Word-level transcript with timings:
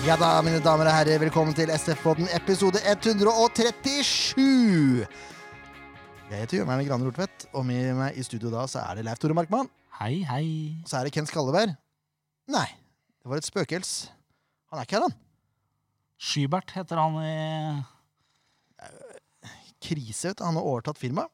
Ja 0.00 0.14
da, 0.16 0.38
mine 0.40 0.62
damer 0.64 0.88
og 0.88 0.94
herrer, 0.96 1.18
velkommen 1.20 1.52
til 1.52 1.68
SF-podden 1.74 2.24
episode 2.32 2.80
137. 2.88 5.04
Jeg 6.30 6.38
heter 6.40 6.56
Jørgen 6.56 6.86
Graner 6.88 7.04
Hortvedt, 7.10 7.44
og 7.52 7.66
med 7.68 7.92
meg 7.98 8.16
i 8.16 8.24
studio 8.24 8.48
da 8.54 8.62
så 8.70 8.80
er 8.80 8.96
det 8.96 9.04
Leif 9.04 9.18
Tore 9.20 9.34
Markmann. 9.36 9.68
Hei, 9.98 10.24
hei. 10.24 10.46
Og 10.80 10.88
så 10.88 10.96
er 11.00 11.04
det 11.04 11.12
Ken 11.12 11.28
Skalleberg. 11.28 11.74
Nei, 12.48 12.68
det 13.20 13.28
var 13.28 13.36
et 13.42 13.48
spøkels. 13.48 13.90
Han 14.72 14.80
er 14.80 14.84
ikke 14.88 14.96
her, 14.96 15.04
han. 15.04 15.12
Skybert 16.30 16.70
heter 16.78 16.96
han 17.00 17.12
i 17.20 17.22
Krise, 19.84 20.30
vet 20.30 20.38
du. 20.40 20.44
Han 20.46 20.56
har 20.60 20.70
overtatt 20.70 21.00
firmaet. 21.00 21.28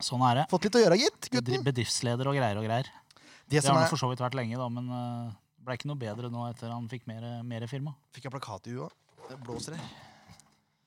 Sånn 0.00 0.24
er 0.24 0.34
det. 0.40 0.46
Fått 0.54 0.64
litt 0.70 0.78
å 0.78 0.82
gjøre, 0.86 1.02
gitt. 1.04 1.22
Gutten. 1.36 1.66
Bedriftsleder 1.68 2.24
og 2.32 2.36
greier 2.40 2.56
og 2.60 2.64
greier. 2.64 2.88
Det 3.48 3.60
Det 3.60 3.68
har 3.68 3.76
han 3.82 3.92
for 3.92 4.00
så 4.00 4.08
vidt 4.08 4.24
vært 4.24 4.38
lenge, 4.40 4.56
da, 4.56 4.68
men 4.72 4.86
uh, 5.68 5.70
ble 5.70 5.78
ikke 5.78 5.90
noe 5.90 6.00
bedre 6.00 6.30
nå 6.32 6.44
etter 6.48 6.72
han 6.72 6.88
fikk 6.88 7.04
mer, 7.10 7.26
mer 7.44 7.66
firma. 7.70 7.92
Fikk 8.16 8.26
jeg 8.26 8.34
plakat 8.34 8.70
i 8.70 8.76
huet. 8.78 8.94
Det 9.28 9.36
blåser 9.44 9.76
her. 9.76 9.88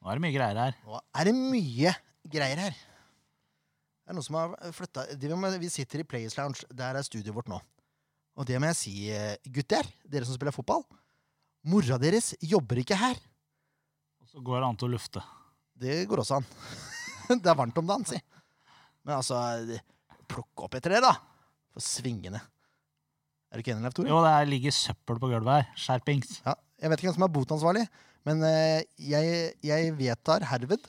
Nå 0.02 0.10
er 0.10 0.18
det 0.18 0.24
mye 0.24 0.34
greier 0.34 0.58
her. 0.58 0.78
Nå 0.88 0.98
er 0.98 1.30
det 1.30 1.36
mye 1.38 1.92
greier 2.34 2.64
her. 2.66 2.80
Det 4.02 4.10
er 4.10 4.18
noen 4.18 4.26
som 4.26 4.40
har 4.40 4.74
flytta 4.74 5.06
Vi 5.62 5.70
sitter 5.70 6.02
i 6.02 6.08
Players 6.08 6.38
Lounge. 6.38 6.66
Der 6.74 6.98
er 6.98 7.06
studioet 7.06 7.36
vårt 7.36 7.52
nå. 7.52 7.62
Og 8.40 8.48
det 8.48 8.58
må 8.60 8.72
jeg 8.72 8.80
si, 8.80 8.94
eh, 9.12 9.38
gutter, 9.46 9.86
dere 10.10 10.26
som 10.26 10.34
spiller 10.34 10.56
fotball. 10.56 10.84
Mora 11.64 12.00
deres 12.02 12.34
jobber 12.42 12.82
ikke 12.82 12.98
her. 12.98 13.20
Og 14.22 14.28
så 14.32 14.42
går 14.42 14.60
det 14.60 14.68
an 14.68 14.80
til 14.82 14.90
å 14.90 14.94
lufte. 14.96 15.22
Det 15.78 16.08
går 16.10 16.24
også 16.24 16.40
an. 16.40 16.48
det 17.44 17.52
er 17.52 17.60
varmt 17.60 17.78
om 17.78 17.88
dagen, 17.88 18.08
si. 18.10 18.18
Men 19.06 19.20
altså 19.20 19.38
Plukk 20.32 20.64
opp 20.64 20.76
etter 20.80 20.96
det, 20.96 21.02
da. 21.04 21.14
For 21.76 21.84
svingende. 21.84 22.40
Er 23.52 23.60
du 23.60 23.64
ikke 23.66 23.74
enig, 23.76 23.84
Leif 23.84 23.94
Tore? 23.98 24.08
Jo, 24.10 24.22
det 24.24 24.32
er- 24.32 24.48
ligger 24.50 24.72
søppel 24.72 25.20
på 25.20 25.28
gulvet 25.32 25.52
her. 25.60 25.68
Skjerpings. 25.76 26.38
Ja, 26.46 26.54
jeg 26.82 26.90
vet 26.90 27.00
ikke 27.02 27.10
hvem 27.12 27.18
som 27.20 27.28
er 27.28 27.34
botansvarlig, 27.36 27.86
men 28.26 28.44
eh, 28.48 28.84
jeg, 28.98 29.54
jeg 29.66 29.94
vedtar 29.98 30.46
herved 30.48 30.80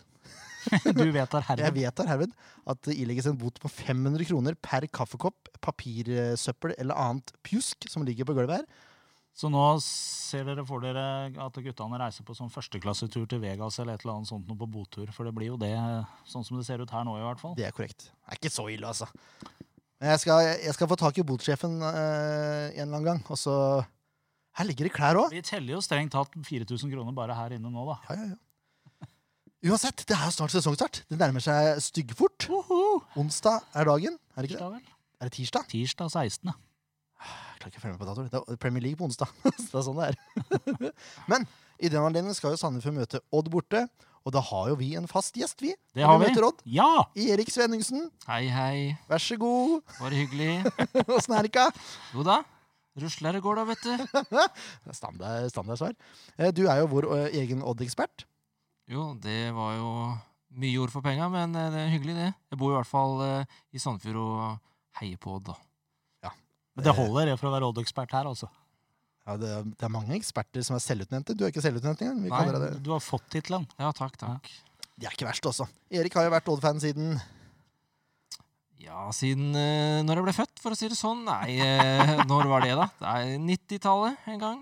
Du 0.94 1.08
vedtar 1.10 1.42
Jeg 1.42 1.48
herved. 1.58 1.74
vedtar 1.74 2.06
herved 2.06 2.33
at 2.70 2.78
det 2.86 2.94
ilegges 3.02 3.27
en 3.27 3.36
bot 3.40 3.56
på 3.58 3.66
500 3.68 4.22
kroner 4.28 4.55
per 4.62 4.86
kaffekopp, 4.86 5.48
papirsøppel 5.60 6.77
eller 6.78 6.94
annet 6.94 7.33
pjusk 7.42 7.88
som 7.90 8.05
ligger 8.06 8.28
på 8.28 8.36
gulvet 8.38 8.60
her. 8.60 8.66
Så 9.34 9.48
nå 9.50 9.62
ser 9.83 10.44
dere 10.44 10.62
for 10.68 10.78
dere 10.84 11.02
at 11.40 11.56
guttene 11.64 11.98
reiser 11.98 12.22
på 12.28 12.36
sånn 12.36 12.52
førsteklassetur 12.52 13.24
til 13.33 13.40
Vegas 13.42 13.80
eller 13.80 13.96
et 13.96 14.05
eller 14.05 14.20
annet 14.20 14.28
sånt 14.30 14.46
noe 14.46 14.60
på 14.60 14.68
botur. 14.70 15.08
For 15.16 15.24
det 15.27 15.33
blir 15.34 15.48
jo 15.50 15.56
det, 15.58 15.72
sånn 16.28 16.44
som 16.46 16.60
det 16.60 16.66
ser 16.68 16.84
ut 16.84 16.92
her 16.94 17.02
nå 17.08 17.16
i 17.18 17.24
hvert 17.24 17.40
fall. 17.42 17.56
Det 17.58 17.64
er 17.66 17.72
korrekt. 17.74 18.10
Det 18.12 18.36
er 18.36 18.38
ikke 18.42 18.52
så 18.55 18.68
ille, 18.70 18.86
altså. 18.92 19.08
Men 20.03 20.17
jeg 20.17 20.25
skal, 20.25 20.47
jeg 20.58 20.75
skal 20.75 20.89
få 20.91 20.97
tak 20.98 21.19
i 21.20 21.22
botsjefen 21.22 21.77
uh, 21.78 21.92
en 21.95 22.75
eller 22.75 22.89
annen 22.89 23.05
gang, 23.06 23.20
og 23.31 23.39
så 23.39 23.55
Her 24.58 24.67
ligger 24.67 24.89
det 24.89 24.97
klær 24.97 25.17
òg. 25.20 25.31
Vi 25.33 25.41
teller 25.47 25.77
jo 25.77 25.83
strengt 25.84 26.12
tatt 26.12 26.34
4000 26.34 26.91
kroner 26.91 27.14
bare 27.17 27.36
her 27.39 27.55
inne 27.55 27.70
nå, 27.70 27.84
da. 27.86 27.95
Ja, 28.11 28.17
ja, 28.19 28.33
ja. 28.34 28.41
Uansett, 29.62 30.03
det 30.11 30.17
er 30.17 30.27
jo 30.27 30.34
snart 30.34 30.50
sesongstart. 30.50 31.05
Det 31.06 31.17
nærmer 31.20 31.41
seg 31.41 31.78
styggfort. 31.84 32.48
Onsdag 33.14 33.62
er 33.78 33.86
dagen. 33.86 34.19
Er 34.34 34.42
det 34.42 34.50
ikke 34.50 34.58
det? 34.58 34.70
Vel? 34.75 34.92
Er 35.23 35.30
det 35.30 35.36
tirsdag? 35.36 35.69
Tirsdag 35.70 36.11
16. 36.11 36.50
Jeg 36.50 37.61
klarer 37.62 37.70
ikke 37.70 37.78
å 37.78 37.84
følge 37.84 37.95
med 37.95 38.03
på 38.03 38.08
datoer. 38.08 38.30
Det 38.33 38.41
er 38.42 38.58
Premier 38.67 38.83
League 38.83 38.98
på 38.98 39.06
onsdag. 39.06 39.30
Det 39.70 39.78
er 39.78 39.84
sånn 39.86 40.00
det 40.00 40.08
er. 40.11 40.91
Men 41.30 41.47
i 41.78 41.92
den 41.95 42.03
anledning 42.03 42.34
skal 42.34 42.56
jo 42.56 42.58
Sandefjord 42.58 42.98
møte 42.98 43.23
Odd 43.30 43.53
borte. 43.55 43.84
Og 44.22 44.32
da 44.34 44.40
har 44.44 44.68
jo 44.70 44.76
vi 44.78 44.92
en 44.98 45.08
fast 45.10 45.34
gjest, 45.38 45.60
vi. 45.64 45.72
Det 45.96 46.04
har 46.06 46.18
vi. 46.22 46.28
Odd. 46.46 46.60
Ja! 46.70 47.04
Erik 47.18 47.50
Svenningsen, 47.50 48.04
Hei, 48.28 48.44
hei. 48.54 48.96
vær 49.10 49.18
så 49.22 49.34
god. 49.40 49.80
Bare 49.98 50.14
hyggelig. 50.14 50.62
Åssen 51.16 51.34
er 51.34 51.46
det 51.46 51.50
ikke? 51.52 51.64
Jo 52.14 52.26
da. 52.26 52.40
Rusler 53.02 53.32
det 53.38 53.40
går, 53.42 53.56
da, 53.56 53.64
vet 53.70 53.82
du. 53.82 53.96
Det 54.12 54.44
er 54.92 54.96
Standard, 54.98 55.48
standardsvar. 55.50 55.94
Eh, 56.38 56.52
Du 56.55 56.66
er 56.68 56.82
jo 56.82 56.90
vår 56.92 57.08
eh, 57.16 57.38
egen 57.42 57.62
Odd-ekspert. 57.66 58.27
Jo, 58.92 59.12
det 59.22 59.48
var 59.56 59.74
jo 59.78 59.90
mye 60.61 60.78
ord 60.82 60.92
for 60.92 61.00
penga, 61.02 61.30
men 61.32 61.56
eh, 61.56 61.70
det 61.72 61.82
er 61.86 61.92
hyggelig, 61.96 62.16
det. 62.20 62.30
Jeg 62.52 62.61
bor 62.61 62.74
i 62.74 62.77
hvert 62.77 62.90
fall 62.90 63.22
i 63.72 63.80
Sandefjord 63.80 64.20
og 64.22 64.98
heier 65.00 65.16
på 65.22 65.38
Odd, 65.38 65.50
da. 65.55 65.58
Men 66.72 66.86
det 66.86 66.92
holder 66.96 67.27
det 67.28 67.32
for 67.36 67.50
å 67.50 67.52
være 67.52 67.66
Odd-ekspert 67.68 68.12
her, 68.16 68.28
altså. 68.30 68.46
Ja, 69.22 69.36
det, 69.38 69.50
er, 69.55 69.66
det 69.70 69.86
er 69.86 69.92
mange 69.94 70.16
eksperter 70.16 70.64
som 70.66 70.74
er 70.74 70.83
selvutnevnte. 70.83 71.36
Du 71.38 71.44
er 71.44 71.52
ikke 71.52 71.62
selvutnevnt 71.62 72.00
engang. 72.02 72.24
Nei. 72.27 72.70
Du 72.83 72.90
har 72.90 73.02
fått 73.05 73.28
tittelen. 73.30 73.68
Ja, 73.78 73.92
takk, 73.94 74.16
takk. 74.18 74.50
Det 74.98 75.06
er 75.06 75.14
ikke 75.14 75.28
verst, 75.28 75.46
også. 75.46 75.68
Erik 75.94 76.16
har 76.18 76.27
jo 76.27 76.33
vært 76.34 76.50
Odd-fan 76.52 76.83
siden 76.83 77.14
Ja, 78.82 79.06
siden 79.14 79.55
uh, 79.55 80.02
når 80.02 80.20
jeg 80.20 80.27
ble 80.27 80.34
født, 80.36 80.58
for 80.62 80.74
å 80.74 80.78
si 80.78 80.90
det 80.90 80.98
sånn. 80.98 81.22
Nei, 81.28 81.55
uh, 81.62 82.24
når 82.30 82.50
var 82.50 82.66
det, 82.66 82.74
da? 82.78 82.88
Det 82.98 83.14
er 83.14 83.46
90-tallet 83.46 84.28
en 84.34 84.42
gang. 84.42 84.61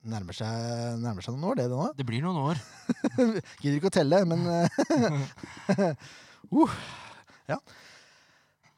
Nærmer 0.00 0.32
seg, 0.32 1.00
nærmer 1.02 1.20
seg 1.20 1.34
noen 1.34 1.50
år, 1.50 1.58
det 1.58 1.66
det 1.68 1.76
nå. 1.76 1.88
Det 1.98 2.06
blir 2.08 2.22
noen 2.24 2.38
år. 2.40 2.60
Gidder 3.60 3.76
ikke 3.76 3.90
å 3.90 3.96
telle, 3.98 4.22
men 4.30 4.46
eh, 4.48 5.90
uh, 6.54 6.78
Ja. 7.50 7.58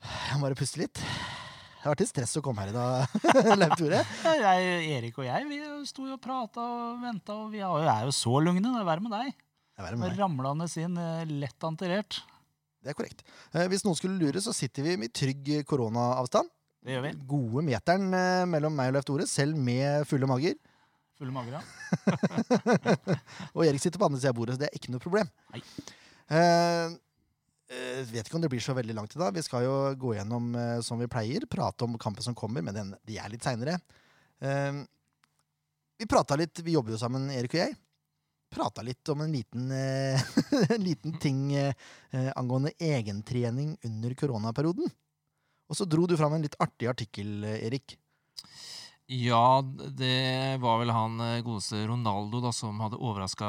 Jeg 0.03 0.41
må 0.41 0.49
bare 0.49 0.59
puste 0.59 0.81
litt. 0.81 0.99
Det 1.83 1.89
har 1.89 1.97
vært 1.97 2.03
litt 2.05 2.11
stress 2.13 2.37
å 2.39 2.43
komme 2.47 2.63
her 2.63 2.71
i 2.71 2.75
dag, 2.77 3.15
Leif 3.59 3.73
Tore. 3.81 4.03
Erik 4.23 5.17
og 5.19 5.25
jeg 5.27 5.47
vi 5.51 5.57
sto 5.89 6.05
jo 6.07 6.15
og 6.15 6.21
prata 6.23 6.63
og 6.63 7.01
venta, 7.03 7.35
og 7.35 7.49
vi 7.51 7.59
er 7.59 8.05
jo- 8.07 8.15
så 8.15 8.37
lugne. 8.39 8.63
Det 8.63 8.79
er 8.79 8.87
verre 8.87 9.03
med 9.03 9.11
deg. 9.17 9.33
Det 9.75 9.89
er 9.89 9.97
med. 9.99 10.15
Ramlende 10.21 10.69
inn, 10.79 10.95
eh, 11.03 11.25
lett 11.43 11.67
antirert. 11.67 12.21
Det 12.83 12.93
er 12.93 12.95
korrekt. 12.95 13.25
Eh, 13.55 13.67
Hvis 13.67 13.83
noen 13.83 13.99
skulle 13.99 14.15
lure, 14.21 14.39
så 14.39 14.55
sitter 14.55 14.87
vi 14.87 14.95
med 14.97 15.11
trygg 15.13 15.51
koronaavstand. 15.67 16.47
Det 16.87 16.95
gjør 16.95 17.03
vi. 17.09 17.13
Gode 17.27 17.65
meteren 17.67 18.07
eh, 18.15 18.45
mellom 18.47 18.75
meg 18.79 18.93
og 18.93 18.95
Leif 19.01 19.05
Tore, 19.11 19.27
selv 19.27 19.59
med 19.59 20.07
fulle 20.07 20.27
mager. 20.31 20.55
Fulle 21.19 21.35
mager, 21.35 21.59
ja. 21.59 21.63
Og 23.59 23.67
Erik 23.67 23.83
sitter 23.83 23.99
på 23.99 24.07
andre 24.07 24.23
sida 24.23 24.31
av 24.31 24.39
bordet, 24.39 24.55
så 24.55 24.63
det 24.63 24.71
er 24.71 24.79
ikke 24.79 24.95
noe 24.95 25.03
problem. 25.03 25.29
Nei. 25.55 25.63
Eh, 26.31 26.95
eh, 27.73 28.01
vet 28.09 28.27
ikke 28.27 28.39
om 28.39 28.45
det 28.45 28.51
blir 28.53 28.63
så 28.63 28.75
veldig 28.77 28.95
langt 28.97 29.15
i 29.17 29.21
dag. 29.21 29.35
Vi 29.35 29.45
skal 29.45 29.67
jo 29.67 29.77
gå 29.99 30.17
gjennom 30.17 30.53
eh, 30.59 30.81
som 30.85 31.01
vi 31.01 31.11
pleier, 31.11 31.47
prate 31.51 31.87
om 31.87 31.99
kampen 32.01 32.25
som 32.25 32.37
kommer, 32.39 32.65
men 32.65 32.77
den, 32.77 32.93
de 33.09 33.19
er 33.19 33.33
litt 33.33 33.47
seinere. 33.47 33.79
Eh, 34.43 34.83
vi 36.03 36.09
prata 36.11 36.39
litt, 36.39 36.61
vi 36.65 36.77
jobber 36.77 36.95
jo 36.95 37.01
sammen, 37.01 37.31
Erik 37.35 37.57
og 37.57 37.63
jeg. 37.63 37.77
Prata 38.53 38.85
litt 38.85 39.09
om 39.09 39.23
en 39.25 39.33
liten, 39.33 39.71
en 40.75 40.83
liten 40.83 41.15
ting 41.23 41.55
angående 42.37 42.75
egentrening 42.77 43.79
under 43.89 44.13
koronaperioden. 44.19 44.91
Og 45.73 45.79
så 45.79 45.87
dro 45.89 46.05
du 46.05 46.19
fram 46.21 46.35
en 46.37 46.45
litt 46.45 46.59
artig 46.61 46.91
artikkel, 46.91 47.47
Erik. 47.49 47.95
Ja, 49.09 49.63
det 49.65 50.61
var 50.61 50.83
vel 50.83 50.93
han 50.93 51.17
godeste 51.47 51.81
Ronaldo 51.89 52.43
da, 52.45 52.53
som 52.53 52.77
hadde 52.85 53.01
overraska 53.01 53.49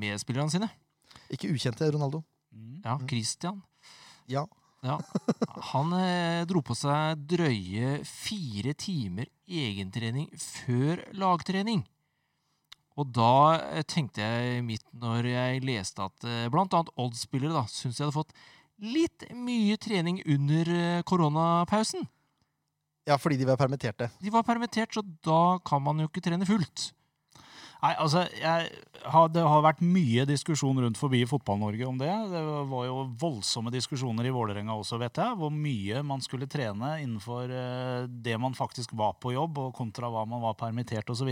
medspillerne 0.00 0.54
sine. 0.54 0.70
Ikke 1.28 1.52
ukjente 1.52 1.90
Ronaldo. 1.92 2.22
Mm. 2.58 2.80
Ja. 2.84 2.98
Christian. 3.06 3.62
Ja. 4.26 4.46
Ja. 4.82 4.98
Han 5.72 5.94
eh, 5.98 6.44
dro 6.46 6.62
på 6.62 6.74
seg 6.78 7.22
drøye 7.30 7.98
fire 8.06 8.74
timer 8.78 9.30
egentrening 9.46 10.28
før 10.38 11.02
lagtrening. 11.18 11.82
Og 12.98 13.10
da 13.14 13.32
eh, 13.78 13.82
tenkte 13.86 14.22
jeg 14.22 14.62
midt 14.66 14.86
når 14.98 15.30
jeg 15.30 15.64
leste 15.66 16.06
at 16.06 16.28
eh, 16.28 16.46
annet 16.50 16.94
Odd-spillere 16.98 17.54
da, 17.54 17.64
syntes 17.70 17.98
jeg 17.98 18.08
hadde 18.08 18.18
fått 18.18 18.34
litt 18.78 19.26
mye 19.34 19.78
trening 19.82 20.20
under 20.26 20.70
eh, 20.74 21.02
koronapausen. 21.06 22.06
ja, 23.08 23.16
fordi 23.18 23.38
de 23.40 23.46
var 23.48 23.56
permitterte. 23.56 24.10
De 24.20 24.30
var 24.30 24.44
permittert, 24.46 24.94
så 24.94 25.02
da 25.24 25.58
kan 25.66 25.82
man 25.82 25.98
jo 26.02 26.10
ikke 26.10 26.22
trene 26.22 26.46
fullt. 26.46 26.90
Nei, 27.78 27.92
altså, 28.02 28.24
jeg 28.34 28.70
har, 29.06 29.28
Det 29.30 29.42
har 29.46 29.60
vært 29.62 29.82
mye 29.86 30.24
diskusjon 30.26 30.80
rundt 30.82 30.98
forbi 30.98 31.20
Fotball-Norge 31.30 31.86
om 31.86 31.98
det. 32.00 32.10
Det 32.32 32.40
var 32.72 32.86
jo 32.88 33.04
voldsomme 33.20 33.70
diskusjoner 33.74 34.26
i 34.26 34.32
Vålerenga 34.34 34.74
også, 34.74 34.98
vet 34.98 35.20
jeg. 35.22 35.36
Hvor 35.38 35.52
mye 35.54 36.02
man 36.06 36.24
skulle 36.24 36.48
trene 36.50 36.96
innenfor 37.04 37.52
eh, 37.54 38.08
det 38.10 38.34
man 38.42 38.56
faktisk 38.58 38.96
var 38.98 39.14
på 39.22 39.36
jobb, 39.36 39.60
og 39.62 39.76
kontra 39.78 40.10
hva 40.10 40.24
man 40.26 40.42
var 40.42 40.58
permittert 40.58 41.10
osv. 41.14 41.30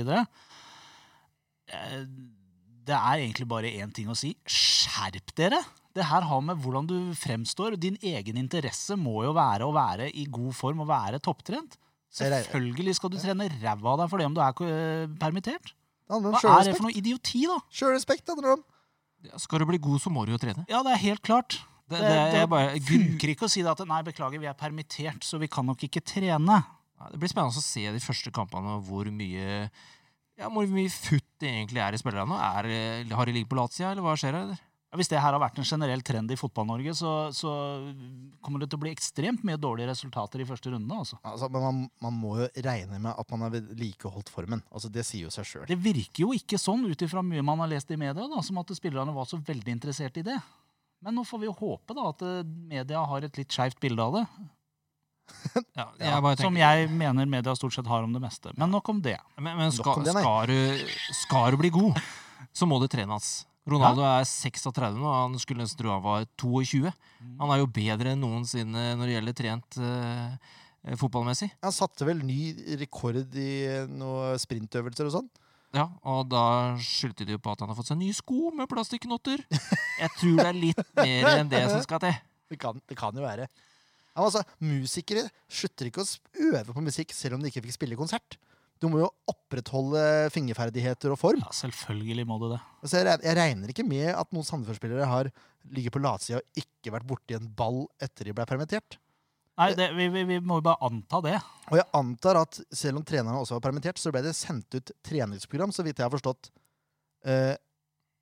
Det 2.87 2.95
er 2.95 3.25
egentlig 3.25 3.49
bare 3.51 3.73
én 3.83 3.91
ting 3.95 4.13
å 4.13 4.19
si. 4.19 4.37
Skjerp 4.47 5.35
dere! 5.39 5.59
Det 5.97 6.05
her 6.05 6.27
har 6.29 6.43
med 6.45 6.61
hvordan 6.61 6.87
du 6.87 6.97
fremstår. 7.17 7.75
Din 7.81 7.97
egen 8.05 8.39
interesse 8.39 8.95
må 9.01 9.23
jo 9.25 9.33
være 9.35 9.67
å 9.67 9.75
være 9.75 10.11
i 10.13 10.27
god 10.31 10.53
form 10.55 10.85
og 10.85 10.91
være 10.93 11.23
topptrent. 11.25 11.79
Selvfølgelig 12.13 12.95
skal 12.97 13.13
du 13.13 13.19
trene 13.19 13.49
ræva 13.51 13.95
av 13.97 14.03
deg 14.03 14.13
for 14.13 14.21
det 14.21 14.29
om 14.29 14.37
du 14.37 14.43
er 14.45 14.63
eh, 14.69 15.09
permittert. 15.19 15.73
Det 16.07 16.15
handler 16.15 16.33
om 16.33 16.39
Hva 16.39 16.59
er 16.61 16.69
det 16.69 16.77
for 16.79 16.87
noe 16.87 16.95
idioti, 16.95 17.43
da? 17.51 17.57
Sjølrespekt 17.75 18.31
handler 18.31 18.47
det 18.47 18.55
om. 18.61 18.65
Ja, 19.27 19.41
Skal 19.43 19.63
du 19.63 19.67
bli 19.67 19.81
god, 19.83 19.99
så 20.05 20.13
må 20.13 20.23
du 20.27 20.33
jo 20.37 20.39
trene. 20.39 20.63
Ja, 20.71 20.85
det 20.87 20.95
er 20.95 21.03
helt 21.03 21.25
klart. 21.27 21.59
Det, 21.87 21.99
Det, 21.99 22.07
det, 22.07 22.23
det, 22.35 22.39
er 22.45 22.49
bare, 22.51 22.79
funker 22.83 23.33
ikke 23.33 23.47
å 23.47 23.51
si 23.51 23.63
det 23.63 23.73
at 23.73 23.83
nei, 23.87 24.01
beklager, 24.07 24.43
vi 24.43 24.49
er 24.51 24.57
permittert, 24.59 25.27
så 25.27 25.39
vi 25.43 25.51
kan 25.51 25.67
nok 25.67 25.83
ikke 25.87 26.03
trene. 26.07 26.61
Det 27.11 27.21
blir 27.21 27.31
spennende 27.31 27.59
å 27.59 27.63
se 27.63 27.85
de 27.93 28.03
første 28.03 28.33
kampene 28.35 28.79
og 28.79 28.87
hvor 28.89 29.11
mye 29.13 29.69
ja, 30.37 30.49
hvor 30.53 30.67
mye 30.69 30.91
futt 30.93 31.27
det 31.41 31.51
egentlig 31.51 31.83
er 31.85 31.97
i 31.97 32.01
spillerne. 32.01 32.39
Er, 32.39 32.69
har 33.17 33.29
de 33.29 33.35
ligget 33.37 33.51
på 33.51 33.59
latsida, 33.59 33.93
eller 33.93 34.05
hva 34.05 34.17
skjer 34.19 34.35
her? 34.37 34.49
eller? 34.49 34.65
Hvis 34.99 35.11
det 35.13 35.21
her 35.21 35.35
har 35.35 35.43
vært 35.43 35.59
en 35.61 35.69
generell 35.69 36.03
trend 36.07 36.33
i 36.33 36.39
Fotball-Norge, 36.39 36.95
så, 36.99 37.13
så 37.37 37.53
kommer 38.45 38.63
det 38.63 38.71
til 38.73 38.81
å 38.81 38.83
bli 38.85 38.93
ekstremt 38.95 39.45
mye 39.47 39.61
dårlige 39.61 39.91
resultater 39.91 40.43
i 40.43 40.49
første 40.49 40.73
runde. 40.73 40.99
Altså. 40.99 41.19
Altså, 41.27 41.51
men 41.53 41.65
man, 41.67 41.81
man 42.09 42.19
må 42.19 42.35
jo 42.41 42.51
regne 42.67 42.99
med 42.99 43.13
at 43.13 43.33
man 43.35 43.47
har 43.47 43.55
vedlikeholdt 43.55 44.33
formen. 44.33 44.65
Altså, 44.71 44.91
det 44.93 45.07
sier 45.09 45.29
jo 45.29 45.35
seg 45.35 45.49
sjøl. 45.49 45.67
Det 45.71 45.79
virker 45.81 46.27
jo 46.27 46.33
ikke 46.37 46.61
sånn 46.61 46.87
ut 46.89 47.07
ifra 47.07 47.25
mye 47.27 47.45
man 47.47 47.65
har 47.65 47.73
lest 47.77 47.91
i 47.93 48.01
media, 48.01 48.27
da, 48.27 48.43
som 48.45 48.63
at 48.63 48.75
spillerne 48.77 49.15
var 49.17 49.29
så 49.29 49.41
veldig 49.41 49.77
interessert 49.79 50.21
i 50.21 50.27
det. 50.27 50.39
Men 51.05 51.19
nå 51.19 51.25
får 51.29 51.43
vi 51.43 51.49
jo 51.49 51.57
håpe 51.57 51.95
da 51.97 52.11
at 52.11 52.23
eh, 52.25 52.45
media 52.45 53.03
har 53.07 53.27
et 53.27 53.37
litt 53.39 53.53
skeivt 53.53 53.81
bilde 53.83 54.05
av 54.05 54.21
det. 54.21 54.27
Ja, 55.77 55.89
jeg 55.99 56.23
bare 56.23 56.39
Som 56.39 56.57
jeg 56.59 56.87
mener 56.95 57.27
media 57.27 57.55
stort 57.59 57.75
sett 57.75 57.89
har 57.91 58.05
om 58.07 58.13
det 58.15 58.23
meste. 58.23 58.53
Men 58.57 58.71
nok 58.71 58.89
om 58.93 59.03
det. 59.03 59.19
men 59.37 59.59
men 59.59 59.73
skal, 59.75 59.99
om 59.99 60.07
det, 60.07 60.15
skal, 60.15 60.47
du, 60.51 60.95
skal 61.25 61.51
du 61.55 61.61
bli 61.61 61.71
god, 61.75 61.99
så 62.55 62.69
må 62.69 62.79
det 62.83 62.93
trenes. 62.95 63.47
Ronaldo 63.67 64.05
er 64.07 64.27
36 64.29 65.01
nå, 65.01 65.09
han 65.11 65.35
skulle 65.43 65.65
nesten 65.65 65.81
tro 65.81 65.91
han 65.91 66.05
var 66.05 66.27
22. 66.39 66.93
Han 67.41 67.51
er 67.51 67.63
jo 67.63 67.71
bedre 67.79 68.13
enn 68.15 68.23
noensinne 68.23 68.93
når 68.95 69.09
det 69.09 69.17
gjelder 69.17 69.37
trent 69.41 69.79
eh, 69.83 70.55
fotballmessig. 71.01 71.51
Han 71.67 71.75
satte 71.75 72.07
vel 72.07 72.23
ny 72.23 72.55
rekord 72.79 73.19
i 73.35 73.51
noen 73.91 74.39
sprintøvelser 74.39 75.11
og 75.11 75.17
sånn. 75.19 75.29
Ja, 75.77 75.89
og 76.09 76.29
da 76.31 76.77
skyldte 76.81 77.27
de 77.27 77.35
jo 77.35 77.43
på 77.43 77.53
at 77.53 77.61
han 77.61 77.69
har 77.73 77.77
fått 77.77 77.91
seg 77.91 77.99
nye 78.01 78.15
sko 78.17 78.53
med 78.55 78.71
plastikknotter. 78.71 79.43
Jeg 79.51 80.11
tror 80.21 80.39
det 80.39 80.47
er 80.47 80.57
litt 80.57 80.83
mer 80.97 81.31
enn 81.35 81.51
det 81.53 81.67
som 81.73 81.83
skal 81.85 82.03
til. 82.07 82.17
Det 82.47 82.55
kan, 82.63 82.77
det 82.87 82.95
kan 82.95 83.17
jo 83.19 83.25
være. 83.25 83.49
Ja, 84.15 84.23
altså, 84.23 84.45
musikere 84.63 85.25
slutter 85.51 85.89
ikke 85.89 86.05
å 86.05 86.45
øve 86.47 86.77
på 86.77 86.85
musikk 86.87 87.11
selv 87.11 87.35
om 87.35 87.43
de 87.43 87.51
ikke 87.51 87.65
fikk 87.65 87.75
spille 87.75 87.99
konsert. 87.99 88.37
Du 88.83 88.89
må 88.93 89.01
jo 89.01 89.09
opprettholde 89.31 90.03
fingerferdigheter 90.35 91.15
og 91.15 91.19
form. 91.21 91.41
Ja, 91.41 91.53
selvfølgelig 91.57 92.27
må 92.29 92.37
du 92.43 92.51
det. 92.53 92.61
Altså, 92.83 93.01
jeg, 93.01 93.23
jeg 93.25 93.39
regner 93.39 93.73
ikke 93.73 93.87
med 93.89 94.11
at 94.13 94.35
noen 94.37 94.45
Sandefjord-spillere 94.47 95.09
har 95.09 95.31
ligget 95.73 95.95
på 95.95 96.03
latsida 96.05 96.43
og 96.43 96.61
ikke 96.61 96.93
vært 96.95 97.09
borti 97.09 97.39
en 97.39 97.49
ball 97.57 97.87
etter 98.05 98.29
de 98.29 98.37
ble 98.37 98.47
permittert. 98.49 98.99
Nei, 99.57 99.71
det, 99.73 99.89
vi, 99.97 100.11
vi, 100.13 100.27
vi 100.29 100.37
må 100.45 100.59
jo 100.61 100.67
bare 100.67 100.85
anta 100.85 101.23
det. 101.25 101.39
Og 101.71 101.79
jeg 101.81 101.89
antar 101.97 102.43
at 102.43 102.59
selv 102.77 103.01
om 103.01 103.07
trenerne 103.09 103.41
også 103.41 103.57
var 103.57 103.65
permittert, 103.71 104.01
så 104.01 104.13
ble 104.13 104.21
det 104.27 104.35
sendt 104.37 104.77
ut 104.77 104.93
treningsprogram, 105.07 105.73
så 105.73 105.85
vidt 105.87 106.03
jeg 106.03 106.05
har 106.05 106.13
forstått. 106.13 106.51
Eh, 107.25 107.55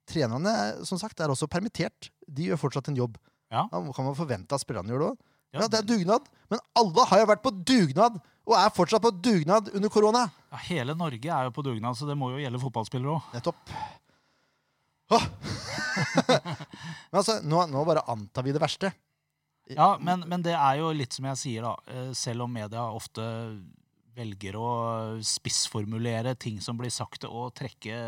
trenerne 0.07 0.55
som 0.87 1.01
sagt, 1.01 1.19
er 1.19 1.35
også 1.35 1.51
permittert. 1.51 2.13
De 2.31 2.47
gjør 2.53 2.63
fortsatt 2.63 2.93
en 2.93 3.01
jobb. 3.03 3.19
Ja. 3.51 3.67
Da 3.73 3.83
kan 3.97 4.07
man 4.07 4.15
forvente 4.19 4.55
at 4.55 4.63
spillerne 4.63 4.95
gjør 4.95 5.03
det 5.03 5.11
òg. 5.11 5.31
Ja, 5.55 5.69
det 5.71 5.81
er 5.81 5.87
dugnad. 5.89 6.27
Men 6.53 6.63
alle 6.77 7.05
har 7.11 7.23
jo 7.23 7.29
vært 7.31 7.45
på 7.45 7.53
dugnad, 7.67 8.19
og 8.45 8.57
er 8.59 8.73
fortsatt 8.77 9.03
på 9.05 9.13
dugnad 9.25 9.71
under 9.73 9.93
korona. 9.93 10.27
Ja, 10.53 10.61
hele 10.67 10.97
Norge 10.99 11.31
er 11.33 11.49
jo 11.49 11.55
på 11.57 11.65
dugnad, 11.65 11.97
så 11.97 12.09
det 12.09 12.17
må 12.21 12.33
jo 12.35 12.43
gjelde 12.43 12.61
fotballspillere 12.61 13.15
òg. 13.15 13.31
Nettopp. 13.39 13.73
Åh! 15.15 15.25
Men 17.11 17.21
altså, 17.21 17.39
nå, 17.47 17.65
nå 17.71 17.85
bare 17.89 18.05
antar 18.11 18.45
vi 18.47 18.55
det 18.55 18.63
verste. 18.63 18.91
Ja, 19.71 19.95
men, 19.97 20.27
men 20.29 20.43
det 20.45 20.53
er 20.53 20.77
jo 20.77 20.91
litt 20.93 21.15
som 21.17 21.25
jeg 21.31 21.39
sier, 21.41 21.65
da. 21.65 21.71
Eh, 21.89 22.11
Selv 22.13 22.45
om 22.45 22.51
media 22.53 22.83
ofte 22.93 23.23
velger 24.15 24.57
å 24.59 24.69
spissformulere 25.25 26.35
ting 26.39 26.61
som 26.63 26.79
blir 26.79 26.93
sagt, 26.93 27.27
og 27.27 27.55
trekke 27.59 27.99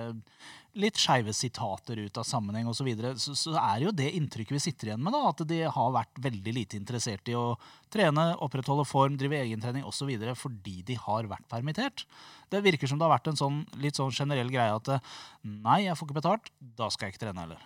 litt 0.76 0.98
skeive 1.00 1.32
sitater 1.32 1.98
ut 2.04 2.18
av 2.20 2.26
sammenheng 2.28 2.68
osv., 2.68 2.82
så, 2.82 2.86
videre, 2.86 3.12
så 3.20 3.34
så 3.38 3.54
er 3.60 3.86
jo 3.86 3.92
det 3.96 4.10
inntrykket 4.18 4.56
vi 4.58 4.62
sitter 4.66 4.90
igjen 4.90 5.02
med, 5.02 5.14
da, 5.16 5.22
at 5.30 5.44
de 5.48 5.62
har 5.72 5.94
vært 5.94 6.20
veldig 6.26 6.52
lite 6.52 6.78
interessert 6.78 7.30
i 7.32 7.36
å 7.38 7.54
trene, 7.92 8.28
opprettholde 8.44 8.84
form, 8.88 9.16
drive 9.20 9.40
egentrening 9.40 9.86
osv. 9.88 10.12
fordi 10.36 10.82
de 10.86 10.98
har 11.00 11.30
vært 11.30 11.48
permittert. 11.52 12.04
Det 12.52 12.60
virker 12.64 12.90
som 12.90 13.00
det 13.00 13.08
har 13.08 13.16
vært 13.16 13.32
en 13.32 13.40
sånn, 13.40 13.62
litt 13.80 13.96
sånn 13.96 14.12
generell 14.12 14.52
greie 14.52 14.76
at 14.76 14.92
eh, 14.98 15.16
nei, 15.42 15.86
jeg 15.86 15.96
får 15.96 16.10
ikke 16.10 16.20
betalt, 16.20 16.52
da 16.76 16.90
skal 16.92 17.08
jeg 17.08 17.16
ikke 17.16 17.26
trene 17.26 17.46
heller. 17.46 17.64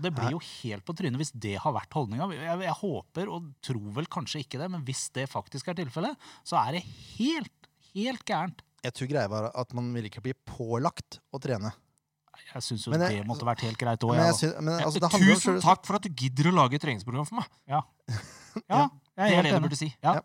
Og 0.00 0.06
det 0.06 0.14
blir 0.16 0.32
jo 0.32 0.38
helt 0.40 0.84
på 0.88 0.94
trynet 0.96 1.20
hvis 1.20 1.32
det 1.36 1.58
har 1.60 1.74
vært 1.76 1.92
holdninga. 1.92 2.30
Jeg, 2.32 2.56
jeg 2.64 2.76
håper, 2.78 3.28
og 3.28 3.50
tror 3.60 3.90
vel 3.98 4.08
kanskje 4.08 4.40
ikke 4.40 4.56
det, 4.62 4.70
men 4.72 4.80
hvis 4.86 5.02
det 5.12 5.26
faktisk 5.28 5.68
er 5.68 5.76
tilfellet, 5.76 6.16
så 6.48 6.56
er 6.62 6.78
det 6.78 6.82
helt, 7.18 7.68
helt 7.92 8.24
gærent. 8.24 8.64
Jeg 8.80 8.96
tror 8.96 9.10
greia 9.12 9.28
var 9.28 9.50
at 9.52 9.76
man 9.76 9.92
ville 9.92 10.08
ikke 10.08 10.22
bli 10.24 10.32
pålagt 10.48 11.20
å 11.36 11.40
trene. 11.42 11.74
Jeg 12.54 12.64
syns 12.64 12.86
jo 12.86 12.94
Men 12.94 13.04
jeg- 13.04 13.20
det 13.20 13.28
måtte 13.28 13.44
vært 13.44 13.60
helt 13.66 13.76
greit 13.76 14.00
òg. 14.08 14.16
Ja, 14.16 14.30
altså, 14.32 14.48
Tusen 15.12 15.58
om 15.58 15.60
takk 15.60 15.84
for 15.84 16.00
at 16.00 16.02
du 16.02 16.08
gidder 16.08 16.48
å 16.48 16.54
lage 16.56 16.80
et 16.80 16.82
treningsprogram 16.82 17.28
for 17.28 17.42
meg. 17.42 17.50
ja. 17.68 17.82
Ja. 18.66 18.80
ja, 18.80 18.88
jeg 18.88 18.88
Det 18.88 19.20
er 19.20 19.26
er 19.28 19.34
helt 19.36 19.44
det 19.52 19.60
du 19.60 19.68
burde 19.68 19.76
si. 19.78 19.94
Ja. 20.02 20.16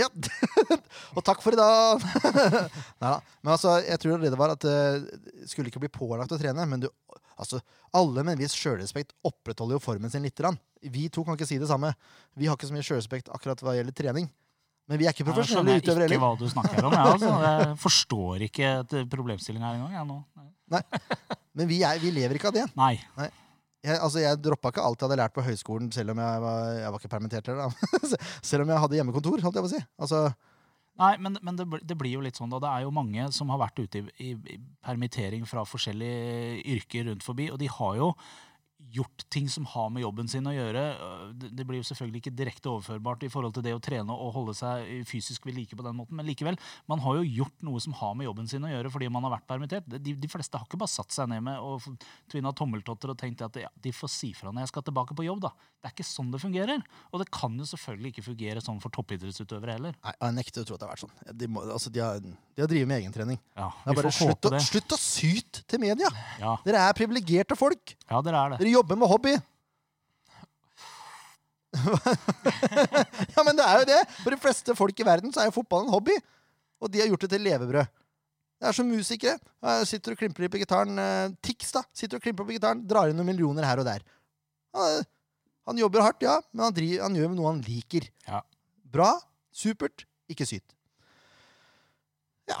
og 1.16 1.24
takk 1.26 1.42
for 1.42 1.52
i 1.52 1.58
dag! 1.58 2.04
Neida. 3.00 3.16
Men 3.42 3.52
altså, 3.52 3.74
jeg 3.84 3.98
tror 4.00 4.22
det 4.22 4.38
var 4.38 4.54
at 4.54 4.64
uh, 4.64 5.02
skulle 5.50 5.72
ikke 5.72 5.82
bli 5.82 5.90
pålagt 5.92 6.32
å 6.32 6.38
trene, 6.40 6.64
men 6.68 6.84
du, 6.84 6.88
altså, 7.40 7.60
alle 7.96 8.24
med 8.24 8.36
en 8.36 8.42
viss 8.42 8.54
sjølrespekt 8.58 9.14
opprettholder 9.26 9.78
jo 9.78 9.82
formen 9.82 10.12
sin 10.12 10.24
lite 10.26 10.42
grann. 10.42 10.58
Vi 10.80 11.08
to 11.12 11.24
kan 11.26 11.36
ikke 11.36 11.48
si 11.48 11.58
det 11.60 11.68
samme. 11.70 11.92
Vi 12.38 12.48
har 12.48 12.56
ikke 12.56 12.68
så 12.70 12.76
mye 12.76 12.86
sjølrespekt 12.86 13.32
akkurat 13.32 13.60
hva 13.64 13.74
gjelder 13.76 13.96
trening. 13.96 14.30
Men 14.90 14.98
vi 14.98 15.06
er 15.06 15.14
ikke 15.14 15.22
Jeg 15.22 15.28
profesjonelle 15.28 15.76
skjønner 15.76 15.84
utøvere 15.84 16.06
ikke 16.08 16.16
heller. 16.16 16.24
hva 16.24 16.38
du 16.40 16.50
snakker 16.50 16.86
om. 16.88 16.94
Jeg, 16.96 17.10
altså. 17.14 17.34
jeg 17.46 17.76
forstår 17.78 18.46
ikke 18.48 18.70
problemstillinga 19.12 19.68
her 19.68 19.76
engang. 19.78 19.92
Jeg, 19.94 20.06
nå. 20.08 20.80
Men 21.54 21.70
vi, 21.70 21.78
er, 21.86 22.00
vi 22.02 22.10
lever 22.14 22.38
ikke 22.38 22.50
av 22.50 22.56
det. 22.56 22.64
Nei. 22.78 22.94
Jeg, 23.80 23.96
altså, 23.96 24.20
jeg 24.20 24.40
droppa 24.42 24.72
ikke 24.74 24.82
alt 24.84 25.00
jeg 25.00 25.08
hadde 25.08 25.18
lært 25.22 25.34
på 25.36 25.44
høyskolen, 25.46 25.88
selv 25.94 26.12
om 26.12 26.18
jeg 26.20 26.42
var, 26.44 26.64
jeg 26.76 26.90
var 26.92 27.00
ikke 27.00 27.12
permittert 27.14 27.46
Eller, 27.48 27.70
da. 27.70 28.18
selv 28.50 28.66
om 28.66 28.72
jeg 28.74 28.82
hadde 28.84 28.98
hjemmekontor, 28.98 29.44
holdt 29.46 29.60
jeg 29.60 29.64
på 29.66 29.70
å 29.70 29.72
si. 29.72 29.80
Altså, 30.04 30.24
Nei, 31.00 31.14
men, 31.22 31.38
men 31.40 31.56
det, 31.56 31.64
det 31.88 31.96
blir 31.96 32.18
jo 32.18 32.24
litt 32.24 32.36
sånn 32.36 32.52
da. 32.52 32.60
Det 32.60 32.70
er 32.70 32.84
jo 32.84 32.92
mange 32.92 33.30
som 33.32 33.48
har 33.52 33.62
vært 33.62 33.80
ute 33.80 34.02
i, 34.02 34.04
i, 34.20 34.30
i 34.52 34.58
permittering 34.84 35.46
fra 35.48 35.64
forskjellige 35.64 36.60
yrker 36.74 37.08
rundt 37.08 37.24
forbi, 37.24 37.48
og 37.52 37.60
de 37.62 37.70
har 37.72 37.96
jo 37.96 38.10
gjort 38.90 39.24
ting 39.30 39.48
som 39.48 39.66
har 39.70 39.90
med 39.92 40.02
jobben 40.02 40.28
sin 40.28 40.46
å 40.46 40.54
gjøre. 40.54 40.82
Øh, 40.98 41.32
Det, 41.50 41.66
blir 41.66 41.80
jo 41.80 41.86
selvfølgelig 41.86 42.22
ikke 42.22 42.34
direkte 42.36 42.70
overførbart 42.70 43.22
i 43.26 43.30
forhold 43.30 43.54
til 43.54 43.62
det 43.62 43.74
å 43.76 43.82
trene 43.82 44.12
og 44.12 44.32
holde 44.34 44.54
seg 44.56 45.06
fysisk 45.06 45.46
ved 45.46 45.54
like 45.54 45.76
på 45.76 45.84
den 45.86 45.96
måten, 45.96 46.16
men 46.16 46.26
likevel, 46.26 46.58
man 46.90 47.02
har 47.04 47.20
jo 47.20 47.22
gjort 47.42 47.62
noe 47.66 47.80
som 47.80 47.94
har 48.00 48.14
med 48.18 48.26
jobben 48.26 48.48
sin 48.50 48.64
å 48.64 48.70
gjøre 48.72 48.90
fordi 48.90 49.08
man 49.12 49.26
har 49.26 49.36
vært 49.36 49.46
permittert. 49.46 49.86
De, 49.86 50.14
de 50.14 50.30
fleste 50.30 50.58
har 50.58 50.66
ikke 50.66 50.80
bare 50.80 50.90
satt 50.92 51.12
seg 51.14 51.30
ned 51.30 51.44
med 51.46 51.60
og 51.60 51.86
tvinna 52.30 52.52
tommeltotter 52.56 53.12
og 53.12 53.18
tenkt 53.20 53.42
at 53.46 53.56
ja, 53.60 53.70
de 53.80 53.92
får 53.94 54.10
si 54.12 54.32
fra 54.34 54.50
når 54.50 54.66
jeg 54.66 54.72
skal 54.74 54.86
tilbake 54.88 55.16
på 55.16 55.26
jobb, 55.26 55.44
da. 55.46 55.54
Det 55.80 55.88
er 55.88 55.94
ikke 55.94 56.04
sånn 56.04 56.28
det 56.28 56.42
fungerer. 56.42 56.82
Og 57.08 57.22
det 57.22 57.30
kan 57.32 57.54
jo 57.56 57.64
selvfølgelig 57.64 58.10
ikke 58.12 58.24
fungere 58.26 58.60
sånn 58.60 58.80
for 58.82 58.92
toppidrettsutøvere 58.92 59.78
heller. 59.78 59.94
nei, 60.04 60.12
jeg 60.12 60.36
nekter 60.36 60.64
å 60.64 60.68
tro 60.68 60.76
at 60.76 60.82
det 60.82 60.88
har 60.88 60.92
vært 60.92 61.04
sånn. 61.06 61.14
De, 61.40 61.48
må, 61.48 61.62
altså, 61.64 61.92
de, 61.94 62.02
har, 62.04 62.20
de 62.20 62.60
har 62.60 62.68
drevet 62.68 62.90
med 62.90 63.00
egentrening. 63.00 63.40
Ja, 63.56 63.70
bare 63.88 64.12
slutt 64.12 64.50
å, 64.50 64.52
slutt 64.60 64.92
å 64.92 64.98
syte 65.00 65.64
til 65.70 65.80
media! 65.80 66.10
Ja, 66.42 66.58
Dere 66.66 66.84
er 66.84 66.98
privilegerte 66.98 67.56
folk! 67.56 67.94
ja, 68.10 68.20
dere 68.26 68.42
er 68.42 68.52
det. 68.52 68.60
Dere 68.60 68.69
jobber 68.74 68.98
med 68.98 69.10
hobby! 69.10 69.34
ja, 73.34 73.42
men 73.46 73.54
det 73.56 73.64
er 73.64 73.80
jo 73.82 73.86
det! 73.88 74.00
For 74.24 74.34
de 74.34 74.40
fleste 74.42 74.74
folk 74.78 75.00
i 75.00 75.06
verden 75.06 75.32
så 75.34 75.42
er 75.42 75.50
jo 75.50 75.56
fotball 75.60 75.86
en 75.86 75.94
hobby. 75.94 76.16
Og 76.80 76.90
de 76.90 77.02
har 77.02 77.10
gjort 77.10 77.26
det 77.26 77.32
til 77.34 77.44
levebrød. 77.46 77.86
Det 78.60 78.68
er 78.68 78.76
som 78.76 78.88
musikere. 78.90 79.38
Sitter 79.88 80.12
og 80.12 80.20
klimper 80.20 80.48
på 80.52 80.60
gitaren. 80.60 80.98
eh, 81.00 81.32
Tix 81.44 81.70
da, 81.72 81.82
sitter 81.96 82.18
og 82.18 82.24
klimper 82.24 82.44
på 82.44 82.56
gitaren, 82.56 82.82
drar 82.88 83.08
inn 83.08 83.16
noen 83.16 83.30
millioner 83.30 83.64
her 83.64 83.80
og 83.80 83.86
der. 83.88 84.04
Han, 84.76 85.04
han 85.70 85.80
jobber 85.80 86.04
hardt, 86.04 86.22
ja, 86.26 86.36
men 86.52 86.66
han, 86.66 86.74
driver, 86.76 87.06
han 87.06 87.16
gjør 87.16 87.32
noe 87.38 87.52
han 87.54 87.62
liker. 87.64 88.08
Ja. 88.28 88.42
Bra, 88.90 89.14
supert, 89.54 90.04
ikke 90.30 90.46
syt. 90.48 90.76
Ja. 92.50 92.58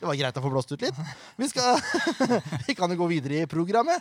Det 0.00 0.08
var 0.08 0.16
greit 0.16 0.38
å 0.40 0.42
få 0.44 0.52
blåst 0.52 0.70
ut 0.72 0.82
litt. 0.82 1.00
Vi, 1.36 1.48
skal, 1.50 1.76
vi 2.66 2.76
kan 2.76 2.92
jo 2.92 3.02
gå 3.02 3.08
videre 3.10 3.42
i 3.42 3.48
programmet. 3.50 4.00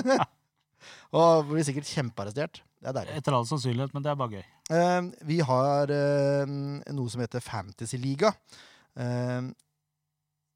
Og 1.18 1.48
blir 1.48 1.66
sikkert 1.66 1.90
kjempearrestert. 1.90 2.60
Det 2.78 2.92
er 2.92 2.96
deilig. 3.00 3.16
Etter 3.18 3.34
all 3.34 3.48
sannsynlighet, 3.50 3.92
men 3.96 4.04
det 4.04 4.12
er 4.12 4.20
bare 4.20 4.38
gøy. 4.38 4.44
Eh, 4.70 5.00
vi 5.26 5.40
har 5.44 5.90
eh, 5.90 6.52
noe 6.94 7.10
som 7.10 7.22
heter 7.24 7.42
Fantasyliga. 7.42 8.30
Uh, 8.94 9.50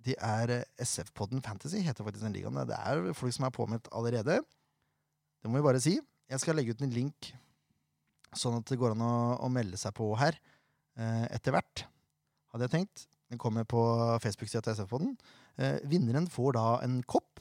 det 0.04 0.16
er 0.20 0.52
eh, 0.52 0.66
SF-podden 0.84 1.42
Fantasy, 1.44 1.80
heter 1.84 2.04
faktisk 2.04 2.26
den 2.26 2.36
ligaen. 2.36 2.60
Det 2.68 2.76
er 2.76 3.14
folk 3.16 3.34
som 3.34 3.46
er 3.46 3.54
påmeldt 3.54 3.88
allerede. 3.92 4.40
Det 5.40 5.50
må 5.50 5.58
vi 5.58 5.66
bare 5.66 5.82
si. 5.82 5.96
Jeg 6.30 6.40
skal 6.42 6.58
legge 6.58 6.74
ut 6.74 6.84
en 6.84 6.92
link, 6.92 7.30
sånn 8.36 8.58
at 8.58 8.68
det 8.68 8.78
går 8.80 8.94
an 8.94 9.04
å, 9.04 9.14
å 9.44 9.50
melde 9.52 9.80
seg 9.80 9.94
på 9.96 10.10
her 10.20 10.36
eh, 10.98 11.26
etter 11.34 11.56
hvert. 11.56 11.86
Hadde 12.52 12.68
jeg 12.68 12.74
tenkt. 12.78 13.06
Den 13.32 13.40
kommer 13.40 13.66
på 13.68 13.80
Facebook-sida 14.22 14.62
til 14.64 14.76
SF-podden. 14.76 15.14
Eh, 15.58 15.78
vinneren 15.88 16.26
får 16.30 16.56
da 16.58 16.66
en 16.84 17.00
kopp. 17.08 17.40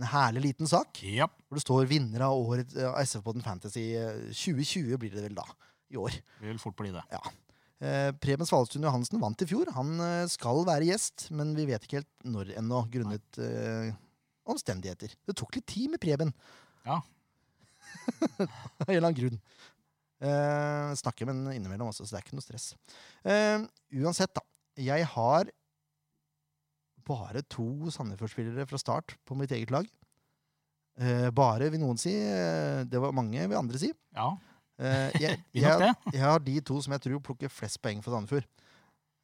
En 0.00 0.08
herlig 0.10 0.42
liten 0.48 0.68
sak. 0.68 1.02
Ja. 1.06 1.28
Hvor 1.48 1.58
det 1.58 1.64
står 1.64 1.86
'vinner 1.86 2.24
av 2.26 2.34
året 2.34 2.74
av 2.76 2.98
SF-podden 3.02 3.44
Fantasy 3.44 3.92
eh, 3.96 4.28
2020', 4.32 4.96
blir 4.98 5.14
det 5.14 5.22
vel 5.28 5.38
da. 5.38 5.46
I 5.92 5.96
år. 5.96 6.10
Det 6.40 6.48
vil 6.48 6.58
fort 6.58 6.76
bli 6.76 6.90
det. 6.90 7.02
Eh, 7.82 8.12
Preben 8.22 8.46
Svalestuen 8.46 8.84
Johansen 8.86 9.20
vant 9.20 9.42
i 9.42 9.48
fjor. 9.48 9.68
Han 9.76 10.00
eh, 10.00 10.28
skal 10.30 10.64
være 10.68 10.88
gjest, 10.88 11.30
men 11.30 11.54
vi 11.56 11.66
vet 11.68 11.84
ikke 11.84 12.00
helt 12.00 12.12
når 12.24 12.54
ennå, 12.60 12.84
grunnet 12.92 13.38
eh, 13.38 13.92
omstendigheter. 14.48 15.12
Det 15.26 15.36
tok 15.36 15.58
litt 15.58 15.66
tid 15.66 15.90
med 15.92 16.00
Preben. 16.02 16.32
Ja. 16.86 17.00
Av 18.40 18.86
en 18.88 18.94
eller 18.94 19.08
annen 19.08 19.18
grunn. 19.18 19.42
Eh, 20.22 20.94
snakker 21.02 21.26
med 21.26 21.34
den 21.34 21.58
innimellom 21.58 21.90
også, 21.90 22.06
så 22.06 22.14
det 22.14 22.20
er 22.20 22.26
ikke 22.26 22.38
noe 22.38 22.46
stress. 22.46 22.68
Eh, 23.26 23.64
uansett, 23.98 24.32
da. 24.38 24.44
Jeg 24.80 25.06
har 25.12 25.50
bare 27.08 27.42
to 27.50 27.90
Sandefjord-spillere 27.92 28.64
fra 28.70 28.78
start 28.80 29.16
på 29.26 29.36
mitt 29.36 29.52
eget 29.52 29.72
lag. 29.74 29.88
Eh, 31.00 31.28
bare, 31.34 31.68
vil 31.72 31.82
noen 31.82 31.98
si. 32.00 32.12
Eh, 32.14 32.84
det 32.88 33.00
var 33.02 33.14
mange, 33.16 33.42
vil 33.42 33.58
andre 33.58 33.80
si. 33.80 33.92
Ja, 34.16 34.32
Eh, 34.82 35.12
jeg, 35.20 35.38
jeg, 35.62 35.94
jeg 36.12 36.22
har 36.22 36.40
de 36.42 36.56
to 36.64 36.78
som 36.82 36.94
jeg 36.96 37.04
tror 37.04 37.22
plukker 37.28 37.52
flest 37.52 37.80
poeng 37.84 38.00
for 38.04 38.14
Sandefjord. 38.14 38.48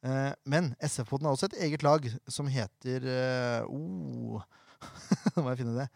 Eh, 0.05 0.31
men 0.47 0.71
SF-podden 0.85 1.27
har 1.27 1.35
også 1.35 1.49
et 1.49 1.57
eget 1.67 1.83
lag 1.83 2.05
som 2.31 2.47
heter 2.47 3.03
eh, 3.03 3.65
oh, 3.67 4.39
Nå 5.35 5.43
må 5.43 5.51
jeg 5.51 5.61
finne 5.63 5.75
det. 5.81 5.89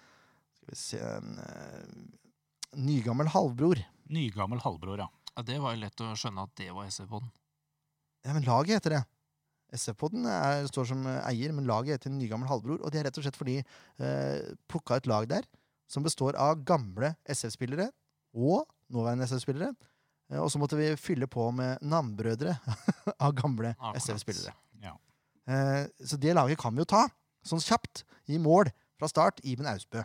Skal 0.58 0.74
vi 0.74 0.80
se 0.82 1.00
eh, 1.00 1.86
Nygammel 2.84 3.30
halvbror. 3.32 3.80
Nygammel 4.12 4.60
halvbror, 4.66 5.06
ja. 5.06 5.10
Ja, 5.34 5.46
Det 5.46 5.62
var 5.62 5.76
jo 5.76 5.84
lett 5.86 6.04
å 6.04 6.12
skjønne 6.20 6.44
at 6.46 6.54
det 6.60 6.70
var 6.74 6.90
SF-podden. 6.90 7.32
Ja, 8.24 8.34
men 8.36 8.46
laget 8.48 8.80
heter 8.80 8.98
det. 8.98 9.04
SF-podden 9.74 10.28
står 10.70 10.88
som 10.92 11.06
eh, 11.10 11.20
eier, 11.32 11.54
men 11.56 11.68
laget 11.70 11.98
heter 11.98 12.14
Nygammel 12.14 12.50
halvbror. 12.50 12.82
Og 12.82 12.94
det 12.94 13.02
er 13.02 13.08
rett 13.10 13.20
og 13.20 13.26
slett 13.26 13.40
fordi 13.40 13.58
eh, 13.62 14.54
plukka 14.72 15.00
et 15.00 15.10
lag 15.10 15.28
der 15.32 15.48
som 15.90 16.06
består 16.06 16.38
av 16.40 16.62
gamle 16.66 17.14
SF-spillere 17.30 17.90
og 18.34 18.66
nåværende 18.94 19.28
SF-spillere. 19.30 19.74
Eh, 20.32 20.40
og 20.42 20.50
så 20.54 20.62
måtte 20.62 20.80
vi 20.80 20.92
fylle 21.00 21.28
på 21.30 21.50
med 21.56 21.82
navnbrødre 21.82 22.56
av 23.26 23.36
gamle 23.38 23.76
SF-spillere. 24.00 24.56
Ja. 24.84 24.96
Eh, 25.50 25.84
så 26.06 26.20
det 26.22 26.36
laget 26.38 26.62
kan 26.62 26.76
vi 26.76 26.84
jo 26.84 26.90
ta, 26.90 27.06
sånn 27.46 27.64
kjapt, 27.64 28.06
i 28.32 28.40
mål 28.40 28.70
fra 29.00 29.10
start. 29.12 29.42
Iben 29.44 29.68
Austbø. 29.68 30.04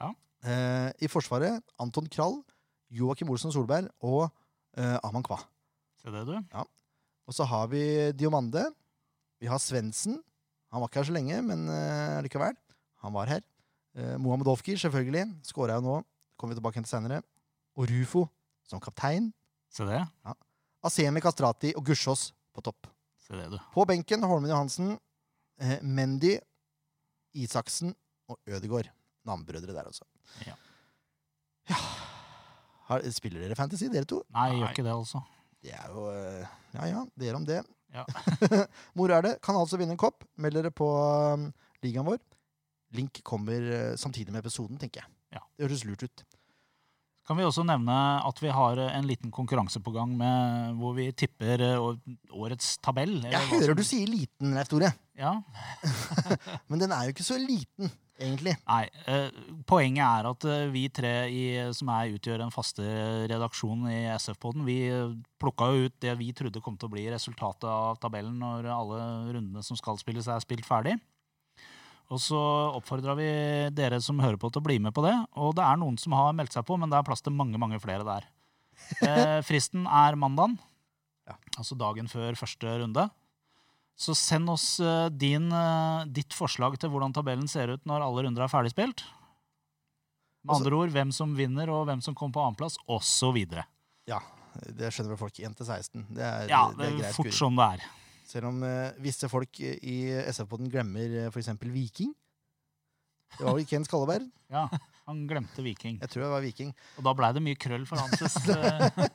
Ja. 0.00 0.10
Eh, 0.42 0.90
I 1.04 1.10
Forsvaret 1.12 1.62
Anton 1.82 2.08
Krall, 2.10 2.40
Joakim 2.92 3.30
Olsen 3.32 3.54
Solberg 3.54 3.88
og 4.04 4.26
eh, 4.76 4.98
Aman 5.06 5.24
Kva. 5.24 5.38
Se 6.02 6.10
det, 6.10 6.26
du. 6.26 6.34
Og 7.28 7.36
så 7.36 7.46
har 7.48 7.68
vi 7.72 7.82
Diomande. 8.18 8.64
Vi 9.42 9.50
har 9.50 9.60
Svendsen. 9.62 10.18
Han 10.72 10.82
var 10.82 10.88
ikke 10.88 11.02
her 11.02 11.08
så 11.10 11.14
lenge, 11.14 11.38
men 11.44 11.66
uh, 11.68 12.20
likevel. 12.24 12.56
Han 13.04 13.14
var 13.14 13.30
her. 13.30 13.44
Uh, 13.98 14.16
Mohammed 14.22 14.48
Ofkir, 14.52 14.78
selvfølgelig. 14.80 15.26
Skåra 15.46 15.76
jo 15.78 15.84
nå. 15.84 15.96
Kommer 16.40 16.54
vi 16.54 16.60
tilbake 16.60 16.80
til 16.80 16.90
senere. 16.90 17.20
Og 17.76 17.90
Rufo 17.90 18.26
som 18.68 18.80
kaptein. 18.82 19.30
Se 19.72 19.86
det. 19.88 20.00
Asemi 20.84 21.22
Kastrati 21.24 21.72
og 21.78 21.84
Gussiås 21.86 22.30
på 22.54 22.64
topp. 22.64 22.88
Se 23.22 23.36
det, 23.36 23.50
du. 23.52 23.58
På 23.74 23.84
benken 23.88 24.24
Holmen 24.26 24.50
Johansen, 24.50 24.96
uh, 24.96 25.76
Mendy, 25.82 26.38
Isaksen 27.36 27.94
og 28.28 28.40
Ødegaard. 28.48 28.90
Navnbrødre 29.28 29.70
der, 29.70 29.86
altså. 29.86 30.08
Ja. 30.46 30.56
Ja. 31.70 31.78
Har, 32.88 33.04
spiller 33.14 33.44
dere 33.44 33.56
Fantasy, 33.56 33.86
dere 33.92 34.08
to? 34.08 34.22
Nei, 34.34 34.48
jeg 34.50 34.58
gjør 34.58 34.74
ikke 34.74 34.86
det, 34.88 34.94
altså. 34.96 35.22
Det 35.62 35.72
er 35.76 35.88
jo 35.94 36.08
Ja, 36.12 36.48
Ja 36.74 36.86
ja, 36.90 37.04
dere 37.20 37.36
om 37.38 37.44
det. 37.46 37.60
Ja. 37.92 38.04
Moro 38.96 39.12
er 39.18 39.22
det. 39.26 39.32
Kan 39.44 39.58
altså 39.60 39.76
vinne 39.80 39.92
en 39.96 40.00
kopp. 40.00 40.24
Meld 40.40 40.56
dere 40.56 40.70
på 40.74 40.86
um, 41.36 41.50
ligaen 41.84 42.06
vår. 42.08 42.18
Link 42.96 43.20
kommer 43.24 43.60
eh, 43.72 43.96
samtidig 44.00 44.32
med 44.32 44.42
episoden, 44.44 44.78
tenker 44.80 45.02
jeg. 45.04 45.12
Ja. 45.36 45.42
Det 45.56 45.66
høres 45.68 45.84
lurt 45.88 46.02
ut. 46.04 46.24
Kan 47.28 47.38
vi 47.38 47.44
også 47.46 47.62
nevne 47.64 47.94
at 48.26 48.40
vi 48.42 48.50
har 48.52 48.80
eh, 48.82 48.96
en 48.98 49.06
liten 49.08 49.30
konkurranse 49.32 49.80
på 49.84 49.92
gang 49.94 50.16
med, 50.18 50.74
hvor 50.80 50.96
vi 50.96 51.06
tipper 51.16 51.62
eh, 51.62 51.78
årets 52.34 52.74
tabell. 52.84 53.14
eller 53.20 53.36
Jeg 53.36 53.48
hører 53.52 53.70
som- 53.70 53.78
du 53.78 53.84
sier 53.86 54.10
liten, 54.10 54.52
Leif 54.56 54.68
Tore, 54.72 54.90
Ja. 55.16 55.36
men 56.68 56.80
den 56.82 56.92
er 56.92 57.04
jo 57.06 57.14
ikke 57.14 57.24
så 57.28 57.38
liten, 57.40 57.92
egentlig. 58.20 58.54
Nei, 58.68 58.82
eh, 59.06 59.30
poenget 59.68 60.02
er 60.04 60.28
at 60.30 60.44
eh, 60.48 60.66
vi 60.72 60.84
tre 60.94 61.12
i, 61.32 61.44
som 61.76 61.90
er, 61.94 62.12
utgjør 62.16 62.42
den 62.44 62.52
faste 62.54 62.82
redaksjonen 63.30 63.88
i 63.92 64.00
SF-poden, 64.16 64.64
vi 64.68 64.76
eh, 64.90 65.14
plukka 65.42 65.70
jo 65.72 65.86
ut 65.88 65.96
det 66.04 66.16
vi 66.20 66.32
trodde 66.36 66.62
kom 66.64 66.76
til 66.76 66.90
å 66.90 66.94
bli 66.94 67.06
resultatet 67.12 67.68
av 67.70 67.98
tabellen 68.02 68.36
når 68.42 68.68
alle 68.72 69.00
rundene 69.32 69.64
som 69.66 69.78
skal 69.78 69.98
spilles, 70.00 70.28
er 70.28 70.42
spilt 70.44 70.68
ferdig. 70.68 70.98
Og 72.12 72.20
så 72.20 72.38
oppfordra 72.76 73.14
vi 73.16 73.28
dere 73.72 73.96
som 74.04 74.20
hører 74.20 74.36
på, 74.36 74.50
til 74.52 74.60
å 74.60 74.66
bli 74.66 74.76
med 74.84 74.92
på 74.92 75.04
det. 75.06 75.14
Og 75.40 75.54
det 75.56 75.64
er 75.64 75.78
noen 75.80 75.96
som 76.00 76.12
har 76.18 76.34
meldt 76.36 76.52
seg 76.52 76.66
på, 76.68 76.76
men 76.76 76.92
det 76.92 76.98
er 76.98 77.06
plass 77.06 77.24
til 77.24 77.32
mange 77.32 77.60
mange 77.60 77.80
flere 77.82 78.06
der. 78.06 78.28
Eh, 79.06 79.38
fristen 79.46 79.84
er 79.86 80.16
mandagen, 80.18 80.56
Ja. 81.28 81.36
altså 81.56 81.76
dagen 81.78 82.08
før 82.10 82.34
første 82.36 82.72
runde. 82.82 83.04
Så 83.98 84.14
send 84.16 84.50
oss 84.50 84.80
eh, 84.80 85.08
din, 85.10 85.50
eh, 85.52 86.04
ditt 86.10 86.32
forslag 86.34 86.78
til 86.80 86.90
hvordan 86.90 87.12
tabellen 87.14 87.48
ser 87.50 87.74
ut 87.74 87.84
når 87.86 88.02
alle 88.06 88.24
runder 88.26 88.42
er 88.46 88.50
ferdigspilt. 88.50 89.04
Med 90.42 90.50
Altså- 90.54 90.64
andre 90.64 90.76
ord 90.76 90.90
hvem 90.90 91.12
som 91.12 91.34
vinner, 91.36 91.70
og 91.70 91.86
hvem 91.86 92.00
som 92.02 92.14
kommer 92.14 92.34
på 92.34 92.42
annenplass, 92.42 92.76
osv. 92.88 93.36
Ja, 94.10 94.18
det 94.66 94.90
skjønner 94.92 95.14
vel 95.14 95.20
folk 95.20 95.38
1 95.38 95.54
til 95.56 95.66
16. 95.66 96.06
Det 96.10 96.22
er, 96.22 96.48
Ja, 96.48 96.64
det 96.76 96.86
er 96.88 96.98
greit 96.98 97.14
fort 97.14 97.32
som 97.32 97.54
det 97.56 97.68
er. 97.78 97.84
Selv 98.26 98.48
om 98.48 98.62
eh, 98.64 98.92
visse 98.98 99.28
folk 99.28 99.60
i 99.60 99.96
SF-poden 100.32 100.70
glemmer 100.72 101.26
uh, 101.26 101.30
f.eks. 101.30 101.52
Viking. 101.60 102.14
Det 103.38 103.44
var 103.46 103.54
vel 103.56 103.66
Ken 103.68 103.84
Skalleberg? 103.86 104.26
Ja, 104.52 104.66
han 105.08 105.22
glemte 105.26 105.62
Viking. 105.64 105.96
Jeg 106.02 106.10
tror 106.12 106.22
det 106.26 106.30
var 106.30 106.42
Viking. 106.44 106.68
Og 107.00 107.04
da 107.06 107.12
blei 107.18 107.30
det 107.34 107.42
mye 107.42 107.58
krøll 107.58 107.86
for 107.88 107.98
Hanses. 108.02 108.36
eh, 108.52 109.06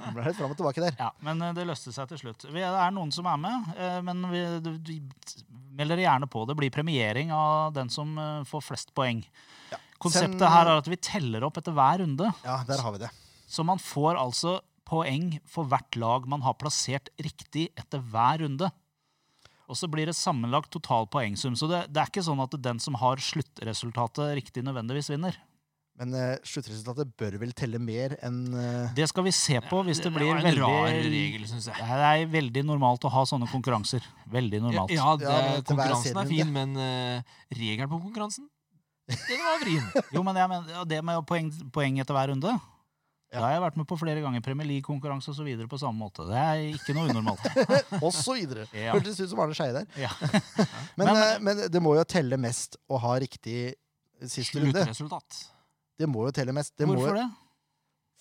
Han 0.00 0.14
ble 0.16 0.24
litt 0.26 0.38
fram 0.38 0.50
og 0.54 0.58
tilbake 0.58 0.82
der. 0.82 0.96
Ja, 0.98 1.10
men 1.26 1.42
eh, 1.44 1.52
det 1.56 1.66
løste 1.68 1.92
seg 1.94 2.08
til 2.10 2.18
slutt. 2.24 2.46
Vi, 2.48 2.58
det 2.62 2.70
er 2.82 2.94
noen 2.96 3.12
som 3.14 3.28
er 3.30 3.38
med, 3.42 3.68
eh, 3.76 3.98
men 4.06 4.24
vi, 4.32 4.42
vi 4.64 4.96
du- 5.04 5.44
meld 5.76 5.92
gjerne 6.00 6.26
på. 6.32 6.46
Det 6.48 6.56
blir 6.56 6.72
premiering 6.72 7.30
av 7.36 7.74
den 7.76 7.90
som 7.92 8.14
får 8.48 8.62
flest 8.64 8.94
poeng. 8.96 9.20
Ja. 9.70 9.76
Konseptet 10.00 10.40
Sen, 10.40 10.48
her 10.52 10.70
er 10.72 10.80
at 10.80 10.88
vi 10.88 10.96
teller 10.96 11.44
opp 11.44 11.58
etter 11.60 11.74
hver 11.76 12.00
runde. 12.02 12.30
Ja, 12.44 12.62
der 12.68 12.80
har 12.80 12.94
vi 12.96 13.02
det. 13.04 13.10
Så 13.48 13.62
man 13.64 13.78
får 13.80 14.16
altså 14.20 14.56
poeng 14.88 15.34
for 15.50 15.68
hvert 15.68 15.96
lag 16.00 16.26
man 16.30 16.42
har 16.46 16.56
plassert 16.58 17.08
riktig 17.20 17.68
etter 17.78 18.00
hver 18.00 18.40
runde. 18.44 18.68
Og 19.66 19.78
så 19.78 19.88
blir 19.90 20.06
det 20.06 20.14
sammenlagt 20.14 20.70
total 20.74 21.08
poengsum. 21.10 21.56
Så 21.58 21.68
det, 21.70 21.86
det 21.90 22.02
er 22.02 22.10
ikke 22.10 22.24
sånn 22.26 22.42
at 22.44 22.54
den 22.62 22.80
som 22.82 22.96
har 23.00 23.22
sluttresultatet 23.22 24.36
riktig, 24.38 24.62
nødvendigvis 24.66 25.10
vinner. 25.10 25.38
Men 25.96 26.12
uh, 26.12 26.34
sluttresultatet 26.44 27.14
bør 27.16 27.38
vel 27.40 27.54
telle 27.56 27.80
mer 27.80 28.18
enn 28.24 28.42
uh... 28.52 28.90
Det 28.96 29.06
skal 29.08 29.24
vi 29.24 29.32
se 29.32 29.56
på 29.64 29.80
hvis 29.86 30.02
det 30.04 30.12
blir 30.12 30.28
var 30.28 30.42
en 30.42 30.48
veldig 30.50 30.60
rar 30.60 30.90
regel, 31.06 31.46
synes 31.48 31.70
jeg. 31.70 31.78
Det 31.80 32.10
er 32.10 32.26
veldig 32.34 32.64
normalt 32.68 33.06
å 33.08 33.12
ha 33.14 33.24
sånne 33.28 33.48
konkurranser. 33.48 34.04
Veldig 34.32 34.60
normalt. 34.66 34.92
Ja, 34.92 35.16
Ja, 35.22 35.56
konkurransen 35.64 36.20
er 36.20 36.28
fin, 36.28 36.52
men 36.52 36.76
uh, 36.76 37.34
regelen 37.56 37.88
på 37.88 38.02
konkurransen, 38.04 38.50
den 39.08 39.40
var 39.40 39.60
vrien. 39.62 39.90
Jo, 40.14 40.22
men 40.26 40.36
jeg 40.36 40.52
men 40.52 40.72
det 40.90 41.02
med 41.06 41.24
poeng, 41.30 41.48
poeng 41.72 42.02
etter 42.02 42.16
hver 42.16 42.34
runde 42.34 42.52
Ja. 43.32 43.40
Da 43.40 43.46
har 43.48 43.54
jeg 43.56 43.62
vært 43.64 43.76
med 43.80 43.86
på 43.90 43.96
flere 43.98 44.20
ganger. 44.22 44.40
Premier 44.44 44.68
League-konkurranse 44.70 45.32
osv. 45.32 45.48
på 45.68 45.78
samme 45.82 45.98
måte. 45.98 46.24
Det 46.28 46.36
er 46.38 46.60
ikke 46.76 46.94
noe 46.94 47.08
unormalt. 47.10 47.42
Og 48.06 48.12
så 48.14 48.36
videre. 48.38 48.68
Ja. 48.72 48.92
Hørtes 48.94 49.18
ut 49.20 49.32
som 49.32 49.40
Arne 49.42 49.56
Skeie 49.58 49.74
der. 49.74 49.88
Ja. 49.98 50.12
Men, 50.98 51.10
Men- 51.10 51.16
eh, 51.24 51.40
men 51.42 51.64
det 51.74 51.82
må 51.82 51.96
jo 51.98 52.04
telle 52.06 52.38
mest 52.38 52.78
å 52.88 53.00
ha 53.02 53.16
riktig 53.20 53.74
siste 54.24 54.62
runde. 54.62 54.78
Sluttresultat. 54.78 55.42
Det 55.98 56.06
må 56.08 56.22
jo 56.28 56.32
telle 56.36 56.54
mest. 56.56 56.76
Det 56.78 56.86
Hvorfor 56.88 57.18
det? 57.18 57.26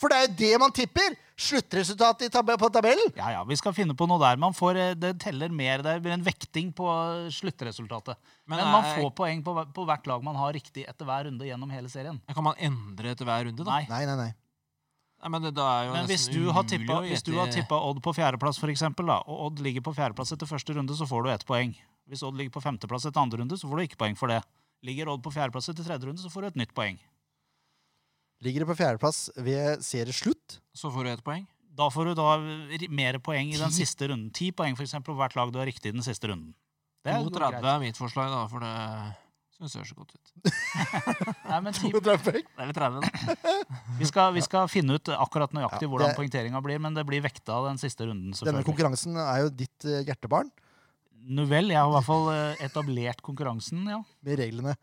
For 0.02 0.12
det 0.12 0.16
er 0.18 0.26
jo 0.26 0.34
det 0.42 0.56
man 0.60 0.74
tipper! 0.76 1.14
Sluttresultatet 1.40 2.26
i 2.28 2.32
tab 2.34 2.50
på 2.60 2.68
tabellen! 2.72 3.14
Ja, 3.16 3.30
ja, 3.32 3.44
Vi 3.48 3.56
skal 3.56 3.72
finne 3.78 3.94
på 3.96 4.04
noe 4.12 4.20
der. 4.20 4.36
Man 4.42 4.52
får, 4.56 4.76
eh, 4.82 4.94
det 5.00 5.14
teller 5.24 5.48
mer. 5.56 5.80
Det 5.86 5.94
blir 6.04 6.12
en 6.18 6.24
vekting 6.26 6.74
på 6.76 6.84
sluttresultatet. 7.32 8.18
Men, 8.46 8.58
Men, 8.60 8.72
man 8.74 8.84
er- 8.90 8.98
får 9.00 9.14
poeng 9.16 9.44
på, 9.46 9.54
på 9.76 9.86
hvert 9.88 10.08
lag 10.12 10.24
man 10.26 10.36
har 10.36 10.52
riktig 10.58 10.84
etter 10.90 11.08
hver 11.08 11.30
runde 11.30 11.48
gjennom 11.48 11.72
hele 11.72 11.88
serien. 11.94 12.20
Kan 12.34 12.44
man 12.44 12.60
endre 12.60 13.14
etter 13.16 13.24
hver 13.30 13.46
runde, 13.48 13.64
da? 13.64 13.72
Nei. 13.72 13.86
Nei, 13.88 14.02
nei, 14.10 14.18
nei. 14.20 14.34
Nei, 15.24 15.32
men 15.32 15.46
det, 15.48 15.52
da 15.58 15.66
er 15.72 15.88
jo 15.88 15.94
Men 15.96 16.10
hvis 16.10 16.28
du 16.30 16.42
har 16.54 16.68
tippa, 16.70 17.00
å 17.00 17.06
hvis 17.08 17.24
du 17.26 17.34
har 17.40 17.50
tippa 17.54 17.80
Odd 17.88 18.02
på 18.04 18.14
fjerdeplass, 18.14 18.60
for 18.62 18.70
eksempel, 18.74 19.08
da, 19.10 19.22
og 19.26 19.48
Odd 19.48 19.64
ligger 19.66 19.82
på 19.86 19.96
fjerdeplass 19.96 20.36
etter 20.36 20.50
første 20.50 20.76
runde, 20.76 20.94
så 20.98 21.08
får 21.10 21.26
du 21.26 21.32
ett 21.34 21.46
poeng. 21.50 21.74
Hvis 22.12 22.22
Odd 22.28 22.38
ligger 22.38 22.54
på 22.54 22.62
femteplass 22.62 23.08
etter 23.10 23.24
andre 23.24 23.42
runde, 23.42 23.58
så 23.58 23.70
får 23.70 23.80
du 23.82 23.86
ikke 23.88 24.02
poeng 24.04 24.18
for 24.20 24.30
det. 24.30 24.42
Ligger 24.86 25.10
Odd 25.10 25.24
på 25.26 25.34
fjerdeplass 25.34 25.72
etter 25.72 25.88
tredje 25.88 26.06
runde, 26.12 26.22
så 26.22 26.30
får 26.30 26.46
du 26.46 26.48
et 26.52 26.62
nytt 26.62 26.76
poeng. 26.78 27.00
Ligger 28.46 28.66
det 28.66 28.70
på 28.70 28.78
fjerdeplass 28.78 29.30
ved 29.42 29.82
serieslutt? 29.82 30.60
Så 30.76 30.92
får 30.94 31.08
du 31.08 31.14
ett 31.16 31.26
poeng. 31.26 31.48
Da 31.76 31.90
får 31.92 32.12
du 32.12 32.14
da 32.20 32.36
mer 32.94 33.18
poeng 33.24 33.50
i 33.50 33.58
den 33.58 33.74
Ti? 33.74 33.82
siste 33.82 34.12
runden. 34.12 34.30
Ti 34.36 34.52
poeng 34.56 34.78
for 34.78 34.86
eksempel, 34.86 35.16
på 35.16 35.20
hvert 35.24 35.36
lag 35.40 35.52
du 35.52 35.60
har 35.60 35.68
riktig 35.68 35.92
i 35.92 35.96
den 35.96 36.06
siste 36.06 36.30
runden. 36.30 36.54
Det 37.04 37.14
er 37.14 37.24
32 37.24 37.40
greit. 37.40 37.66
er 37.72 37.82
mitt 37.82 37.98
forslag, 38.00 38.30
da, 38.32 38.46
for 38.52 38.64
det 38.64 39.16
syns 39.56 39.74
ser 39.76 39.88
så 39.88 39.96
godt 39.98 40.16
ut. 40.16 40.32
Nei, 41.50 41.60
men 41.64 41.74
ti, 41.76 41.90
32 41.94 42.16
poeng. 42.26 42.44
Det 42.50 42.64
er 42.66 42.70
litt 42.72 42.80
30, 42.80 43.04
da. 43.06 43.36
vi, 44.02 44.08
skal, 44.10 44.34
vi 44.36 44.44
skal 44.46 44.68
finne 44.72 44.98
ut 45.00 45.12
akkurat 45.16 45.54
nøyaktig 45.56 45.88
Ja, 45.88 45.92
hvordan 45.94 46.12
det- 46.12 46.18
poengteringa 46.20 46.62
blir, 46.66 46.82
men 46.84 46.98
det 46.98 47.06
blir 47.08 47.24
vekta 47.26 47.62
den 47.70 47.80
siste 47.82 48.08
runden. 48.10 48.36
Denne 48.46 48.66
konkurransen 48.68 49.16
er 49.22 49.46
jo 49.46 49.54
ditt 49.64 49.88
eh, 49.88 50.02
hjertebarn 50.08 50.52
Nå 51.26 51.42
vel, 51.50 51.72
jeg 51.74 51.80
har 51.82 51.88
i 51.90 51.94
hvert 51.96 52.06
fall 52.06 52.28
eh, 52.36 52.60
etablert 52.68 53.24
konkurransen, 53.26 53.80
ja. 53.90 53.98
med 54.22 54.38
reglene. 54.38 54.76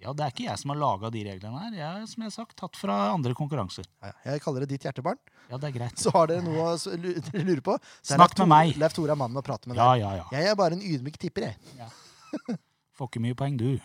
Ja, 0.00 0.14
Det 0.16 0.24
er 0.24 0.30
ikke 0.32 0.46
jeg 0.46 0.56
som 0.62 0.70
har 0.72 0.78
laga 0.80 1.10
de 1.12 1.20
reglene 1.26 1.58
her. 1.60 1.74
Jeg 1.76 1.84
er 1.98 2.06
som 2.08 2.22
jeg 2.24 2.30
har 2.30 2.32
sagt, 2.38 2.54
tatt 2.56 2.78
fra 2.80 2.94
andre 3.12 3.34
konkurranser. 3.36 3.84
Ja, 4.00 4.14
ja. 4.14 4.30
Jeg 4.32 4.40
kaller 4.46 4.64
det 4.64 4.70
ditt 4.72 4.86
hjertebarn. 4.88 5.18
Ja, 5.50 5.58
det 5.60 5.68
er 5.68 5.74
greit. 5.74 6.00
Så 6.00 6.08
har 6.14 6.30
dere 6.30 6.40
noe 6.46 6.62
å 6.70 6.78
s- 6.78 6.88
lu- 6.88 7.12
dere 7.26 7.44
lurer 7.44 7.60
på. 7.66 7.74
Så 8.00 8.14
Snakk 8.16 8.38
med 8.40 8.48
meg. 8.54 8.72
Leif 8.80 8.96
Tore 8.96 9.12
er 9.12 9.20
mannen 9.20 9.36
å 9.36 9.44
prate 9.44 9.68
med 9.68 9.76
Ja, 9.76 9.90
ja, 10.00 10.14
ja. 10.22 10.24
Jeg 10.32 10.48
er 10.48 10.56
bare 10.56 10.78
en 10.78 10.86
ydmyk 10.88 11.20
tipper, 11.20 11.50
jeg. 11.50 12.56
Får 13.00 13.08
ikke 13.08 13.20
mye 13.24 13.36
poeng, 13.38 13.54
du. 13.56 13.78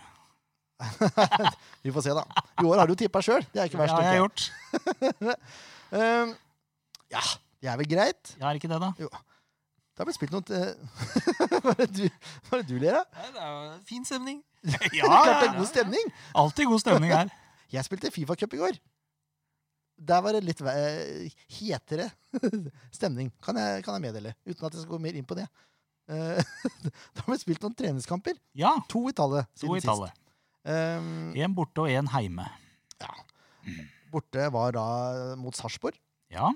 Vi 1.85 1.91
får 1.95 2.03
se, 2.03 2.15
da. 2.17 2.25
I 2.59 2.65
år 2.67 2.81
har 2.81 2.89
du 2.89 2.97
tippa 2.99 3.21
sjøl. 3.23 3.45
Det 3.53 3.61
er 3.63 3.69
ikke 3.69 3.79
verst. 3.79 3.93
Ja, 3.95 4.01
jeg 4.03 4.09
har 4.11 4.17
gjort. 4.25 4.41
um, 5.95 6.33
ja, 7.15 7.21
det 7.63 7.69
er 7.71 7.77
vel 7.79 7.87
greit. 7.93 8.33
Ja, 8.35 8.49
er 8.49 8.59
ikke 8.59 8.67
det, 8.67 8.81
da. 8.83 8.89
Det 8.99 10.03
har 10.03 10.09
blitt 10.09 10.17
spilt 10.17 10.33
noe 10.35 10.43
eh, 10.51 10.73
Hva 11.63 11.71
er 11.77 11.85
det 11.85 11.87
du, 11.95 12.01
hva 12.49 12.57
er 12.57 12.65
det 12.65 12.67
du 12.67 12.81
ler 12.81 12.97
av? 12.99 13.05
Nei, 13.15 13.29
det 13.37 13.45
er 13.45 13.53
jo 13.53 13.77
fin 13.87 14.03
stemning. 14.09 14.41
Ja, 14.65 14.81
Klart 14.81 15.29
det 15.29 15.31
ja, 15.31 15.37
er 15.45 15.55
god 15.61 15.69
stemning! 15.69 16.11
Alltid 16.41 16.67
god 16.73 16.83
stemning 16.83 17.13
her. 17.15 17.31
Jeg 17.71 17.87
spilte 17.87 18.11
Fifa-cup 18.11 18.57
i 18.57 18.59
går. 18.65 18.81
Der 20.11 20.25
var 20.25 20.35
det 20.35 20.43
litt 20.43 20.59
eh, 20.67 21.31
hetere 21.55 22.09
stemning, 22.91 23.31
kan 23.39 23.55
jeg, 23.63 23.79
kan 23.87 23.95
jeg 23.95 24.09
meddele. 24.09 24.35
Uten 24.43 24.67
at 24.67 24.75
jeg 24.75 24.83
skal 24.83 24.97
gå 24.97 24.99
mer 25.07 25.15
inn 25.15 25.31
på 25.31 25.39
det. 25.39 25.47
Eh, 26.11 26.41
da 27.15 27.23
har 27.23 27.31
vi 27.33 27.39
spilt 27.41 27.63
noen 27.65 27.77
treningskamper. 27.77 28.37
Ja, 28.57 28.75
To 28.91 29.05
i 29.09 29.15
tallet 29.15 29.49
to 29.59 29.73
i 29.77 29.81
tallet. 29.83 30.13
sist. 30.13 30.21
Um, 30.65 31.33
en 31.37 31.53
borte 31.57 31.83
og 31.83 31.91
en 31.93 32.07
heime. 32.15 32.45
borte 34.13 34.47
var 34.53 34.73
da 34.77 34.85
mot 35.37 35.55
Sarpsborg. 35.57 35.97
Ja, 36.33 36.53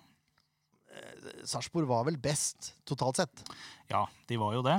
Sarpsborg 1.48 1.88
var 1.90 2.06
vel 2.08 2.18
best 2.22 2.74
totalt 2.88 3.20
sett. 3.22 3.44
ja, 3.92 4.06
de 4.28 4.40
var 4.40 4.56
jo 4.58 4.64
det. 4.66 4.78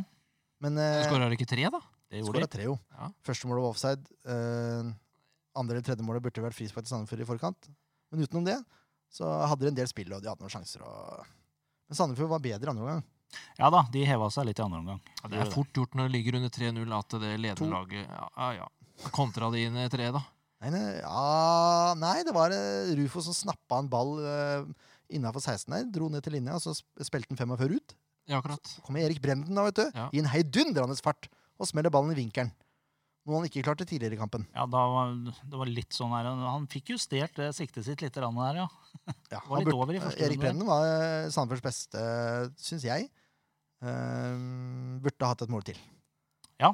Men 0.61 0.77
uh, 0.79 1.05
Skåra 1.07 1.31
ikke 1.35 1.49
tre, 1.49 1.69
da? 1.73 1.81
Det 2.11 2.21
gjorde 2.21 2.43
de. 2.43 2.51
tre, 2.51 2.67
jo. 2.67 2.77
Ja. 2.97 3.09
Første 3.25 3.49
målet 3.49 3.65
var 3.65 3.75
offside. 3.75 4.17
Uh, 4.27 4.91
andre 5.59 5.79
eller 5.79 5.87
tredje 5.87 6.07
målet 6.07 6.25
burde 6.25 6.45
vært 6.45 6.57
frispark 6.59 6.87
til 6.87 6.95
Sandefjord 6.95 7.25
i 7.25 7.29
forkant. 7.29 7.71
Men 8.11 8.27
utenom 8.27 8.47
det 8.47 8.59
så 9.11 9.27
hadde 9.51 9.65
de 9.67 9.71
en 9.73 9.79
del 9.79 9.89
spill, 9.91 10.13
og 10.15 10.23
de 10.23 10.31
hadde 10.31 10.43
noen 10.43 10.53
sjanser. 10.53 10.85
Og... 10.87 11.31
Men 11.91 11.99
Sandefjord 11.99 12.33
var 12.35 12.45
bedre 12.45 12.75
andre 12.75 12.85
omgang. 12.87 13.07
Ja 13.61 13.69
da, 13.71 13.85
de 13.93 14.03
heva 14.09 14.29
seg 14.33 14.47
litt 14.49 14.59
i 14.59 14.65
andre 14.65 14.81
omgang. 14.83 15.01
Ja, 15.23 15.29
det 15.31 15.41
er 15.45 15.51
fort 15.53 15.73
gjort 15.77 15.95
når 15.99 16.09
det 16.09 16.15
ligger 16.17 16.39
under 16.41 16.51
3-0 16.55 16.95
at 16.99 17.17
det 17.23 17.33
lederlaget 17.41 18.07
ja, 18.09 18.29
ja, 18.37 18.49
ja. 18.63 18.69
Kontra 19.15 19.51
de 19.55 19.63
inn 19.69 19.77
i 19.81 19.89
tre, 19.93 20.11
da. 20.13 20.21
Nei, 20.61 20.71
nei, 20.75 20.81
ja, 21.01 21.95
nei, 21.97 22.17
det 22.27 22.35
var 22.37 22.53
eh, 22.53 22.91
Rufo 22.99 23.23
som 23.25 23.33
snappa 23.33 23.79
en 23.81 23.89
ball 23.89 24.11
uh, 24.21 24.67
innafor 25.09 25.41
16 25.41 25.73
der. 25.73 25.87
Dro 25.95 26.11
ned 26.13 26.21
til 26.27 26.35
linja, 26.37 26.59
og 26.59 26.61
så 26.61 26.75
sp- 26.77 27.07
spilte 27.09 27.33
han 27.33 27.41
45 27.57 27.79
ut. 27.79 27.95
Ja, 28.29 28.39
akkurat. 28.43 28.61
Så 28.69 28.83
kommer 28.85 29.01
Erik 29.07 29.23
Brenden 29.25 29.57
da, 29.57 29.65
vet 29.71 29.79
du, 29.81 29.87
Ja. 29.97 30.11
i 30.13 30.21
en 30.21 30.29
heidundrende 30.29 30.99
fart 31.01 31.31
og 31.57 31.71
smeller 31.71 31.89
ballen 31.95 32.13
i 32.13 32.19
vinkelen. 32.21 32.53
Noe 33.29 33.37
han 33.37 33.47
ikke 33.51 33.63
klarte 33.67 33.85
tidligere 33.85 34.17
i 34.17 34.21
kampen. 34.21 34.47
Ja, 34.57 34.65
da 34.71 34.83
var, 34.89 35.11
det 35.21 35.59
var 35.61 35.69
litt 35.69 35.93
sånn 35.93 36.13
her 36.15 36.25
Han 36.31 36.65
fikk 36.73 36.95
justert 36.95 37.37
det 37.37 37.51
siktet 37.57 37.85
sitt 37.85 38.01
litt 38.01 38.17
der, 38.17 38.25
ja. 38.57 38.67
Ja, 39.31 39.41
Var 39.45 39.61
litt 39.61 39.69
burde- 39.69 39.77
over 39.77 39.95
i 39.99 40.01
første 40.01 40.25
Erik. 40.25 40.41
Brenden 40.41 40.67
var 40.69 40.87
eh, 40.89 41.29
Sandefjords 41.33 41.67
beste, 41.67 42.05
syns 42.57 42.87
jeg. 42.89 43.11
Uh, 43.81 44.97
burde 45.01 45.25
ha 45.25 45.31
hatt 45.33 45.45
et 45.45 45.53
mål 45.53 45.63
til. 45.69 45.79
Ja. 46.61 46.73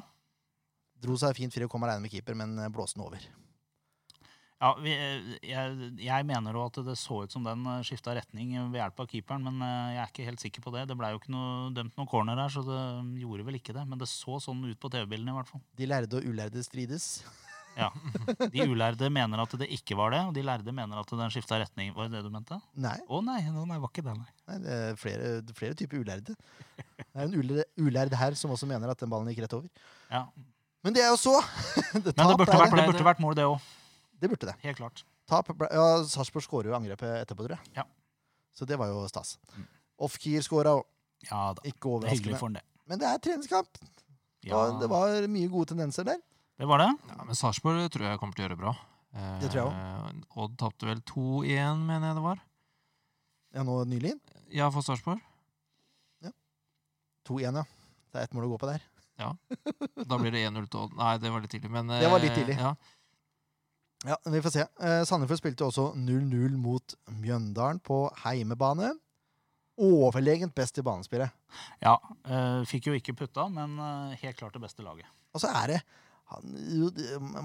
Dro 0.99 1.15
seg 1.19 1.35
fint 1.37 1.53
fri 1.53 1.63
og 1.67 1.71
kom 1.71 1.85
alene 1.87 2.03
med 2.03 2.11
keeper, 2.11 2.35
men 2.35 2.57
eh, 2.59 2.71
blåste 2.73 2.97
den 2.99 3.05
over. 3.05 3.27
Ja, 4.57 4.71
vi, 4.81 4.89
jeg, 5.45 5.89
jeg 6.01 6.25
mener 6.25 6.55
jo 6.57 6.63
at 6.65 6.77
det 6.87 6.95
så 6.97 7.19
ut 7.27 7.33
som 7.33 7.43
den 7.45 7.65
skifta 7.85 8.15
retning 8.17 8.55
ved 8.71 8.79
hjelp 8.79 9.03
av 9.03 9.09
keeperen, 9.11 9.43
men 9.45 9.61
eh, 9.61 9.91
jeg 9.93 10.01
er 10.01 10.13
ikke 10.13 10.25
helt 10.31 10.41
sikker 10.41 10.63
på 10.65 10.73
det. 10.73 10.87
Det 10.89 10.97
blei 10.97 11.11
jo 11.13 11.19
ikke 11.21 11.33
noe, 11.35 11.67
dømt 11.77 11.93
noen 11.99 12.09
corner 12.09 12.41
her, 12.41 12.49
så 12.49 12.63
det 12.65 12.79
gjorde 13.21 13.45
vel 13.45 13.59
ikke 13.59 13.75
det. 13.77 13.83
Men 13.85 14.01
det 14.01 14.09
så 14.09 14.39
sånn 14.41 14.63
ut 14.65 14.79
på 14.81 14.89
TV-bildene, 14.93 15.35
i 15.35 15.37
hvert 15.37 15.51
fall. 15.51 15.61
De 15.77 15.89
lærde 15.89 16.17
og 16.17 16.25
ulærde 16.25 16.65
strides. 16.65 17.11
Ja. 17.77 17.91
De 18.49 18.65
ulærde 18.65 19.11
mener 19.13 19.43
at 19.43 19.53
det 19.61 19.69
ikke 19.75 19.93
var 19.99 20.15
det, 20.15 20.23
og 20.25 20.33
de 20.33 20.41
lærde 20.45 20.73
mener 20.73 20.97
at 20.97 21.11
den 21.21 21.33
skifta 21.33 21.61
retning. 21.61 21.93
Var 21.93 22.09
det 22.09 22.17
det 22.17 22.25
du 22.25 22.33
mente? 22.33 22.57
Nei, 22.73 22.97
Å 23.05 23.21
nei, 23.21 23.39
nei, 23.53 23.77
var 23.77 23.91
ikke 23.91 24.07
det, 24.07 24.17
nei. 24.17 24.31
nei 24.49 24.59
det 24.63 24.77
er 24.81 24.97
flere, 24.97 25.31
flere 25.57 25.77
typer 25.77 26.01
ulærde. 26.01 26.33
Det 26.33 27.05
er 27.13 27.27
en 27.27 27.37
ulærd, 27.37 27.67
ulærd 27.77 28.17
her 28.17 28.37
som 28.39 28.57
også 28.57 28.69
mener 28.69 28.89
at 28.89 29.05
den 29.05 29.13
ballen 29.13 29.29
gikk 29.29 29.45
rett 29.45 29.53
over. 29.59 29.69
Ja. 30.09 30.25
Men 30.81 30.97
det 30.97 31.05
er 31.05 31.13
jo 31.13 31.21
så. 31.21 31.35
Men 31.93 32.09
det 32.09 32.15
burde 32.17 32.49
vært, 32.49 32.73
det 32.73 32.81
det. 32.81 32.89
burde 32.89 33.05
vært 33.11 33.21
mål, 33.21 33.37
det 33.37 33.45
òg. 33.45 33.73
Det 34.19 34.29
burde 34.31 34.47
det. 34.49 34.55
Helt 34.63 34.77
klart. 34.79 35.03
Tap 35.27 35.49
ja, 35.71 35.85
Sarpsborg 36.07 36.43
skårer 36.45 36.71
jo 36.71 36.75
angrepet 36.77 37.21
etterpå, 37.23 37.45
tror 37.45 37.57
jeg. 37.57 37.73
Ja. 37.75 37.83
Så 38.55 38.65
det 38.65 38.77
var 38.79 38.87
jo 38.89 39.03
stas. 39.11 39.35
Mm. 39.55 39.65
Off-keer 40.07 40.41
skåra, 40.45 40.77
Ja 41.29 41.53
da. 41.57 41.61
ikke 41.67 41.99
Det 42.01 42.09
er 42.09 42.15
hyggelig 42.15 42.37
overraskende. 42.37 42.39
for 42.39 42.47
han, 42.47 42.53
det. 42.59 42.63
Men 42.87 42.99
det 43.01 43.07
er 43.09 43.17
treningskamp, 43.25 43.77
Ja, 44.47 44.55
og 44.61 44.79
det 44.81 44.87
var 44.89 45.27
mye 45.27 45.49
gode 45.51 45.67
tendenser 45.73 46.05
der. 46.07 46.19
det 46.57 46.67
var 46.67 46.77
det. 46.79 46.89
Ja, 47.09 47.23
men 47.25 47.35
Sarpsborg 47.35 47.89
tror 47.91 48.07
jeg 48.07 48.19
kommer 48.19 48.33
til 48.37 48.45
å 48.45 48.47
gjøre 48.47 48.55
det 48.55 48.63
bra. 48.63 48.75
Eh, 49.13 49.39
Det 49.41 49.49
tror 49.51 49.59
jeg 49.61 49.67
også. 49.73 50.25
Odd 50.43 50.57
tapte 50.57 50.85
vel 50.87 51.01
2-1, 51.01 51.85
mener 51.85 52.07
jeg 52.07 52.15
det 52.15 52.23
var. 52.23 52.39
Ja, 53.53 53.63
nå 53.63 53.83
nylig. 53.85 54.13
Ja, 54.53 54.69
for 54.71 54.81
Sarpsborg. 54.81 55.19
2-1, 57.27 57.57
ja. 57.59 57.63
Det 58.13 58.19
er 58.21 58.23
ett 58.23 58.33
mål 58.37 58.45
å 58.47 58.53
gå 58.53 58.57
på 58.61 58.69
der. 58.69 58.83
Ja. 59.19 59.33
Da 60.07 60.17
blir 60.21 60.31
det 60.31 60.45
1-0 60.47 60.67
til 60.71 60.79
Odd. 60.85 60.93
Nei, 60.95 61.17
det 61.19 61.31
var 61.33 61.41
litt 61.43 61.51
tidlig, 61.51 61.71
men 61.73 61.89
Det 61.91 62.07
var 62.11 62.21
litt 62.23 62.31
eh, 62.31 62.37
tidlig. 62.39 62.55
Ja. 62.61 62.71
Ja, 64.05 64.17
Vi 64.25 64.41
får 64.41 64.53
se. 64.53 64.65
Eh, 64.79 65.03
Sandefjord 65.09 65.39
spilte 65.41 65.65
også 65.65 65.91
0-0 65.97 66.57
mot 66.61 66.95
Mjøndalen 67.17 67.79
på 67.81 68.03
heimebane. 68.23 68.91
Overlegent 69.77 70.53
best 70.57 70.77
i 70.77 70.85
banespillet. 70.85 71.33
Ja, 71.81 71.95
eh, 72.25 72.61
Fikk 72.69 72.89
jo 72.89 72.97
ikke 72.97 73.15
putta, 73.17 73.47
men 73.49 73.77
eh, 73.81 74.17
helt 74.21 74.37
klart 74.37 74.53
det 74.53 74.61
beste 74.61 74.85
laget. 74.85 75.09
Og 75.33 75.41
så 75.41 75.49
er 75.63 75.73
det 75.73 75.79
han, 76.27 76.57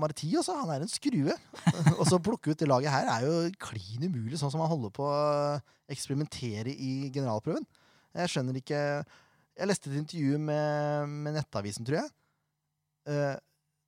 Marti 0.01 0.33
også, 0.37 0.57
han 0.59 0.73
er 0.75 0.85
en 0.85 0.91
skrue. 0.91 1.37
og 1.99 2.05
så 2.09 2.19
plukke 2.23 2.53
ut 2.53 2.59
det 2.59 2.69
laget 2.69 2.93
her 2.93 3.09
er 3.15 3.27
jo 3.29 3.37
klin 3.63 4.09
umulig, 4.09 4.41
sånn 4.41 4.53
som 4.53 4.65
han 4.65 4.73
holder 4.73 4.93
på 4.97 5.07
å 5.07 5.61
eksperimentere 5.93 6.73
i 6.73 7.11
generalprøven. 7.15 7.65
Jeg 8.13 8.33
skjønner 8.33 8.59
ikke 8.61 8.81
Jeg 9.57 9.69
leste 9.69 9.89
et 9.89 10.01
intervju 10.01 10.39
med, 10.41 11.09
med 11.25 11.37
Nettavisen, 11.37 11.85
tror 11.85 12.01
jeg. 12.03 12.13
Eh, 13.13 13.37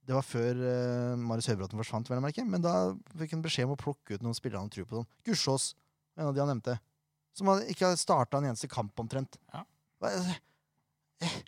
det 0.05 0.15
var 0.17 0.27
før 0.27 0.59
uh, 0.61 1.15
Marius 1.21 1.49
Høybråten 1.53 1.81
forsvant, 1.81 2.11
vel 2.11 2.21
å 2.21 2.25
merke. 2.25 2.45
Men 2.45 2.65
da 2.65 2.75
fikk 3.17 3.37
han 3.37 3.45
beskjed 3.45 3.69
om 3.69 3.77
å 3.77 3.81
plukke 3.81 4.19
ut 4.19 4.25
noen 4.25 4.37
spillere 4.37 4.61
han 4.61 4.73
tror 4.73 4.89
på. 4.91 5.01
Sånn. 5.01 5.11
Gussiås, 5.29 5.71
en 6.19 6.29
av 6.29 6.37
de 6.37 6.43
han 6.45 6.53
nevnte. 6.53 6.77
Som 7.35 7.51
ikke 7.65 7.89
har 7.89 7.99
starta 7.99 8.39
en 8.39 8.51
eneste 8.51 8.69
kamp, 8.71 8.93
omtrent. 9.01 9.39
Ja. 9.55 9.65
Hva, 10.03 10.13
eh, 11.25 11.39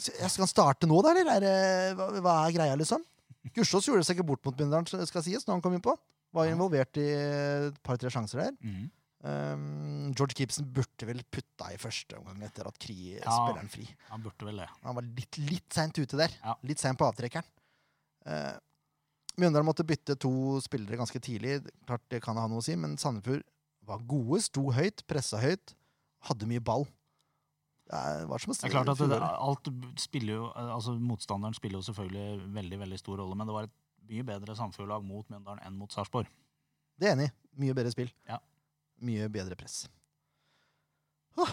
jeg 0.00 0.30
skal 0.32 0.44
han 0.44 0.50
starte 0.50 0.88
nå, 0.90 0.98
da, 1.06 1.14
eller? 1.14 1.46
Er 1.50 1.96
hva, 1.98 2.10
hva 2.18 2.36
er 2.44 2.56
greia, 2.56 2.78
liksom? 2.78 3.04
Gussiås 3.56 3.88
gjorde 3.88 4.04
seg 4.04 4.18
ikke 4.18 4.28
bort 4.32 4.44
mot 4.44 4.56
Binderen, 4.58 4.86
skal 5.08 5.24
sies, 5.24 5.46
når 5.46 5.56
han 5.58 5.64
kom 5.64 5.76
innpå. 5.76 5.94
Var 6.36 6.50
involvert 6.52 6.98
i 7.00 7.06
et 7.10 7.78
par-tre 7.86 8.10
sjanser 8.12 8.44
der. 8.44 8.58
Mm. 8.62 8.90
Um, 9.20 10.12
George 10.16 10.32
Gibson 10.38 10.64
burde 10.72 11.04
vel 11.04 11.18
putta 11.28 11.66
i 11.74 11.78
første 11.80 12.16
omgang 12.16 12.40
etter 12.46 12.68
at 12.70 12.78
Kri 12.80 13.18
Ja. 13.18 13.28
spiller 13.28 13.60
han 13.60 13.68
fri. 13.68 13.84
Han 14.08 14.22
burde 14.24 14.46
vel 14.48 14.62
det. 14.62 14.68
Han 14.84 14.96
var 14.96 15.04
litt, 15.04 15.36
litt 15.44 15.68
seint 15.76 15.98
ute 15.98 16.16
der. 16.16 16.32
Ja. 16.40 16.54
Litt 16.64 16.80
seint 16.80 16.96
på 17.00 17.08
avtrekkeren. 17.08 17.44
Uh, 18.26 18.56
Mjøndalen 19.40 19.68
måtte 19.68 19.86
bytte 19.86 20.16
to 20.20 20.32
spillere 20.64 20.98
ganske 21.00 21.20
tidlig. 21.22 21.60
Klart 21.88 22.04
Det 22.12 22.20
kan 22.24 22.36
ha 22.36 22.46
noe 22.50 22.60
å 22.60 22.64
si, 22.64 22.74
men 22.76 22.98
Sandefjord 23.00 23.44
var 23.88 24.02
gode, 24.08 24.40
sto 24.44 24.66
høyt, 24.74 25.04
pressa 25.08 25.40
høyt, 25.40 25.74
hadde 26.28 26.48
mye 26.50 26.62
ball. 26.62 26.84
Det 27.90 28.00
Det 28.28 28.68
er 28.68 28.70
klart 28.70 28.92
at 28.92 29.00
det, 29.02 29.18
alt 29.18 29.70
spiller 29.98 30.36
jo, 30.36 30.50
altså 30.54 30.92
Motstanderen 30.94 31.56
spiller 31.56 31.80
jo 31.80 31.86
selvfølgelig 31.88 32.52
veldig 32.54 32.78
veldig 32.84 32.98
stor 33.00 33.18
rolle, 33.18 33.34
men 33.34 33.48
det 33.48 33.56
var 33.56 33.66
et 33.66 33.74
mye 34.10 34.26
bedre 34.26 34.54
Sandefjord-lag 34.58 35.02
mot 35.06 35.26
Mjøndalen 35.32 35.64
enn 35.66 35.78
mot 35.78 35.90
Sarpsborg. 35.90 36.30
Det 37.00 37.08
er 37.08 37.16
enig. 37.16 37.30
Mye 37.58 37.74
bedre 37.74 37.90
spill. 37.94 38.12
Ja. 38.28 38.38
Mye 39.02 39.26
bedre 39.32 39.56
press. 39.58 39.88
Åh. 41.40 41.50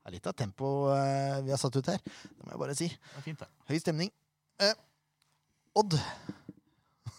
Det 0.00 0.08
er 0.08 0.14
litt 0.16 0.28
av 0.30 0.36
tempo 0.38 0.68
eh, 0.94 1.40
vi 1.44 1.52
har 1.52 1.60
satt 1.60 1.76
ut 1.76 1.90
her. 1.92 2.00
Det 2.00 2.46
må 2.46 2.54
jeg 2.54 2.62
bare 2.62 2.76
si. 2.78 2.88
Det 2.88 3.20
er 3.20 3.26
fint, 3.26 3.42
det. 3.42 3.48
Høy 3.68 3.80
stemning. 3.82 4.12
Eh, 4.62 4.72
Odd. 5.78 5.94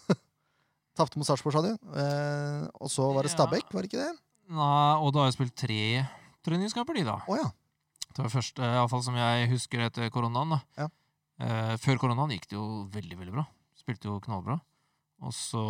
Tapte 0.98 1.16
mot 1.20 1.26
Sarpsborg, 1.28 1.54
sa 1.56 1.62
du. 1.64 1.72
Eh, 1.96 2.66
og 2.82 2.90
så 2.92 3.06
var 3.14 3.24
det 3.24 3.32
Stabæk, 3.32 3.70
var 3.72 3.84
det 3.86 3.90
ikke 3.92 4.02
det? 4.04 4.12
Nei, 4.52 4.96
Odd 5.06 5.16
har 5.16 5.30
jo 5.30 5.36
spilt 5.38 5.54
tre 5.56 5.80
treningskamper, 6.44 6.98
de, 6.98 7.06
da. 7.08 7.16
Oh, 7.30 7.38
ja. 7.38 7.48
Det 8.12 8.20
var 8.26 8.32
første, 8.34 8.66
iallfall 8.66 9.04
som 9.06 9.16
jeg 9.16 9.48
husker 9.54 9.86
etter 9.86 10.10
koronaen. 10.12 10.52
da. 10.56 10.60
Ja. 10.84 10.90
Eh, 11.42 11.72
før 11.80 12.02
koronaen 12.02 12.34
gikk 12.34 12.50
det 12.50 12.58
jo 12.58 12.66
veldig 12.92 13.16
veldig 13.22 13.34
bra. 13.38 13.46
Spilte 13.80 14.10
jo 14.10 14.18
knallbra. 14.22 14.58
Og 15.22 15.32
så, 15.32 15.62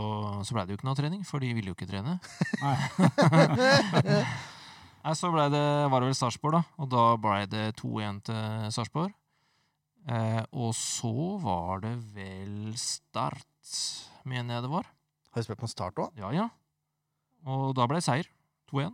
så 0.42 0.54
blei 0.56 0.64
det 0.66 0.72
jo 0.74 0.78
ikke 0.80 0.88
noe 0.88 0.96
trening, 0.98 1.22
for 1.28 1.44
de 1.44 1.52
ville 1.54 1.70
jo 1.70 1.76
ikke 1.76 1.86
trene. 1.90 2.16
Nei. 2.64 2.76
Nei, 5.02 5.14
Så 5.18 5.28
ble 5.34 5.44
det, 5.52 5.62
var 5.92 6.00
det 6.02 6.08
vel 6.08 6.16
Sarpsborg, 6.18 6.56
da. 6.56 6.62
Og 6.80 6.88
da 6.90 7.04
blei 7.20 7.42
det 7.52 7.66
2-1 7.78 8.22
til 8.26 8.70
Sarpsborg. 8.74 9.12
Eh, 10.10 10.42
og 10.58 10.72
så 10.74 11.12
var 11.42 11.82
det 11.84 11.92
vel 12.14 12.72
Start, 12.80 13.46
mener 14.26 14.58
jeg 14.58 14.66
det 14.66 14.72
var. 14.72 14.88
Har 15.32 15.40
du 15.40 15.46
spilt 15.46 15.62
på 15.62 15.70
start 15.70 16.00
òg? 16.02 16.18
Ja, 16.18 16.32
ja. 16.34 16.48
Og 17.46 17.72
da 17.78 17.86
ble 17.88 18.00
det 18.00 18.06
seier. 18.06 18.28
2-1. 18.72 18.92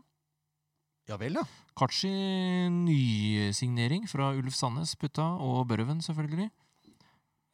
Ja 1.09 1.17
vel, 1.17 1.39
ja. 1.41 1.45
Kachi 1.79 2.11
nysignering 2.75 4.05
fra 4.11 4.33
Ulf 4.37 4.57
Sandnes 4.59 4.93
putta, 5.01 5.25
og 5.41 5.65
Børven 5.71 6.03
selvfølgelig. 6.05 6.51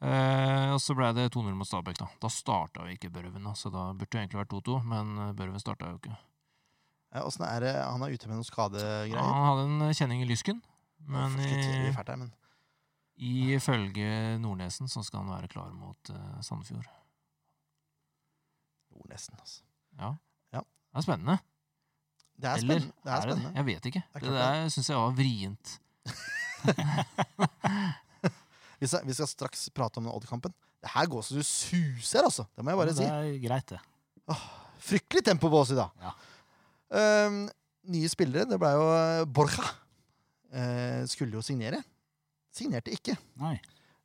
Eh, 0.05 0.71
og 0.75 0.81
så 0.83 0.97
ble 0.99 1.13
det 1.17 1.31
2-0 1.33 1.55
mot 1.57 1.69
Stabæk. 1.69 2.01
Da 2.01 2.09
Da 2.21 2.29
starta 2.33 2.85
jo 2.85 2.93
ikke 2.97 3.13
Børven, 3.15 3.47
da, 3.47 3.55
så 3.55 3.71
da 3.71 3.93
burde 3.93 4.11
det 4.11 4.21
egentlig 4.25 4.43
vært 4.43 4.53
2-2, 4.53 4.81
men 4.91 5.19
eh, 5.29 5.35
Børven 5.39 5.63
starta 5.63 5.93
jo 5.93 6.01
ikke. 6.01 6.17
Ja, 7.15 7.23
Åssen 7.23 7.47
er 7.47 7.61
det? 7.63 7.75
Han 7.79 8.03
er 8.03 8.11
ute 8.11 8.27
med 8.29 8.41
noen 8.41 8.49
skadegreier? 8.49 9.21
Han 9.23 9.47
hadde 9.47 9.69
en 9.71 9.95
kjenning 9.95 10.25
i 10.25 10.29
lysken, 10.29 10.59
men 11.07 11.39
ja, 11.39 11.93
fælt 11.95 12.11
her, 12.11 12.19
men 12.19 12.33
ifølge 13.17 14.39
Nordnesen 14.43 14.89
så 14.91 15.03
skal 15.07 15.21
han 15.23 15.31
være 15.31 15.49
klar 15.53 15.71
mot 15.75 16.11
uh, 16.11 16.41
Sandefjord. 16.43 16.87
Nordnesen, 18.95 19.35
altså. 19.39 19.63
Ja. 19.99 20.11
Ja. 20.55 20.61
Det 20.65 20.99
er 21.01 21.05
spennende. 21.07 21.37
Det 22.35 22.49
er 22.51 22.55
Eller 22.59 22.81
spennende. 22.81 22.95
Det 23.05 23.13
er 23.13 23.21
spennende. 23.27 23.53
Jeg 23.55 23.67
vet 23.67 23.85
ikke. 23.91 24.03
Det 24.15 24.23
Det, 24.23 24.31
der 24.39 24.69
syns 24.75 24.89
jeg 24.91 24.99
var 24.99 25.13
vrient. 25.21 25.67
Vi 28.83 28.87
skal, 28.91 29.05
vi 29.07 29.15
skal 29.17 29.29
straks 29.31 29.61
prate 29.73 29.97
om 30.01 30.07
Odd-kampen. 30.13 30.53
Det 30.83 30.91
her 30.93 31.07
går 31.09 31.23
så 31.25 31.35
du 31.39 31.43
suser, 31.47 32.21
altså. 32.27 32.45
Det 32.53 32.61
må 32.65 32.71
jeg 32.75 32.79
bare 32.83 32.93
si. 32.93 33.01
det 33.01 33.07
si. 33.09 33.13
er 33.31 33.39
greit, 33.41 33.69
det. 33.73 33.81
Fryktelig 34.85 35.23
tempo 35.25 35.49
på 35.49 35.59
oss 35.63 35.71
i 35.73 35.79
dag. 35.79 35.91
Ja. 36.03 36.11
Um, 37.25 37.39
nye 37.95 38.09
spillere. 38.13 38.45
Det 38.51 38.59
ble 38.61 38.71
jo 38.75 38.85
eh, 38.93 39.25
Borja. 39.39 39.65
Eh, 40.53 41.01
skulle 41.09 41.39
jo 41.39 41.43
signere. 41.45 41.81
Signerte 42.55 42.95
ikke. 42.95 43.17
Nei. 43.41 43.57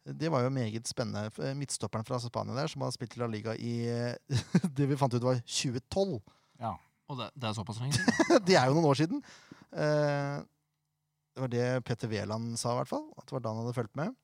Det 0.09 0.29
var 0.31 0.41
jo 0.45 0.51
meget 0.53 0.87
spennende. 0.89 1.29
Eh, 1.43 1.55
Midtstopperen 1.57 2.07
fra 2.07 2.19
Spania 2.21 2.55
der, 2.57 2.71
som 2.71 2.81
har 2.81 2.93
spilt 2.95 3.13
i 3.17 3.21
La 3.21 3.27
Liga 3.29 3.53
i 3.55 3.73
eh, 3.91 4.37
det 4.77 4.87
vi 4.89 4.97
fant 4.97 5.13
ut 5.13 5.25
var 5.25 5.41
2012. 5.43 6.15
Ja. 6.61 6.73
Og 7.09 7.19
det, 7.19 7.29
det 7.35 7.49
er 7.49 7.57
såpass 7.57 7.81
lenge 7.81 7.97
siden. 7.97 8.41
det 8.47 8.57
er 8.57 8.69
jo 8.69 8.77
noen 8.77 8.89
år 8.89 8.97
siden. 9.01 9.21
Eh, 9.73 10.39
det 11.33 11.43
var 11.43 11.53
det 11.53 11.67
Petter 11.85 12.09
Wæland 12.11 12.57
sa, 12.59 12.73
i 12.73 12.81
hvert 12.81 12.91
fall. 12.91 13.05
At 13.17 13.29
det 13.29 13.37
var 13.37 13.45
da 13.45 13.53
han 13.53 13.63
hadde 13.63 13.77
fulgt 13.77 13.95
med. 13.99 14.17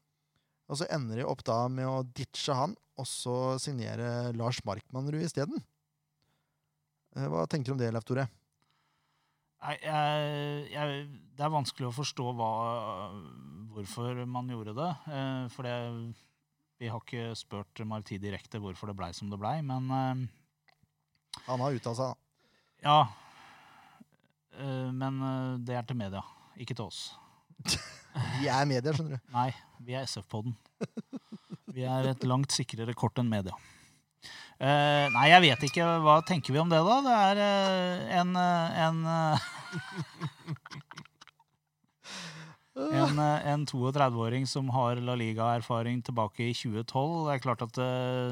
Og 0.66 0.80
så 0.80 0.88
ender 0.94 1.22
de 1.22 1.28
opp 1.30 1.44
da 1.46 1.60
med 1.70 1.86
å 1.86 2.02
ditche 2.18 2.56
han, 2.58 2.74
og 2.98 3.06
så 3.10 3.36
signere 3.62 4.34
Lars 4.38 4.64
Markmannrud 4.66 5.22
isteden. 5.22 5.62
Eh, 7.16 7.28
hva 7.30 7.46
tenker 7.50 7.72
du 7.72 7.76
om 7.76 7.82
det, 7.82 7.92
Leif 7.94 8.08
Tore? 8.08 8.26
Nei, 9.64 9.76
jeg, 9.82 10.66
jeg, 10.74 11.04
det 11.38 11.46
er 11.46 11.54
vanskelig 11.54 11.88
å 11.90 11.96
forstå 11.96 12.26
hva, 12.38 12.50
hvorfor 13.74 14.20
man 14.30 14.50
gjorde 14.52 14.76
det. 14.78 14.90
Eh, 15.10 15.46
for 15.54 15.66
det, 15.66 15.76
vi 16.82 16.90
har 16.92 17.02
ikke 17.02 17.32
spurt 17.40 17.82
Marti 17.88 18.20
direkte 18.22 18.60
hvorfor 18.62 18.92
det 18.92 18.98
blei 19.00 19.10
som 19.16 19.32
det 19.32 19.40
blei, 19.42 19.58
men 19.66 19.88
eh, 19.96 20.26
Han 21.48 21.64
har 21.64 21.78
uttalt 21.78 22.00
seg, 22.00 22.14
da. 22.14 22.86
ja. 22.86 23.00
Eh, 24.60 24.90
men 24.96 25.22
eh, 25.32 25.54
det 25.68 25.80
er 25.80 25.88
til 25.90 25.98
media, 26.00 26.22
ikke 26.62 26.78
til 26.78 26.86
oss. 26.92 27.02
Vi 28.40 28.48
er 28.48 28.68
media, 28.70 28.94
skjønner 28.96 29.18
du. 29.18 29.32
Nei, 29.34 29.50
vi 29.84 29.96
er 29.98 30.06
SF-podden. 30.08 30.54
Vi 31.76 31.84
er 31.84 32.06
et 32.14 32.22
langt 32.24 32.54
sikrere 32.56 32.94
kort 32.96 33.20
enn 33.20 33.28
media. 33.28 33.52
Eh, 34.56 35.06
nei, 35.12 35.26
jeg 35.34 35.44
vet 35.44 35.64
ikke. 35.68 35.86
Hva 36.04 36.20
tenker 36.24 36.56
vi 36.56 36.62
om 36.62 36.70
det, 36.72 36.80
da? 36.80 37.00
Det 37.04 37.16
er 37.30 37.40
uh, 37.44 38.04
en, 38.22 38.30
eh, 38.40 38.78
en 38.88 39.02
uh, 39.04 39.36
En, 42.76 43.20
en 43.20 43.62
32-åring 43.64 44.44
som 44.52 44.68
har 44.76 45.00
La 45.00 45.14
Liga-erfaring 45.16 46.02
tilbake 46.04 46.50
i 46.50 46.52
2012. 46.52 47.22
Det 47.24 47.32
er 47.32 47.44
klart 47.44 47.62
at 47.64 47.78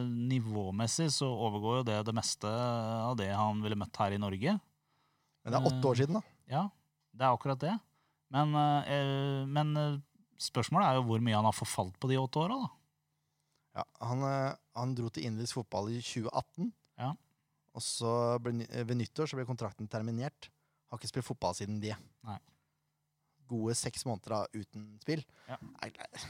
Nivåmessig 0.04 1.08
så 1.16 1.30
overgår 1.32 1.78
jo 1.78 1.86
det 1.88 2.02
det 2.10 2.16
meste 2.18 2.52
av 2.52 3.16
det 3.22 3.30
han 3.32 3.64
ville 3.64 3.78
møtt 3.80 3.96
her 4.04 4.12
i 4.12 4.20
Norge. 4.20 4.58
Men 5.48 5.56
det 5.56 5.62
er 5.62 5.70
åtte 5.72 5.88
år 5.88 6.02
siden, 6.02 6.20
da. 6.20 6.24
Ja, 6.52 6.66
det 7.16 7.24
er 7.24 7.32
akkurat 7.32 7.64
det. 7.64 7.78
Men, 8.36 8.52
men 9.48 9.72
spørsmålet 10.36 10.90
er 10.90 11.00
jo 11.00 11.08
hvor 11.08 11.24
mye 11.24 11.40
han 11.40 11.48
har 11.48 11.56
forfalt 11.56 11.96
på 12.04 12.12
de 12.12 12.20
åtte 12.20 12.44
åra. 12.44 12.60
da. 12.66 12.83
Ja, 13.74 13.84
han, 14.06 14.24
eh, 14.28 14.56
han 14.78 14.96
dro 14.98 15.10
til 15.10 15.28
indisk 15.30 15.60
fotball 15.60 15.92
i 15.94 16.00
2018. 16.02 16.72
Ja. 17.02 17.14
Og 17.74 17.82
så 17.82 18.14
ble, 18.44 18.68
eh, 18.70 18.86
ved 18.86 19.00
nyttår 19.00 19.30
så 19.30 19.40
ble 19.40 19.48
kontrakten 19.50 19.90
terminert. 19.90 20.50
Har 20.92 21.02
ikke 21.02 21.10
spilt 21.10 21.26
fotball 21.26 21.56
siden 21.58 21.80
det. 21.82 21.96
Nei. 22.28 22.38
Gode 23.50 23.76
seks 23.76 24.06
måneder 24.06 24.36
da, 24.36 24.42
uten 24.54 24.86
spill. 25.02 25.24
Ja. 25.50 25.58
Nei, 25.62 25.90
nei. 25.98 26.28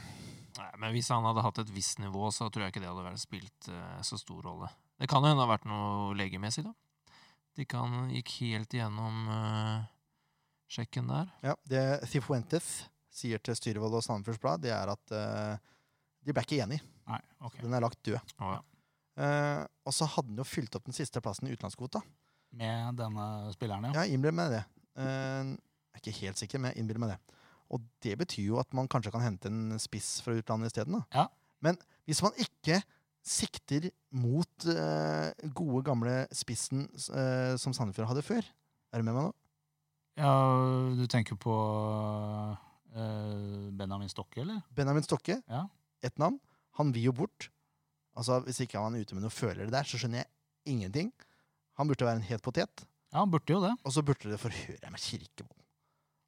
Nei, 0.54 0.70
men 0.78 0.94
hvis 0.94 1.10
han 1.10 1.26
hadde 1.26 1.42
hatt 1.44 1.60
et 1.64 1.72
visst 1.74 2.00
nivå, 2.00 2.30
så 2.32 2.48
tror 2.48 2.64
jeg 2.64 2.74
ikke 2.74 2.82
det 2.84 2.90
hadde 2.90 3.04
vært 3.04 3.22
spilt 3.22 3.68
uh, 3.74 3.98
så 4.06 4.18
stor 4.20 4.44
rolle. 4.46 4.68
Det 5.00 5.08
kan 5.10 5.24
jo 5.24 5.32
hende 5.32 5.42
det 5.42 5.48
har 5.48 5.50
vært 5.50 5.66
noe 5.66 6.14
legemessig, 6.14 6.62
da. 6.62 6.74
De 7.58 7.66
kan 7.66 8.08
gikk 8.10 8.30
helt 8.38 8.74
igjennom 8.74 9.28
uh, 9.30 9.82
sjekken 10.70 11.10
der. 11.10 11.32
Ja, 11.42 11.56
det 11.70 11.84
Cifuentes 12.10 12.84
sier 13.14 13.42
til 13.42 13.58
Styrvold 13.58 13.98
og 13.98 14.06
Sandefjords 14.06 14.42
Blad, 14.42 14.62
det 14.62 14.72
er 14.74 14.94
at 14.94 15.14
uh, 15.14 15.74
de 16.22 16.34
ble 16.34 16.46
ikke 16.46 16.62
enige. 16.62 16.86
Nei, 17.10 17.20
ok. 17.44 17.58
Den 17.62 17.74
er 17.76 17.80
lagt 17.84 18.02
død. 18.06 18.20
Og, 18.40 18.62
Eh, 19.14 19.60
og 19.86 19.92
så 19.94 20.08
hadde 20.10 20.32
han 20.32 20.40
jo 20.40 20.42
fylt 20.42 20.74
opp 20.74 20.88
den 20.88 20.92
siste 20.96 21.20
plassen 21.22 21.46
i 21.46 21.52
utenlandskvota. 21.54 22.00
Med 22.58 22.96
denne 22.98 23.26
spilleren, 23.54 23.84
ja. 23.86 24.00
Ja, 24.02 24.10
innbill 24.10 24.34
meg 24.34 24.50
det. 24.50 24.64
Eh, 24.98 25.52
jeg 25.54 25.94
er 25.94 26.00
ikke 26.02 26.14
helt 26.18 26.40
sikker, 26.40 26.58
men 26.58 26.72
jeg 26.72 26.80
innbiller 26.82 26.98
meg 27.04 27.12
det. 27.12 27.36
Og 27.70 27.84
det 28.02 28.16
betyr 28.18 28.48
jo 28.48 28.58
at 28.58 28.74
man 28.74 28.88
kanskje 28.90 29.12
kan 29.14 29.22
hente 29.22 29.46
en 29.46 29.78
spiss 29.78 30.16
fra 30.24 30.34
utlandet 30.34 30.72
isteden. 30.72 30.98
da. 30.98 31.04
Ja. 31.14 31.28
Men 31.62 31.78
hvis 32.10 32.24
man 32.26 32.34
ikke 32.42 32.80
sikter 33.22 33.86
mot 34.10 34.66
eh, 34.66 35.30
gode, 35.54 35.84
gamle 35.86 36.16
spissen 36.34 36.88
eh, 37.14 37.54
som 37.56 37.70
Sandefjord 37.72 38.10
hadde 38.10 38.26
før 38.26 38.42
Er 38.42 38.98
du 38.98 39.06
med 39.06 39.14
meg 39.14 39.28
nå? 39.28 39.32
ja. 40.18 40.34
Du 40.98 41.06
tenker 41.06 41.38
på 41.38 41.54
eh, 42.94 43.70
Benjamin 43.78 44.10
Stokke, 44.10 44.42
eller? 44.42 44.60
Benjamin 44.74 45.06
Stokke, 45.06 45.38
Ja. 45.48 45.68
ett 46.02 46.18
navn. 46.18 46.40
Han 46.80 46.92
vil 46.94 47.10
jo 47.10 47.14
bort. 47.16 47.48
Altså, 48.14 48.40
Hvis 48.46 48.62
ikke 48.64 48.80
han 48.80 48.94
er 48.94 49.04
ute 49.04 49.16
med 49.16 49.24
noen 49.26 49.34
følere 49.34 49.70
der, 49.72 49.86
så 49.86 49.98
skjønner 50.00 50.22
jeg 50.22 50.74
ingenting. 50.74 51.12
Han 51.78 51.90
burde 51.90 52.06
være 52.06 52.20
en 52.20 52.28
het 52.28 52.42
potet. 52.42 52.86
Ja, 53.10 53.22
han 53.22 53.30
burde 53.30 53.54
jo 53.54 53.60
det. 53.62 53.72
Og 53.86 53.94
så 53.94 54.02
burde 54.06 54.30
det 54.30 54.40
forhøre 54.42 54.90
med 54.90 55.02
Kirkevold. 55.02 55.60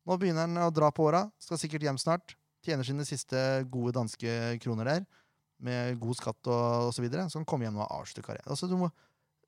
Nå 0.06 0.16
begynner 0.22 0.46
han 0.46 0.66
å 0.66 0.72
dra 0.74 0.92
på 0.94 1.08
åra. 1.08 1.24
Skal 1.42 1.58
sikkert 1.58 1.86
hjem 1.86 1.98
snart. 1.98 2.36
Tjener 2.66 2.86
sine 2.86 3.06
siste 3.06 3.38
gode 3.70 3.94
danske 3.96 4.56
kroner 4.62 4.90
der. 4.90 5.06
Med 5.62 5.98
god 6.02 6.18
skatt 6.18 6.50
og 6.50 6.90
osv. 6.90 6.98
Så, 6.98 7.04
videre. 7.06 7.26
så 7.30 7.40
han 7.40 7.48
kommer 7.48 7.66
hjem 7.66 7.80
og 7.80 7.90
avslutter 7.90 8.26
karrieren. 8.26 8.50
Altså, 8.54 8.70
du 8.70 8.76
må 8.78 8.90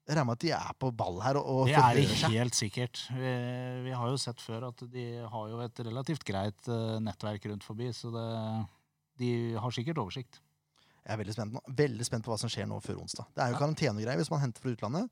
regne 0.08 0.24
med 0.24 0.38
at 0.38 0.44
de 0.46 0.52
er 0.56 0.74
på 0.80 0.90
ball 0.96 1.20
her 1.20 1.36
og, 1.36 1.46
og 1.52 1.68
Det 1.68 1.76
er 1.76 1.98
de 1.98 2.32
helt 2.32 2.56
sikkert. 2.56 3.04
Vi, 3.12 3.32
vi 3.84 3.94
har 3.94 4.08
jo 4.08 4.18
sett 4.20 4.40
før 4.40 4.70
at 4.70 4.82
de 4.90 5.06
har 5.20 5.50
jo 5.52 5.60
et 5.62 5.82
relativt 5.84 6.24
greit 6.26 6.70
eh, 6.72 6.96
nettverk 7.04 7.44
rundt 7.50 7.66
forbi, 7.66 7.90
så 7.92 8.10
det, 8.14 8.28
de 9.20 9.30
har 9.60 9.74
sikkert 9.74 10.00
oversikt. 10.00 10.40
Jeg 11.08 11.14
er 11.14 11.20
veldig 11.22 11.34
spent, 11.34 11.54
nå. 11.56 11.62
veldig 11.72 12.04
spent 12.04 12.26
på 12.26 12.32
hva 12.34 12.36
som 12.40 12.52
skjer 12.52 12.68
nå 12.68 12.78
før 12.84 13.00
onsdag. 13.00 13.30
Det 13.32 13.40
er 13.40 13.48
jo 13.48 13.56
Ja. 13.56 13.60
karantenegreier 13.62 14.20
hvis 14.20 14.30
man 14.30 14.42
henter 14.44 14.60
fra 14.60 14.74
utlandet. 14.74 15.08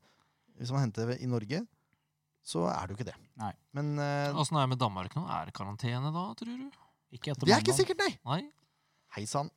Hvis 0.57 0.71
man 0.71 0.85
henter 0.85 1.15
i 1.17 1.25
Norge, 1.29 1.63
så 2.45 2.67
er 2.69 2.85
det 2.87 2.93
jo 2.93 2.97
ikke 2.99 3.11
det. 3.11 3.17
Nei. 3.37 3.51
Men 3.73 3.97
Åssen 4.37 4.57
er 4.57 4.65
det 4.67 4.69
med 4.75 4.79
Danmark 4.79 5.15
nå? 5.17 5.25
Er 5.27 5.49
det 5.49 5.53
karantene 5.57 6.13
da, 6.13 6.33
tror 6.37 6.53
du? 6.53 6.69
Det 7.11 7.49
er 7.49 7.61
ikke 7.63 7.73
sikkert, 7.73 7.97
nei! 8.03 8.13
Nei? 8.25 8.41
Hei 9.15 9.25
sann. 9.25 9.49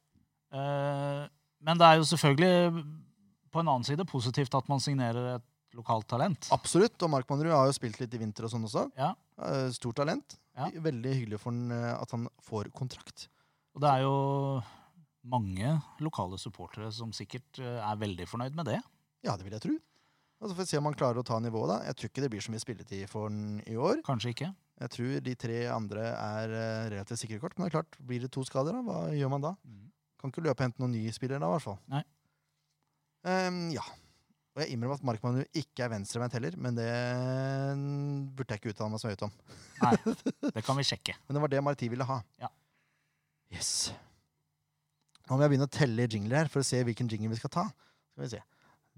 Uh, 0.54 1.26
men 1.60 1.78
det 1.78 1.86
er 1.86 1.98
jo 2.00 2.06
selvfølgelig 2.08 2.84
på 3.50 3.62
en 3.62 3.70
annen 3.70 3.86
side 3.86 4.06
positivt 4.08 4.54
at 4.54 4.68
man 4.70 4.82
signerer 4.82 5.36
et 5.36 5.46
lokalt 5.76 6.08
talent. 6.10 6.48
Absolutt. 6.54 6.96
Og 7.02 7.10
Mark 7.12 7.28
Manrud 7.30 7.52
har 7.52 7.68
jo 7.68 7.74
spilt 7.76 7.98
litt 8.00 8.14
i 8.14 8.20
vinter 8.22 8.46
og 8.46 8.52
sånn 8.54 8.66
også. 8.66 8.86
Ja. 8.98 9.12
Uh, 9.38 9.68
Stort 9.74 9.98
talent. 10.00 10.38
Ja. 10.58 10.70
Veldig 10.82 11.14
hyggelig 11.14 11.40
for 11.40 11.54
han 11.54 11.70
eh, 11.72 11.92
at 11.94 12.10
han 12.12 12.26
får 12.44 12.68
kontrakt. 12.76 13.28
Og 13.76 13.82
det 13.84 13.90
er 13.90 14.02
jo 14.02 14.14
mange 15.28 15.74
lokale 16.00 16.38
supportere 16.40 16.90
som 16.94 17.12
sikkert 17.16 17.60
eh, 17.60 17.78
er 17.84 18.00
veldig 18.00 18.26
fornøyd 18.28 18.56
med 18.56 18.70
det. 18.72 18.80
Ja, 19.26 19.36
det 19.36 19.46
vil 19.46 19.56
jeg 19.56 19.64
tro. 19.66 19.76
Og 20.40 20.48
så 20.48 20.54
får 20.54 20.64
vi 20.64 20.70
se 20.70 20.80
om 20.80 20.88
han 20.88 20.96
klarer 20.96 21.20
å 21.20 21.26
ta 21.26 21.36
nivået. 21.42 21.68
da. 21.68 21.78
Jeg 21.90 21.98
tror 21.98 22.10
ikke 22.10 22.24
det 22.24 22.30
blir 22.32 22.44
så 22.44 22.52
mye 22.54 22.62
spilletid 22.62 23.04
for 23.12 23.28
han 23.28 23.60
i 23.68 23.76
år. 23.76 24.00
Kanskje 24.06 24.32
ikke. 24.32 24.50
Jeg 24.80 24.92
tror 24.94 25.16
de 25.26 25.34
tre 25.36 25.58
andre 25.68 26.06
er 26.14 26.54
eh, 26.56 26.90
relativt 26.94 27.20
sikre 27.20 27.40
kort. 27.42 27.56
Men 27.58 27.66
det 27.66 27.74
er 27.74 27.76
klart, 27.76 28.00
blir 28.08 28.24
det 28.24 28.32
to 28.32 28.44
skader, 28.48 28.78
da? 28.78 28.84
Hva 28.86 29.02
gjør 29.12 29.34
man 29.34 29.44
da? 29.44 29.54
Kan 30.20 30.32
ikke 30.32 30.44
løpe 30.44 30.60
og 30.60 30.68
hente 30.68 30.80
noen 30.80 30.96
nye 30.96 31.12
spillere 31.16 31.40
da, 31.42 31.50
i 31.50 31.56
hvert 31.56 31.66
fall. 31.68 31.78
Nei. 31.92 32.04
Um, 33.28 33.66
ja. 33.74 33.84
Og 34.56 34.64
jeg 34.64 34.74
innrømmer 34.74 34.98
at 34.98 35.04
Markmann 35.06 35.42
ikke 35.56 35.84
er 35.84 35.92
venstrevendt 35.92 36.34
heller, 36.36 36.56
men 36.58 36.76
det 36.76 36.88
mm, 37.76 38.32
burde 38.36 38.56
jeg 38.56 38.62
ikke 38.62 38.72
uttale 38.74 38.90
meg 38.92 39.02
så 39.02 39.12
høyt 39.12 39.28
om. 39.28 39.34
Nei, 39.84 39.92
det 40.56 40.64
kan 40.66 40.80
vi 40.80 40.88
sjekke. 40.88 41.14
Men 41.26 41.36
det 41.36 41.44
var 41.44 41.52
det 41.52 41.62
Marti 41.64 41.88
ville 41.92 42.08
ha. 42.08 42.18
Ja. 42.40 42.50
Yes. 43.52 43.90
Nå 45.30 45.36
må 45.38 45.44
jeg 45.44 45.52
begynne 45.52 45.66
å 45.68 45.70
telle 45.70 46.08
jingler 46.10 46.40
her 46.40 46.48
for 46.50 46.58
å 46.58 46.66
se 46.66 46.80
hvilken 46.82 47.06
jingle 47.06 47.28
vi 47.30 47.36
skal 47.38 47.52
ta. 47.54 47.62
Skal 48.10 48.24
vi 48.24 48.30
se. 48.32 48.40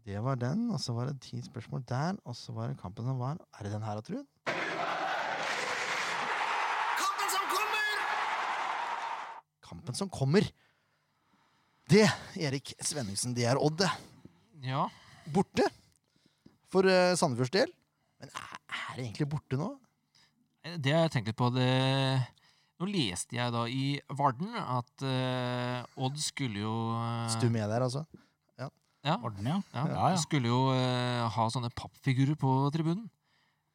Det 0.01 0.17
var 0.25 0.39
den, 0.41 0.63
og 0.73 0.81
så 0.81 0.95
var 0.97 1.11
det 1.11 1.21
ti 1.21 1.37
spørsmål 1.45 1.83
der, 1.91 2.17
og 2.25 2.33
så 2.39 2.55
var 2.57 2.73
det 2.73 2.79
kampen 2.81 3.05
som 3.05 3.21
var. 3.21 3.37
Er 3.59 3.69
det 3.69 3.73
den 3.75 3.85
her, 3.85 4.01
tror 4.01 4.23
du? 4.23 4.25
Kampen 7.03 7.29
som 7.35 7.45
kommer! 7.53 8.01
Kampen 9.69 10.01
som 10.01 10.09
kommer. 10.09 10.49
Det, 11.93 12.09
Erik 12.41 12.73
Svenningsen, 12.81 13.37
det 13.37 13.45
er 13.53 13.61
Odd. 13.61 13.85
det. 13.85 13.93
Ja. 14.65 14.89
Borte. 15.37 15.69
For 16.73 16.89
uh, 16.89 17.13
Sandefjords 17.13 17.53
del. 17.53 17.77
Men 18.25 18.33
er, 18.33 18.57
er 18.73 18.93
det 18.97 19.05
egentlig 19.05 19.29
borte 19.37 19.61
nå? 19.61 19.75
Det 20.81 20.97
har 20.97 21.11
jeg 21.11 21.19
tenkt 21.19 21.29
litt 21.35 21.43
på. 21.45 21.53
Det 21.53 21.69
Nå 22.83 22.89
leste 22.91 23.37
jeg 23.39 23.55
da 23.55 23.63
i 23.71 23.85
Varden 24.19 24.57
at 24.59 25.05
uh, 25.07 26.03
Odd 26.03 26.17
skulle 26.19 26.65
jo 26.65 26.73
uh, 26.99 27.29
Stu 27.31 27.47
med 27.47 27.71
der, 27.71 27.87
altså. 27.87 28.03
Ja, 29.03 29.17
Orden, 29.19 29.47
ja. 29.47 29.59
ja, 29.75 29.83
Ja, 29.91 30.09
ja. 30.15 30.19
Skulle 30.23 30.51
jo 30.51 30.61
uh, 30.71 31.27
ha 31.35 31.45
sånne 31.51 31.73
pappfigurer 31.75 32.37
på 32.39 32.51
tribunen. 32.75 33.09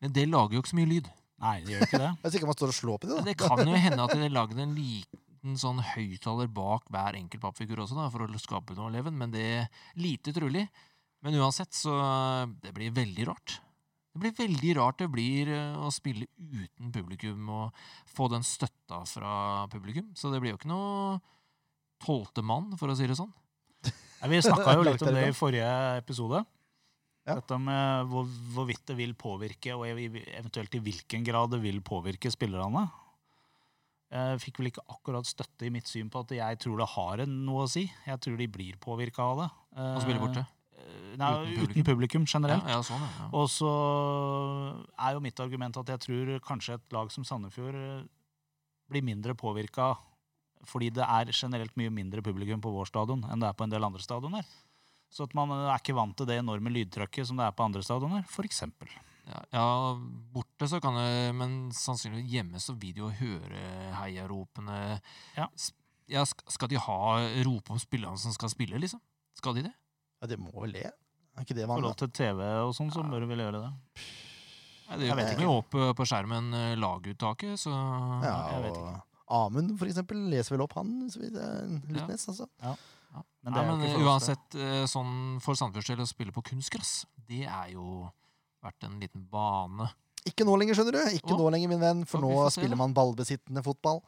Men 0.04 0.14
det 0.16 0.28
lager 0.30 0.56
jo 0.56 0.64
ikke 0.64 0.72
så 0.72 0.80
mye 0.80 0.92
lyd. 0.92 1.10
Nei, 1.44 1.56
det 1.66 1.74
gjør 1.74 1.84
ikke 1.88 2.00
det. 2.00 2.12
Vet 2.24 2.38
ikke 2.40 2.50
man 2.50 2.58
står 2.58 2.72
og 2.72 2.78
slår 2.78 3.00
på 3.02 3.10
det. 3.10 3.18
Da. 3.18 3.26
det 3.28 3.36
kan 3.42 3.64
jo 3.68 3.82
hende 3.88 4.06
at 4.06 4.16
de 4.16 4.30
lagde 4.32 4.62
en 4.64 4.76
liten 4.78 5.60
sånn 5.60 5.82
høyttaler 5.84 6.48
bak 6.52 6.88
hver 6.94 7.20
enkelt 7.20 7.44
pappfigur 7.44 7.84
også, 7.84 7.98
da, 8.00 8.08
for 8.14 8.24
å 8.24 8.42
skape 8.42 8.78
noe 8.78 8.94
leven, 8.96 9.18
men 9.20 9.34
det 9.36 9.44
er 9.58 9.68
lite 10.00 10.32
trolig. 10.36 10.64
Men 11.26 11.36
uansett, 11.42 11.76
så 11.76 11.98
det 12.64 12.72
blir 12.78 12.96
veldig 12.96 13.28
rart. 13.28 13.60
Det 14.18 14.24
blir 14.24 14.34
veldig 14.34 14.72
rart 14.80 14.98
det 14.98 15.12
blir 15.14 15.50
eh, 15.54 15.78
å 15.78 15.92
spille 15.94 16.26
uten 16.42 16.90
publikum 16.90 17.52
og 17.54 17.82
få 18.10 18.26
den 18.34 18.42
støtta 18.42 19.04
fra 19.06 19.34
publikum. 19.70 20.08
Så 20.18 20.32
det 20.34 20.40
blir 20.42 20.56
jo 20.56 20.58
ikke 20.58 20.72
noe 20.72 21.20
tolvte 22.02 22.42
mann, 22.42 22.72
for 22.80 22.90
å 22.90 22.96
si 22.98 23.06
det 23.10 23.18
sånn. 23.20 23.30
Nei, 24.24 24.32
vi 24.32 24.42
snakka 24.42 24.74
jo 24.74 24.88
litt 24.88 25.06
om 25.06 25.14
det 25.14 25.28
i 25.30 25.38
forrige 25.38 25.70
episode. 26.00 26.42
Ja. 27.28 27.38
Dette 27.38 27.62
med 27.62 28.10
hvor, 28.10 28.26
hvorvidt 28.56 28.88
det 28.90 28.98
vil 28.98 29.14
påvirke, 29.20 29.78
og 29.78 29.86
eventuelt 29.86 30.80
i 30.80 30.82
hvilken 30.82 31.28
grad 31.28 31.54
det 31.54 31.62
vil 31.62 31.78
påvirke 31.86 32.34
spillerne. 32.34 32.88
Jeg 34.10 34.42
fikk 34.42 34.62
vel 34.64 34.72
ikke 34.72 34.88
akkurat 34.90 35.30
støtte 35.30 35.68
i 35.68 35.74
mitt 35.78 35.90
syn 35.92 36.10
på 36.10 36.26
at 36.26 36.34
jeg 36.34 36.62
tror 36.64 36.82
det 36.82 36.90
har 36.96 37.26
noe 37.30 37.68
å 37.68 37.70
si. 37.70 37.86
Jeg 38.08 38.24
tror 38.24 38.42
de 38.42 38.50
blir 38.50 38.82
påvirka 38.82 39.30
av 39.30 39.42
det. 39.44 39.50
Å 39.78 40.00
spille 40.02 40.26
borte. 40.26 40.48
Nei, 41.18 41.30
Uten 41.34 41.48
uten 41.50 41.58
publikum. 41.58 41.86
publikum, 41.88 42.26
generelt. 42.30 42.68
Ja, 42.68 42.78
ja, 42.78 42.84
sånn, 42.86 43.02
ja. 43.02 43.10
ja. 43.24 43.30
Og 43.40 43.48
så 43.50 43.72
er 45.02 45.16
jo 45.16 45.24
mitt 45.24 45.40
argument 45.42 45.80
at 45.82 45.90
jeg 45.96 46.04
tror 46.04 46.34
kanskje 46.46 46.78
et 46.78 46.94
lag 46.94 47.10
som 47.14 47.26
Sandefjord 47.26 47.78
eh, 47.80 48.06
blir 48.92 49.06
mindre 49.06 49.36
påvirka 49.38 49.96
fordi 50.68 50.90
det 50.94 51.06
er 51.06 51.30
generelt 51.36 51.76
mye 51.78 51.92
mindre 51.94 52.24
publikum 52.26 52.62
på 52.64 52.72
vår 52.74 52.90
stadion 52.90 53.22
enn 53.30 53.42
det 53.42 53.50
er 53.50 53.58
på 53.58 53.66
en 53.66 53.74
del 53.74 53.86
andre 53.88 54.02
stadioner. 54.04 54.46
Så 55.14 55.28
at 55.28 55.36
man 55.38 55.54
eh, 55.56 55.68
er 55.72 55.82
ikke 55.82 55.98
vant 55.98 56.18
til 56.18 56.30
det 56.30 56.40
enorme 56.42 56.74
lydtrykket 56.76 57.30
som 57.30 57.40
det 57.40 57.48
er 57.48 57.58
på 57.58 57.66
andre 57.66 57.84
stadioner, 57.86 58.26
f.eks. 58.28 58.64
Ja, 59.28 59.42
ja, 59.52 59.66
borte 60.32 60.70
så 60.72 60.80
kan 60.80 60.96
det 60.96 61.34
Men 61.36 61.56
sannsynligvis 61.76 62.30
hjemme 62.32 62.62
så 62.64 62.78
vil 62.80 62.94
de 62.96 63.02
jo 63.02 63.10
høre 63.12 63.64
heiaropene. 63.98 65.02
Ja. 65.36 65.50
Ja, 66.08 66.24
skal 66.24 66.70
de 66.72 66.80
ha 66.80 67.00
rope 67.44 67.74
om 67.76 67.82
spillerne 67.82 68.16
som 68.22 68.32
skal 68.32 68.54
spille, 68.54 68.80
liksom? 68.80 69.02
Skal 69.36 69.58
de 69.58 69.66
det? 69.66 69.74
Ja, 70.22 70.28
det 70.32 70.40
må 70.42 70.54
vel 70.56 70.74
det? 70.78 70.88
Er 71.38 71.46
ikke 71.46 71.56
det 71.58 71.66
I 71.66 71.70
vanlig? 71.70 71.84
forhold 71.92 72.00
til 72.02 72.14
TV 72.18 72.42
og 72.66 72.74
sånn, 72.78 72.90
så 72.94 73.04
bør 73.06 73.22
du 73.22 73.28
vel 73.30 73.44
gjøre 73.46 73.62
det. 73.62 73.74
Nei, 74.88 74.98
det 75.04 75.10
kommer 75.12 75.44
jo 75.44 75.56
opp 75.60 75.76
eh, 75.76 75.92
på 76.00 76.06
skjermen 76.08 76.48
eh, 76.56 76.76
laguttaket, 76.80 77.60
så 77.60 77.74
Ja, 78.24 78.38
jeg 78.56 78.64
vet 78.70 78.80
og 78.80 79.04
Amund, 79.28 79.74
for 79.76 79.90
eksempel, 79.90 80.22
leser 80.32 80.56
vel 80.56 80.64
opp 80.64 80.78
han, 80.80 81.10
så 81.12 81.20
vidt 81.20 81.36
jeg 81.36 81.98
Ja. 81.98 82.06
altså. 82.08 82.48
Men 83.44 83.54
det 83.54 83.60
Nei, 83.60 83.64
men 83.68 83.84
ikke 83.90 84.06
uansett, 84.08 84.56
eh, 84.56 84.86
sånn 84.88 85.42
for 85.44 85.56
Sandefjords 85.60 85.92
del 85.92 86.06
å 86.06 86.08
spille 86.08 86.32
på 86.36 86.44
kunstgress, 86.48 87.02
det 87.28 87.44
er 87.44 87.74
jo 87.74 88.08
vært 88.64 88.88
en 88.88 89.00
liten 89.02 89.28
bane. 89.30 89.90
Ikke 90.28 90.48
nå 90.48 90.56
lenger, 90.60 90.76
skjønner 90.80 90.96
du. 90.96 91.04
Ikke 91.20 91.36
Å. 91.36 91.40
nå 91.40 91.52
lenger, 91.52 91.72
min 91.72 91.84
venn, 91.84 92.06
for 92.08 92.24
nå 92.24 92.32
se, 92.50 92.60
spiller 92.60 92.80
man 92.80 92.96
ballbesittende 92.96 93.64
fotball. 93.64 94.02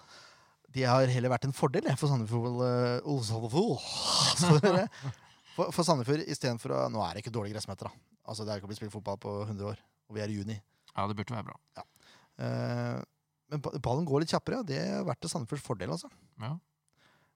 Det 0.71 0.83
har 0.87 1.07
heller 1.11 1.31
vært 1.33 1.47
en 1.47 1.55
fordel 1.55 1.87
jeg, 1.87 1.97
for 1.99 2.11
Sandefjord. 2.11 2.59
eh, 2.63 2.99
For, 5.59 5.75
for 5.75 5.83
Sandefjord 5.83 6.23
istedenfor 6.23 6.71
å 6.71 6.83
Nå 6.93 7.01
er 7.03 7.17
det 7.17 7.25
ikke 7.25 7.35
dårlige 7.35 7.57
gressmeter, 7.57 7.89
da. 7.89 8.19
Altså, 8.31 8.45
det 8.45 8.53
er 8.53 8.61
ikke 8.61 8.69
blitt 8.71 8.79
spilt 8.79 8.93
fotball 8.93 9.17
på 9.19 9.33
100 9.43 9.71
år, 9.73 9.79
og 10.07 10.15
vi 10.15 10.23
er 10.23 10.31
i 10.31 10.37
juni. 10.37 10.55
Ja, 10.93 11.07
det 11.09 11.17
burde 11.17 11.35
være 11.35 11.49
bra. 11.49 11.83
Eh, 12.39 13.01
men 13.49 13.63
ballen 13.81 14.07
går 14.07 14.23
litt 14.23 14.31
kjappere, 14.31 14.61
og 14.61 14.69
det 14.69 14.79
har 14.79 15.03
vært 15.07 15.19
til 15.25 15.31
Sandefjords 15.33 15.65
fordel, 15.65 15.91
altså. 15.97 16.07
Ja, 16.39 16.55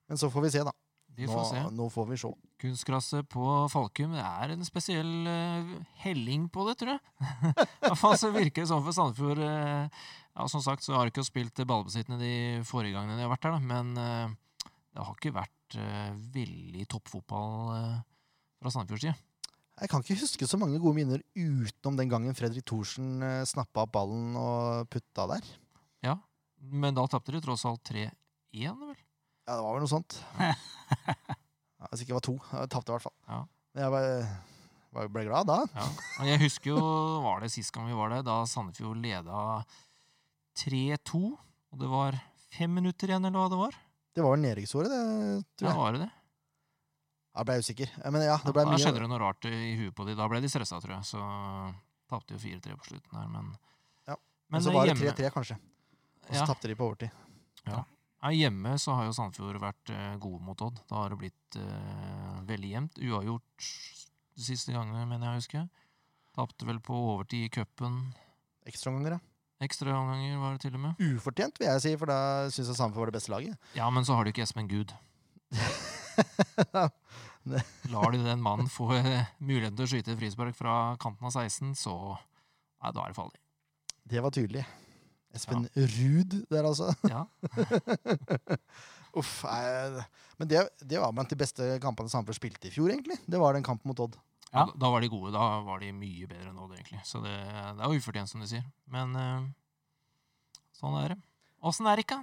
Men 0.08 0.20
så 0.20 0.30
får 0.32 0.46
vi 0.46 0.52
se, 0.54 0.64
da. 0.64 0.72
Nå, 1.14 1.26
får 1.30 1.44
se. 1.46 1.60
nå 1.76 1.88
får 1.94 2.06
vi 2.08 2.16
se. 2.18 2.30
Kunstgresset 2.62 3.28
på 3.30 3.44
Falkum, 3.70 4.16
er 4.18 4.54
en 4.54 4.64
spesiell 4.66 5.12
uh, 5.28 5.74
helling 6.02 6.48
på 6.50 6.64
det, 6.68 6.78
tror 6.80 6.94
jeg. 6.94 7.02
I 7.52 7.84
hvert 7.84 8.00
fall 8.00 8.16
så 8.18 8.32
virker 8.34 8.64
det 8.64 8.70
sånn 8.70 8.82
for 8.86 8.96
Sandefjord. 8.96 9.42
Uh, 9.42 10.08
ja, 10.34 10.48
Som 10.50 10.64
sagt 10.64 10.86
så 10.86 10.96
har 10.96 11.06
de 11.06 11.14
ikke 11.14 11.26
spilt 11.26 11.62
ballbesittende 11.66 12.18
de 12.22 12.64
forrige 12.66 12.96
gangene 12.96 13.20
de 13.20 13.26
har 13.26 13.34
vært 13.34 13.46
her, 13.46 13.54
da, 13.54 13.62
men 13.62 13.94
uh, 13.98 14.72
det 14.94 15.06
har 15.06 15.14
ikke 15.18 15.36
vært 15.36 15.78
uh, 15.78 16.10
veldig 16.34 16.88
toppfotball 16.94 18.02
fra 18.64 18.72
Sandefjords 18.72 19.04
side. 19.06 19.14
Jeg 19.82 19.90
kan 19.90 20.04
ikke 20.04 20.16
huske 20.22 20.46
så 20.48 20.58
mange 20.60 20.78
gode 20.80 20.94
minner 20.96 21.22
utenom 21.34 21.96
den 21.98 22.10
gangen 22.12 22.36
Fredrik 22.38 22.64
Thorsen 22.68 23.18
uh, 23.24 23.42
snappa 23.48 23.84
opp 23.84 23.92
ballen 23.96 24.36
og 24.38 24.86
putta 24.92 25.26
der. 25.32 25.48
Ja, 26.06 26.14
men 26.64 26.94
da 26.96 27.04
tapte 27.10 27.34
de 27.34 27.40
tross 27.44 27.64
alt 27.68 27.82
3-1, 27.90 28.12
vel? 28.54 28.94
Ja, 29.44 29.56
det 29.58 29.62
var 29.66 29.74
vel 29.76 29.84
noe 29.84 29.92
sånt. 29.92 30.18
Ja, 31.84 31.88
hvis 31.90 32.00
ikke 32.00 32.14
det 32.14 32.16
var 32.16 32.24
to. 32.24 32.34
Jeg 32.48 32.68
tapte 32.72 32.88
i 32.88 32.94
hvert 32.94 33.04
fall. 33.04 33.14
Ja. 33.28 33.38
Men 33.74 33.82
jeg 33.82 33.92
var, 33.92 34.04
var, 34.96 35.08
ble 35.12 35.24
glad 35.26 35.48
da. 35.50 35.56
Ja. 35.74 35.82
Jeg 36.30 36.40
husker 36.46 36.70
jo, 36.70 36.78
var 37.26 37.42
det 37.44 37.50
sist 37.52 37.74
gang 37.76 37.90
vi 37.90 37.98
var 37.98 38.14
der, 38.14 38.22
da 38.24 38.38
Sandefjord 38.48 39.02
leda 39.04 39.42
3-2, 40.64 41.20
og 41.74 41.82
det 41.82 41.90
var 41.90 42.16
fem 42.54 42.72
minutter 42.78 43.10
igjen, 43.12 43.26
eller 43.28 43.36
hva 43.42 43.50
det 43.52 43.58
var? 43.60 43.76
Det 44.14 44.24
var 44.24 44.32
vel 44.36 44.44
nedrykksåret, 44.46 44.88
det, 44.94 45.02
tror 45.58 45.68
Ja, 45.68 45.74
jeg. 45.74 45.80
var 45.82 45.96
det 45.98 46.02
det? 46.06 46.10
Jeg 47.34 47.48
ble 47.48 47.56
usikker. 47.58 47.90
Men 48.14 48.22
ja, 48.22 48.36
det 48.44 48.52
ble 48.54 48.62
da 48.62 48.70
mye 48.70 48.78
skjedde 48.82 49.00
det 49.02 49.08
noe 49.10 49.18
rart 49.18 49.46
i 49.50 49.74
huet 49.80 49.94
på 49.96 50.06
de. 50.06 50.14
Da 50.18 50.28
ble 50.30 50.38
de 50.44 50.50
stressa, 50.52 50.78
tror 50.82 50.94
jeg. 50.94 51.06
Så 51.08 51.22
tapte 52.10 52.36
jo 52.36 52.42
4-3 52.42 52.76
på 52.78 52.90
slutten 52.92 53.16
der, 53.18 53.30
men 53.32 53.48
Ja, 54.06 54.16
Men 54.52 54.62
så 54.62 54.74
var 54.74 54.86
det 54.86 54.94
3-3, 55.00 55.32
kanskje. 55.34 55.56
Og 56.28 56.30
så 56.30 56.40
Ja. 56.40 56.46
tapte 56.46 56.68
de 56.70 56.76
på 56.78 56.86
overtid. 56.86 57.10
ja, 57.66 57.84
hjemme 58.30 58.78
så 58.78 58.94
har 58.94 59.04
jo 59.04 59.12
Sandefjord 59.12 59.58
vært 59.60 59.90
eh, 59.90 60.16
gode 60.16 60.40
mot 60.40 60.60
Odd. 60.62 60.78
Da 60.88 60.94
har 61.02 61.10
det 61.10 61.18
blitt 61.18 61.56
uh, 61.58 62.40
veldig 62.46 62.70
jevnt. 62.70 62.98
Uavgjort 63.02 63.68
de 64.36 64.42
siste 64.42 64.72
gangene, 64.72 65.04
mener 65.06 65.26
jeg 65.26 65.34
å 65.34 65.40
huske. 65.42 65.68
Tapte 66.34 66.66
vel 66.66 66.80
på 66.80 66.94
overtid 66.94 67.44
i 67.44 67.48
cupen. 67.52 68.14
Ekstraomganger, 68.66 69.18
ja. 69.18 69.20
Ekstraomganger 69.64 70.38
var 70.38 70.52
det 70.56 70.60
til 70.64 70.74
og 70.74 70.80
med. 70.80 70.94
Ufortjent, 70.98 71.58
vil 71.58 71.68
jeg 71.68 71.80
si, 71.84 71.96
for 71.96 72.06
da 72.06 72.48
syns 72.50 72.68
jeg 72.70 72.76
Sandefjord 72.78 73.06
var 73.06 73.12
det 73.12 73.18
beste 73.20 73.34
laget. 73.34 73.58
Ja, 73.74 73.90
men 73.90 74.04
så 74.04 74.14
har 74.14 74.24
du 74.24 74.30
ikke 74.32 74.42
Espen 74.46 74.68
Gud. 74.68 74.94
Lar 77.92 78.14
du 78.14 78.22
den 78.24 78.42
mannen 78.42 78.70
få 78.72 78.88
eh, 78.96 79.26
muligheten 79.38 79.76
til 79.76 79.86
å 79.86 79.90
skyte 79.90 80.16
frispark 80.18 80.56
fra 80.56 80.94
kanten 81.00 81.28
av 81.28 81.34
16, 81.34 81.74
så 81.78 81.96
Nei, 82.84 82.90
da 82.92 83.00
er 83.00 83.12
det 83.12 83.16
farlig. 83.16 83.38
Det 84.04 84.20
var 84.20 84.32
tydelig. 84.36 84.62
Espen 85.34 85.64
Ruud 85.72 86.34
der, 86.52 86.66
altså. 86.68 86.90
Ja. 87.08 87.24
Uff. 89.18 89.38
Nei. 89.46 90.04
Men 90.36 90.50
det, 90.50 90.62
det 90.84 91.00
var 91.00 91.14
blant 91.16 91.32
de 91.32 91.38
beste 91.38 91.68
kampene 91.82 92.12
Sandefjord 92.12 92.38
spilte 92.38 92.68
i 92.68 92.74
fjor, 92.74 92.92
egentlig. 92.92 93.16
Det 93.24 93.40
var 93.40 93.56
den 93.56 93.64
kampen 93.66 93.88
mot 93.90 94.02
Odd. 94.04 94.18
Ja. 94.50 94.66
Da, 94.66 94.74
da 94.84 94.90
var 94.92 95.02
de 95.02 95.10
gode. 95.10 95.32
Da 95.34 95.46
var 95.66 95.80
de 95.82 95.94
mye 95.96 96.28
bedre 96.30 96.52
enn 96.52 96.60
Odd, 96.60 96.74
egentlig. 96.76 97.00
Så 97.08 97.22
det, 97.24 97.34
det 97.34 97.86
er 97.86 97.96
ufortjent, 97.96 98.30
som 98.30 98.44
de 98.44 98.50
sier. 98.50 98.66
Men 98.92 99.16
uh, 99.16 99.48
sånn 100.78 100.98
er 101.00 101.14
det. 101.14 101.20
Åssen 101.64 101.88
er 101.88 101.96
det 101.96 102.04
ikke? 102.04 102.20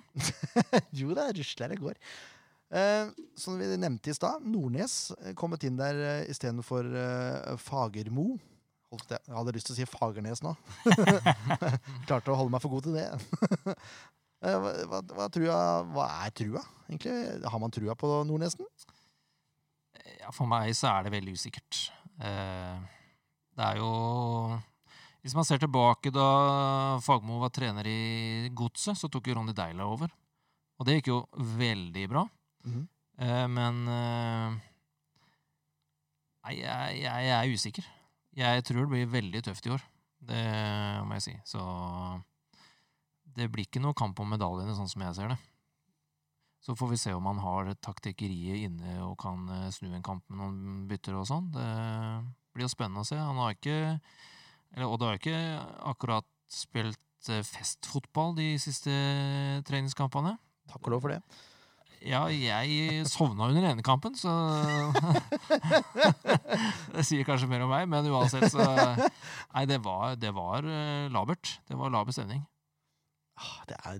jo 1.02 1.16
da, 1.18 1.32
rusler 1.34 1.74
det 1.74 1.82
går. 1.82 1.98
Eh, 2.72 3.10
som 3.36 3.58
vi 3.60 3.68
nevnte 3.76 4.14
i 4.14 4.16
stad, 4.16 4.46
Nordnes 4.48 5.12
eh, 5.20 5.34
kommet 5.36 5.66
inn 5.68 5.76
der 5.80 5.98
eh, 6.00 6.30
istedenfor 6.32 6.88
eh, 6.88 7.58
Fagermo. 7.60 8.38
Holdt 8.92 9.12
jeg, 9.12 9.24
hadde 9.32 9.54
lyst 9.56 9.68
til 9.68 9.76
å 9.76 9.80
si 9.82 9.88
Fagernes 9.90 10.44
nå. 10.44 10.54
Klarte 12.08 12.32
å 12.32 12.38
holde 12.40 12.54
meg 12.54 12.64
for 12.64 12.72
god 12.78 12.90
til 12.90 12.98
det. 13.00 13.12
Eh, 14.42 14.56
hva, 14.90 15.04
hva, 15.06 15.28
trua, 15.30 15.56
hva 15.94 16.06
er 16.26 16.32
trua, 16.34 16.64
egentlig? 16.88 17.12
Har 17.46 17.60
man 17.62 17.70
trua 17.70 17.94
på 17.94 18.08
Nordnesen? 18.26 18.66
Ja, 20.18 20.32
for 20.34 20.50
meg 20.50 20.72
så 20.74 20.88
er 20.90 21.06
det 21.06 21.12
veldig 21.14 21.36
usikkert. 21.38 21.82
Eh, 22.18 22.80
det 23.54 23.68
er 23.68 23.78
jo 23.78 23.92
Hvis 25.22 25.36
man 25.38 25.46
ser 25.46 25.62
tilbake 25.62 26.10
da 26.10 26.98
Fagmo 27.06 27.38
var 27.44 27.54
trener 27.54 27.86
i 27.86 28.50
Godset, 28.50 28.98
så 28.98 29.12
tok 29.14 29.30
jo 29.30 29.38
Ronny 29.38 29.54
Deila 29.54 29.86
over. 29.86 30.10
Og 30.82 30.90
det 30.90 30.98
gikk 30.98 31.12
jo 31.12 31.22
veldig 31.62 32.08
bra. 32.10 32.26
Eh, 33.22 33.48
men 33.52 33.82
eh, 33.92 34.60
Nei, 36.42 36.56
jeg, 36.58 37.02
jeg, 37.04 37.26
jeg 37.28 37.38
er 37.38 37.54
usikker. 37.54 37.88
Jeg 38.34 38.64
tror 38.66 38.86
det 38.86 38.92
blir 38.96 39.12
veldig 39.14 39.42
tøft 39.46 39.68
i 39.68 39.74
år. 39.76 39.84
Det 40.26 40.42
må 41.06 41.18
jeg 41.20 41.26
si. 41.28 41.34
Så 41.46 41.62
det 43.38 43.46
blir 43.54 43.68
ikke 43.68 43.82
noe 43.84 43.98
kamp 43.98 44.18
om 44.24 44.32
medaljene, 44.34 44.74
sånn 44.78 44.90
som 44.90 45.04
jeg 45.06 45.18
ser 45.20 45.34
det. 45.34 45.38
Så 46.62 46.76
får 46.78 46.92
vi 46.92 47.00
se 47.02 47.14
om 47.18 47.30
han 47.30 47.40
har 47.42 47.72
taktikkeriet 47.82 48.66
inne 48.68 49.00
og 49.06 49.16
kan 49.22 49.46
eh, 49.54 49.70
snu 49.74 49.90
en 49.94 50.06
kamp 50.06 50.26
med 50.30 50.42
noen 50.42 50.84
bytter 50.90 51.18
og 51.18 51.30
sånn. 51.30 51.50
Det 51.54 51.70
blir 52.54 52.68
jo 52.68 52.74
spennende 52.74 53.06
å 53.06 53.08
se. 53.08 53.18
Han 53.18 53.40
har 53.42 53.56
ikke 53.56 53.78
eller, 54.72 54.88
Odd 54.88 55.06
har 55.06 55.18
ikke 55.18 55.38
akkurat 55.92 56.28
spilt 56.52 57.00
festfotball 57.22 58.34
de 58.38 58.56
siste 58.62 58.94
treningskampene. 59.68 60.36
Takk 60.72 60.88
og 60.88 60.96
lov 60.96 61.04
for 61.06 61.14
det. 61.14 61.20
Ja, 62.02 62.24
jeg 62.34 63.04
sovna 63.06 63.46
under 63.52 63.62
ene 63.70 63.84
kampen, 63.86 64.16
så 64.18 64.32
Det 66.96 67.04
sier 67.06 67.26
kanskje 67.28 67.50
mer 67.52 67.62
om 67.66 67.70
meg, 67.72 67.88
men 67.92 68.08
uansett, 68.10 68.48
så 68.52 68.64
Nei, 68.66 69.66
det 69.70 69.78
var, 69.86 70.16
det 70.20 70.32
var 70.36 70.66
eh, 70.66 71.06
labert. 71.14 71.56
Det 71.70 71.78
var 71.78 71.94
laber 71.94 72.16
stemning. 72.16 72.42
Ah, 73.42 73.62
Det 73.70 73.78
er, 73.86 74.00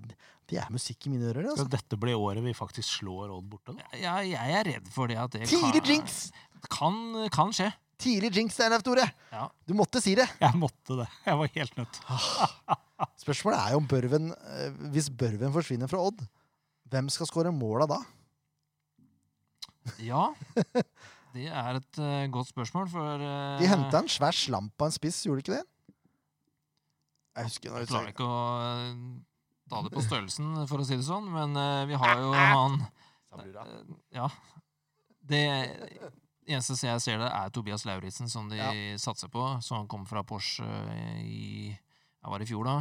det 0.52 0.58
er 0.62 0.74
musikk 0.74 1.08
i 1.08 1.14
mine 1.14 1.30
ører. 1.32 1.46
Altså. 1.52 1.64
Skal 1.64 1.72
dette 1.78 2.00
bli 2.02 2.14
året 2.18 2.44
vi 2.46 2.56
faktisk 2.58 2.90
slår 3.02 3.32
Odd 3.38 3.48
borte? 3.54 3.76
da? 3.78 3.86
Ja, 4.02 4.18
jeg 4.26 4.58
er 4.58 4.64
redd 4.74 4.90
for 4.94 5.12
det 5.12 5.20
at 5.22 5.32
det 5.38 5.48
Tidlig 5.52 5.84
jinx! 5.88 6.10
kan, 6.70 6.94
kan 7.34 7.54
skje. 7.56 7.70
Tidlig 8.02 8.32
jinx, 8.34 8.58
Einar 8.66 8.82
Tore! 8.86 9.06
Ja. 9.32 9.46
Du 9.70 9.76
måtte 9.78 10.02
si 10.02 10.16
det. 10.18 10.26
Jeg 10.42 10.58
måtte 10.58 10.98
det. 11.04 11.08
Jeg 11.26 11.38
var 11.38 11.52
helt 11.56 11.76
nødt. 11.78 12.00
Spørsmålet 13.22 13.60
er 13.62 13.74
jo 13.76 13.80
om 13.82 13.88
Børven 13.90 14.30
eh, 14.34 14.74
Hvis 14.94 15.08
Børven 15.14 15.54
forsvinner 15.54 15.90
fra 15.90 16.02
Odd, 16.06 16.20
hvem 16.92 17.10
skal 17.12 17.30
skåre 17.30 17.54
måla 17.56 17.88
da? 17.90 18.00
Ja, 20.04 20.28
det 21.34 21.48
er 21.50 21.80
et 21.80 22.00
uh, 22.02 22.28
godt 22.34 22.52
spørsmål, 22.52 22.90
for 22.92 23.24
uh, 23.24 23.58
De 23.62 23.70
henta 23.70 24.04
en 24.04 24.12
svær 24.12 24.36
slamp 24.36 24.76
av 24.78 24.92
en 24.92 24.96
spiss, 24.96 25.24
gjorde 25.26 25.42
de 25.42 25.46
ikke 25.46 25.58
det? 25.58 25.66
Jeg 27.40 27.48
husker 27.48 27.78
Jeg 27.80 27.90
klarer 27.90 28.12
ikke 28.12 28.28
å 28.28 28.42
uh, 28.60 28.92
ta 29.72 29.82
det 29.86 29.94
på 29.96 30.04
størrelsen, 30.06 30.52
for 30.70 30.84
å 30.84 30.88
si 30.88 31.00
det 31.00 31.08
sånn, 31.08 31.32
men 31.32 31.56
vi 31.90 31.98
har 31.98 32.18
jo 32.20 32.34
han 32.36 32.82
Ja. 34.12 34.28
Det 35.24 35.44
Eneste 36.52 36.76
jeg 36.84 37.00
ser 37.00 37.22
det, 37.22 37.30
er 37.32 37.52
Tobias 37.54 37.86
Lauritzen, 37.88 38.28
som 38.28 38.50
de 38.52 38.58
Ja. 38.60 38.72
satser 39.00 39.30
på. 39.32 39.46
Så 39.64 39.78
han 39.78 39.88
kom 39.88 40.04
fra 40.10 40.24
Porsche 40.28 40.66
i 41.24 41.70
ja, 41.72 42.30
var 42.30 42.42
det 42.42 42.50
i 42.50 42.52
fjor, 42.52 42.68
da? 42.68 42.76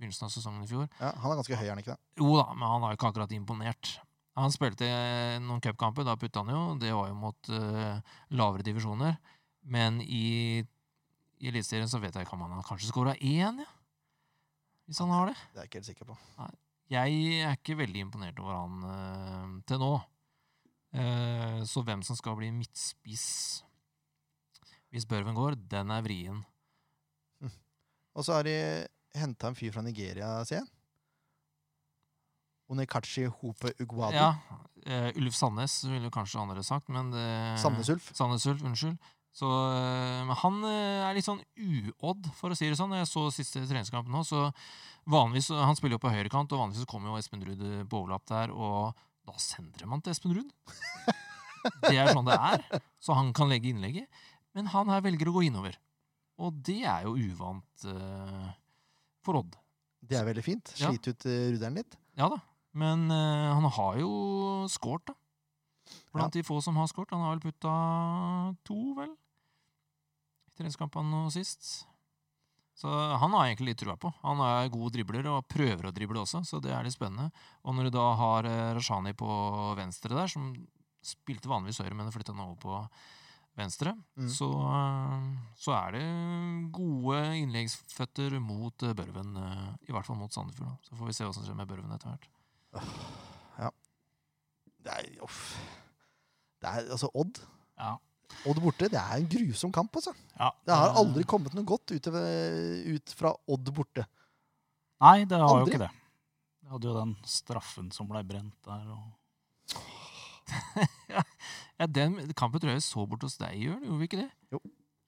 Begynnelsen 0.00 0.26
av 0.26 0.32
sesongen 0.32 0.64
i 0.64 0.70
fjor. 0.70 0.86
Ja, 0.96 1.12
han 1.20 1.32
er 1.32 1.40
ganske 1.42 1.58
høy, 1.58 1.66
er 1.66 1.74
han 1.74 1.82
ikke 1.82 1.92
det? 1.92 2.00
Jo 2.20 2.32
da, 2.38 2.46
men 2.54 2.64
han 2.64 2.86
har 2.86 2.96
ikke 2.96 3.10
akkurat 3.10 3.34
imponert. 3.36 3.98
Han 4.40 4.54
spilte 4.54 4.88
noen 5.44 5.60
cupkamper, 5.60 6.06
da 6.06 6.16
putta 6.16 6.40
han 6.40 6.54
jo. 6.54 6.62
Det 6.80 6.92
var 6.96 7.10
jo 7.10 7.18
mot 7.18 7.50
uh, 7.52 8.16
lavere 8.32 8.64
divisjoner. 8.64 9.18
Men 9.68 9.98
i, 10.00 10.62
i 11.36 11.50
Eliteserien 11.50 11.90
så 11.90 12.00
vet 12.00 12.16
jeg 12.16 12.24
ikke 12.24 12.38
om 12.38 12.46
han 12.46 12.56
har 12.56 12.64
kanskje 12.64 12.88
skåra 12.88 13.12
én, 13.18 13.60
ja. 13.60 13.70
Hvis 14.88 15.02
han 15.04 15.12
har 15.12 15.28
det. 15.28 15.36
Det 15.52 15.60
er 15.60 15.66
jeg 15.66 15.70
ikke 15.70 15.82
helt 15.82 15.90
sikker 15.92 16.08
på. 16.08 16.16
Jeg 16.90 17.18
er 17.44 17.58
ikke 17.58 17.76
veldig 17.78 18.06
imponert 18.06 18.40
over 18.42 18.56
han 18.56 18.86
uh, 18.86 19.58
til 19.68 19.82
nå. 19.82 19.92
Uh, 20.96 21.60
så 21.68 21.84
hvem 21.86 22.00
som 22.06 22.16
skal 22.18 22.40
bli 22.40 22.48
midtspiss 22.54 23.28
hvis 24.90 25.06
Børven 25.06 25.36
går, 25.38 25.54
den 25.70 25.90
er 25.94 26.02
vrien. 26.02 26.40
Og 28.18 28.26
så 28.26 28.40
er 28.40 28.46
de 28.48 28.54
henta 29.18 29.50
en 29.50 29.58
fyr 29.58 29.72
fra 29.74 29.84
Nigeria, 29.84 30.32
ser 30.48 30.60
jeg. 30.60 30.68
Onekachi 32.70 33.26
Hope 33.40 33.72
Ugwadi. 33.82 34.18
Ja, 34.18 34.34
uh, 34.86 35.08
Ulf 35.18 35.34
Sandnes 35.34 35.80
ville 35.90 36.12
kanskje 36.14 36.38
andre 36.42 36.62
sagt, 36.66 36.90
men 36.92 37.10
det 37.14 37.24
Sandnes 37.58 37.90
Ulf. 37.90 38.12
Sandnes 38.14 38.46
Ulf, 38.46 38.62
unnskyld. 38.62 39.00
Så, 39.30 39.46
eh, 39.46 40.20
men 40.26 40.34
han 40.40 40.56
eh, 40.66 41.04
er 41.06 41.14
litt 41.14 41.26
sånn 41.26 41.38
uodd, 41.54 42.24
for 42.34 42.50
å 42.50 42.56
si 42.58 42.66
det 42.66 42.78
sånn. 42.78 42.96
Jeg 42.98 43.06
så 43.06 43.28
siste 43.30 43.62
treningskamp 43.62 44.08
nå, 44.10 44.24
så 44.26 44.48
vanligvis 45.10 45.52
Han 45.54 45.78
spiller 45.78 45.94
jo 45.94 46.02
på 46.02 46.10
høyrekant, 46.10 46.50
og 46.50 46.64
vanligvis 46.64 46.88
kommer 46.90 47.12
jo 47.12 47.20
Espen 47.20 47.44
Ruud 47.46 47.62
på 47.62 48.00
overlapp 48.00 48.26
der, 48.26 48.50
og 48.50 48.98
da 49.28 49.36
sendrer 49.38 49.86
man 49.86 50.02
til 50.02 50.16
Espen 50.16 50.34
Ruud. 50.34 50.50
Det 51.84 51.92
er 51.92 52.08
sånn 52.08 52.24
det 52.24 52.38
er. 52.40 52.80
Så 53.04 53.12
han 53.12 53.34
kan 53.36 53.50
legge 53.50 53.68
innlegget. 53.68 54.08
Men 54.56 54.70
han 54.72 54.88
her 54.88 55.02
velger 55.04 55.28
å 55.28 55.34
gå 55.34 55.42
innover. 55.44 55.74
Og 56.40 56.56
det 56.64 56.78
er 56.88 57.04
jo 57.04 57.18
uvant 57.20 57.84
eh, 57.84 58.46
for 59.26 59.40
Odd. 59.40 59.58
Det 60.00 60.18
er 60.18 60.26
veldig 60.28 60.44
fint. 60.44 60.72
Ja. 60.80 60.90
Slite 60.90 61.14
ut 61.14 61.26
uh, 61.28 61.34
ruderen 61.54 61.80
litt. 61.82 61.98
Ja 62.18 62.30
da. 62.32 62.40
Men 62.76 63.08
uh, 63.10 63.50
han 63.56 63.66
har 63.76 63.98
jo 64.00 64.12
skåret, 64.70 65.10
da. 65.10 65.16
Blant 66.14 66.34
de 66.34 66.42
få 66.46 66.60
som 66.62 66.76
har 66.78 66.88
skåret. 66.90 67.12
Han 67.14 67.24
har 67.26 67.36
vel 67.36 67.44
putta 67.50 67.74
to, 68.66 68.78
vel? 68.98 69.12
I 70.50 70.58
treningskampene 70.58 71.10
nå 71.10 71.30
sist. 71.34 71.70
Så 72.80 72.88
han 72.88 73.34
har 73.34 73.44
jeg 73.44 73.54
egentlig 73.54 73.74
litt 73.74 73.82
trua 73.82 73.96
på. 74.00 74.08
Han 74.22 74.40
er 74.40 74.70
god 74.72 74.94
dribler 74.94 75.26
og 75.28 75.48
prøver 75.50 75.90
å 75.90 75.92
drible 75.92 76.22
også, 76.22 76.40
så 76.48 76.62
det 76.64 76.72
er 76.72 76.86
litt 76.86 76.96
spennende. 76.96 77.28
Og 77.66 77.76
når 77.76 77.88
du 77.88 77.96
da 77.98 78.06
har 78.16 78.48
eh, 78.48 78.70
Rashani 78.76 79.12
på 79.18 79.28
venstre 79.76 80.16
der, 80.16 80.30
som 80.32 80.54
spilte 81.04 81.50
vanligvis 81.50 81.82
høyre, 81.82 81.96
men 81.98 82.12
flytta 82.14 82.32
nå 82.32 82.46
over 82.46 82.56
på 82.62 82.78
venstre, 83.58 83.92
Mm. 84.16 84.28
så, 84.30 84.46
så 85.58 85.72
er 85.76 85.92
det 85.96 86.04
gode 86.72 87.18
innleggsføtter 87.42 88.38
mot 88.40 88.82
eh, 88.86 88.94
Børven. 88.94 89.34
eh, 89.36 89.66
I 89.88 89.92
hvert 89.92 90.06
fall 90.06 90.16
mot 90.20 90.32
Sandefjord. 90.32 90.76
Så 90.86 90.96
får 90.96 91.06
vi 91.10 91.12
se 91.16 91.24
hva 91.26 91.34
som 91.34 91.44
skjer 91.44 91.56
med 91.58 91.68
Børven 91.68 91.92
etter 91.96 92.08
hvert. 92.14 92.28
Det 94.80 94.92
er, 94.94 95.08
uff. 95.24 95.40
Det 96.62 96.68
er 96.70 96.86
altså 96.94 97.10
Odd. 97.14 97.40
Ja. 97.76 97.94
Odd 98.48 98.60
borte, 98.64 98.88
det 98.88 98.96
er 99.00 99.18
en 99.20 99.26
grusom 99.28 99.72
kamp, 99.74 99.92
altså. 99.98 100.14
Ja, 100.38 100.48
Det 100.64 100.72
har 100.78 100.94
aldri 100.96 101.24
kommet 101.28 101.52
noe 101.56 101.66
godt 101.68 101.92
ut, 101.92 102.06
ut 102.08 103.12
fra 103.18 103.34
Odd 103.50 103.72
borte. 103.76 104.06
Nei, 105.04 105.24
det 105.28 105.36
har 105.40 105.58
jo 105.60 105.66
ikke 105.68 105.82
det. 105.82 105.90
Det 106.62 106.70
hadde 106.72 106.88
jo 106.88 106.96
den 106.96 107.12
straffen 107.28 107.90
som 107.92 108.08
ble 108.08 108.22
brent 108.24 108.56
der. 108.64 108.86
Og... 108.94 109.02
Ja, 111.10 111.22
Den 111.88 112.18
kampen 112.36 112.60
tror 112.60 112.74
jeg 112.74 112.80
vi 112.82 112.84
så 112.84 113.06
bort 113.08 113.22
hos 113.24 113.38
deg, 113.40 113.56
Jørn. 113.56 113.80
Gjorde 113.86 114.00
vi 114.02 114.08
ikke 114.10 114.20
det? 114.20 114.28
Jo. 114.52 114.60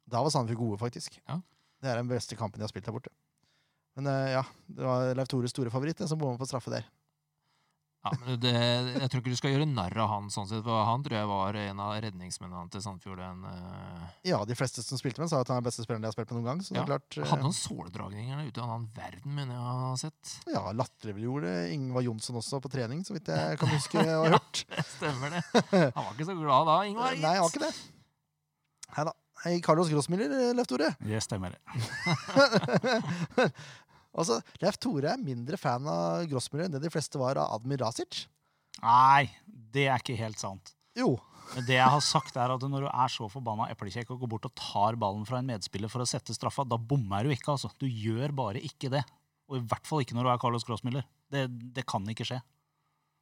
Da 0.09 0.23
var 0.25 0.33
Sandefjord 0.33 0.63
gode, 0.63 0.79
faktisk. 0.81 1.19
Ja. 1.29 1.37
Det 1.83 1.91
er 1.91 1.99
den 2.01 2.09
beste 2.09 2.39
kampen 2.39 2.61
de 2.61 2.65
har 2.65 2.73
spilt 2.73 2.87
der 2.87 2.95
borte. 2.95 3.13
Men 3.99 4.09
eh, 4.09 4.33
ja, 4.39 4.43
det 4.73 4.87
var 4.87 5.13
Leif 5.19 5.29
Tores 5.29 5.53
store 5.53 5.73
favoritt, 5.73 5.99
den 6.01 6.09
som 6.09 6.21
bomma 6.21 6.41
på 6.41 6.49
straffe 6.49 6.73
der. 6.73 6.87
Ja, 8.03 8.11
men 8.19 8.39
det, 8.43 8.51
Jeg 8.51 9.11
tror 9.11 9.21
ikke 9.23 9.31
du 9.31 9.39
skal 9.39 9.53
gjøre 9.55 9.67
narr 9.71 9.95
av 10.03 10.09
han 10.11 10.31
sånn 10.35 10.49
sett. 10.51 10.65
For 10.67 10.87
han 10.89 11.05
tror 11.05 11.17
jeg 11.21 11.29
var 11.31 11.59
en 11.61 11.83
av 11.85 11.93
redningsmennene 12.03 12.73
til 12.75 12.83
Sandefjord. 12.83 13.21
Den, 13.23 13.45
uh... 13.47 14.09
Ja, 14.27 14.41
de 14.49 14.57
fleste 14.59 14.83
som 14.83 14.99
spilte 14.99 15.23
med, 15.23 15.31
sa 15.31 15.43
at 15.45 15.53
han 15.53 15.61
er 15.61 15.67
beste 15.69 15.85
spilleren 15.87 16.03
de 16.03 16.11
har 16.11 16.17
spilt 16.17 16.33
med 16.33 16.41
noen 16.41 16.49
gang. 16.51 16.65
Så 16.67 16.75
det 16.75 16.83
er 16.83 16.91
klart 16.91 17.19
Uh... 17.21 17.29
hadde 17.31 17.47
noen 17.47 17.57
såledragninger 17.57 18.43
ute 18.49 18.59
av 18.59 18.67
en 18.67 18.75
annen 18.75 18.91
verden, 18.97 19.37
mener 19.39 19.55
jeg 19.55 19.63
å 19.63 19.79
ha 19.79 19.95
sett. 20.03 20.35
Ja, 20.51 20.65
latterliggjorde 20.83 21.55
Ingvar 21.77 22.07
Jonsson 22.09 22.43
også 22.43 22.63
på 22.65 22.73
trening, 22.75 23.07
så 23.07 23.15
vidt 23.15 23.31
jeg 23.31 23.57
kan 23.63 23.71
huske 23.71 24.03
og 24.03 24.13
har 24.27 24.39
hørt. 24.39 24.65
Det 24.67 24.87
stemmer, 24.97 25.39
det. 25.39 25.45
Han 25.71 26.03
var 26.03 26.15
ikke 26.17 26.31
så 26.33 26.39
glad 26.43 26.71
da, 26.73 26.79
Ingvar. 26.91 27.19
Nei, 27.23 27.37
jeg 27.39 27.47
var 27.47 27.55
ikke 27.55 27.67
det. 27.69 27.75
Hei 28.97 29.07
da. 29.09 29.19
Hei, 29.43 29.57
Carlos 29.59 29.89
Grossmiller, 29.91 30.31
Leif 30.55 30.69
Tore. 30.71 30.93
Det 31.03 31.19
stemmer. 31.25 31.57
altså, 34.15 34.39
Leif 34.63 34.79
Tore 34.83 35.13
er 35.15 35.23
mindre 35.23 35.59
fan 35.61 35.87
av 35.89 36.27
Grossmiller 36.31 36.69
enn 36.69 36.77
det 36.77 36.83
de 36.85 36.93
fleste 36.93 37.21
var 37.21 37.41
av 37.41 37.57
Admir 37.59 37.83
Rasic. 37.83 38.25
Nei, 38.83 39.29
det 39.47 39.89
er 39.89 40.03
ikke 40.03 40.17
helt 40.19 40.41
sant. 40.41 40.75
Jo. 40.99 41.15
Men 41.53 41.67
det 41.69 41.77
jeg 41.77 41.93
har 41.95 42.05
sagt 42.05 42.37
er 42.41 42.53
at 42.55 42.65
når 42.65 42.87
du 42.87 42.89
er 42.89 43.13
så 43.13 43.27
forbanna 43.33 43.67
eplekjekk 43.73 44.13
og 44.15 44.23
går 44.23 44.31
bort 44.35 44.47
og 44.49 44.55
tar 44.57 44.97
ballen 45.01 45.27
fra 45.29 45.41
en 45.43 45.49
medspiller 45.51 45.91
for 45.93 46.05
å 46.05 46.09
sette 46.09 46.35
straffa, 46.37 46.65
da 46.65 46.79
bommer 46.81 47.27
du 47.27 47.35
ikke. 47.35 47.53
altså. 47.57 47.73
Du 47.81 47.85
gjør 47.89 48.33
bare 48.37 48.63
ikke 48.65 48.93
det. 48.93 49.03
Og 49.51 49.59
i 49.59 49.65
hvert 49.69 49.89
fall 49.89 50.05
ikke 50.05 50.17
når 50.17 50.29
du 50.29 50.33
er 50.33 50.41
Carlos 50.41 50.65
Grossmiller. 50.65 51.05
Det, 51.33 51.45
det 51.77 51.85
kan 51.89 52.07
ikke 52.09 52.25
skje. 52.29 52.41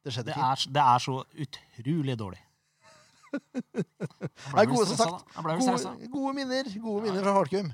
Det 0.05 0.13
skjedde 0.15 0.33
Det 0.33 0.45
er, 0.47 0.63
det 0.77 0.85
er 0.93 1.03
så 1.03 1.17
utrolig 1.45 2.17
dårlig. 2.19 2.41
Det 3.31 4.59
er 4.59 4.67
gode, 4.67 4.87
som 4.89 4.97
sagt. 4.99 5.35
Gode, 5.37 6.07
gode 6.11 6.31
minner 6.35 6.67
gode 6.83 7.03
minner 7.05 7.23
fra 7.23 7.35
Falkum. 7.37 7.69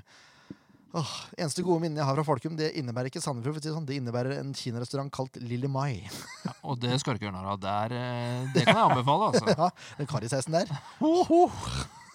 Åh, 0.96 1.10
eneste 1.36 1.60
gode 1.66 1.82
minnet 1.82 2.00
jeg 2.00 2.08
har 2.08 2.16
fra 2.16 2.24
Folkum, 2.24 2.54
det 2.56 2.70
innebærer 2.80 3.10
ikke 3.10 3.20
Sandefjord. 3.20 3.58
det 3.60 3.74
sånn. 3.74 3.84
Det 3.88 3.98
innebærer 4.00 4.38
en 4.38 4.54
kinarestaurant 4.56 5.12
kalt 5.12 5.36
Lille 5.44 5.68
Mai. 5.68 6.00
Ja, 6.46 6.54
og 6.64 6.78
det 6.80 6.94
skal 7.02 7.12
du 7.12 7.20
ikke 7.20 7.28
gjøre 7.28 7.36
narr 7.36 7.50
av. 7.52 7.60
Der, 7.60 7.94
eh, 7.98 8.46
Det 8.54 8.64
kan 8.64 8.78
jeg 8.78 8.86
anbefale, 8.86 9.28
altså. 9.28 9.52
Ja, 9.52 9.68
den 9.98 10.08
karriseisen 10.08 10.56
der. 10.56 10.72
Oh, 11.04 11.28
oh. 11.28 11.60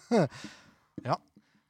ja. 1.09 1.19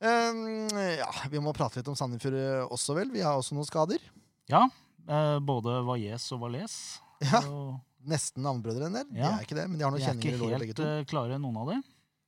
Um, 0.03 0.67
ja, 0.71 1.09
vi 1.31 1.39
må 1.43 1.51
prate 1.55 1.79
litt 1.81 1.91
om 1.91 1.97
Sandefjord 1.99 2.39
eh, 2.39 2.63
også, 2.71 2.95
vel. 2.95 3.11
Vi 3.11 3.23
har 3.23 3.35
også 3.39 3.57
noen 3.57 3.67
skader. 3.67 4.03
Ja, 4.51 4.63
eh, 5.07 5.39
både 5.43 5.81
Valles 5.87 6.29
og 6.35 6.45
Valles. 6.47 6.77
Ja, 7.23 7.43
Og 7.49 7.81
Nesten 8.03 8.43
navnbrødre 8.43 8.89
en 8.89 8.97
del. 8.97 9.05
De 9.15 9.21
er 9.23 9.43
ikke 9.45 9.55
det, 9.55 9.63
men 9.71 9.79
de 9.79 9.85
har 9.85 9.93
noen 9.93 10.01
de 10.01 10.03
er 10.03 10.11
kjenninger 10.11 10.35
i 10.35 10.39
låret, 10.41 10.59
begge 10.59 10.73
helt 10.73 10.79
ikke 10.79 10.95
helt 10.97 11.11
klare, 11.11 11.37
noen 11.39 11.59
av 11.61 11.69
dem. 11.71 11.83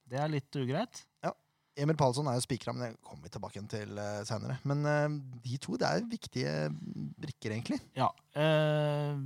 Det 0.07 0.19
er 0.23 0.29
litt 0.31 0.55
ugreit. 0.61 1.01
Emil 1.75 1.97
Palsson 1.99 2.27
er 2.31 2.38
jo 2.38 2.45
spikra, 2.45 2.71
men 2.75 2.85
det 2.85 3.01
kommer 3.03 3.25
vi 3.25 3.33
tilbake 3.33 3.61
til 3.71 3.97
uh, 3.99 4.21
seinere. 4.27 4.57
Men 4.67 4.85
uh, 4.88 5.17
de 5.43 5.57
to 5.61 5.75
det 5.79 5.89
er 5.89 6.07
viktige 6.07 6.53
brikker, 7.19 7.51
egentlig. 7.51 7.81
Ja. 7.97 8.07
Uh, 8.35 9.19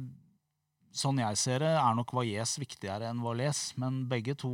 sånn 0.96 1.22
jeg 1.22 1.38
ser 1.38 1.62
det, 1.62 1.72
er 1.78 1.98
nok 1.98 2.14
Valles 2.18 2.56
viktigere 2.62 3.12
enn 3.12 3.22
Valles. 3.22 3.62
Men 3.82 4.02
begge 4.10 4.34
to 4.40 4.52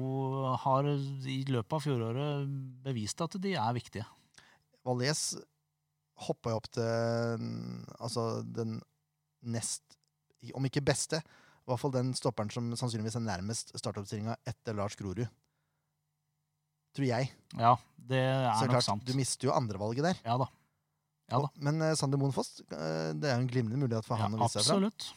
har 0.66 0.90
i 0.92 1.40
løpet 1.48 1.78
av 1.78 1.86
fjoråret 1.86 2.52
bevist 2.86 3.24
at 3.24 3.40
de 3.42 3.56
er 3.56 3.78
viktige. 3.78 4.08
Valles 4.86 5.30
hoppa 6.28 6.52
jo 6.52 6.60
opp 6.60 6.68
til 6.76 7.40
mm, 7.42 7.96
altså 8.00 8.28
den 8.56 8.78
nest 9.46 9.98
Om 10.56 10.68
ikke 10.68 10.84
beste, 10.86 11.18
i 11.20 11.70
hvert 11.70 11.82
fall 11.82 11.94
den 11.96 12.12
stopperen 12.14 12.52
som 12.54 12.68
sannsynligvis 12.78 13.16
er 13.18 13.24
nærmest 13.26 13.72
startoppstillinga 13.80 14.36
etter 14.46 14.76
Lars 14.78 14.94
Grorud. 15.00 15.26
Tror 16.96 17.08
jeg. 17.10 17.32
Ja, 17.60 17.74
det 17.98 18.22
Så 18.22 18.24
er 18.24 18.46
det 18.46 18.52
er 18.56 18.62
nok 18.70 18.76
klart, 18.78 18.88
sant. 18.88 19.06
Du 19.06 19.14
mister 19.18 19.50
jo 19.50 19.54
andrevalget 19.56 20.04
der. 20.08 20.20
Ja 20.26 20.38
da. 20.40 20.48
Ja 21.32 21.40
da. 21.42 21.50
Og- 21.50 21.62
Men 21.68 21.82
uh, 21.82 21.94
Sander 21.98 22.20
Moen 22.22 22.32
Foss, 22.36 22.60
uh, 22.72 23.12
det 23.18 23.28
er 23.30 23.36
jo 23.36 23.42
en 23.44 23.48
glimrende 23.52 23.80
mulighet 23.82 24.06
for 24.06 24.16
Ja, 24.18 24.24
han 24.30 24.36
å 24.38 24.44
vise 24.46 24.62
seg 24.62 24.70
fram. 24.70 24.84
absolutt. 24.86 25.10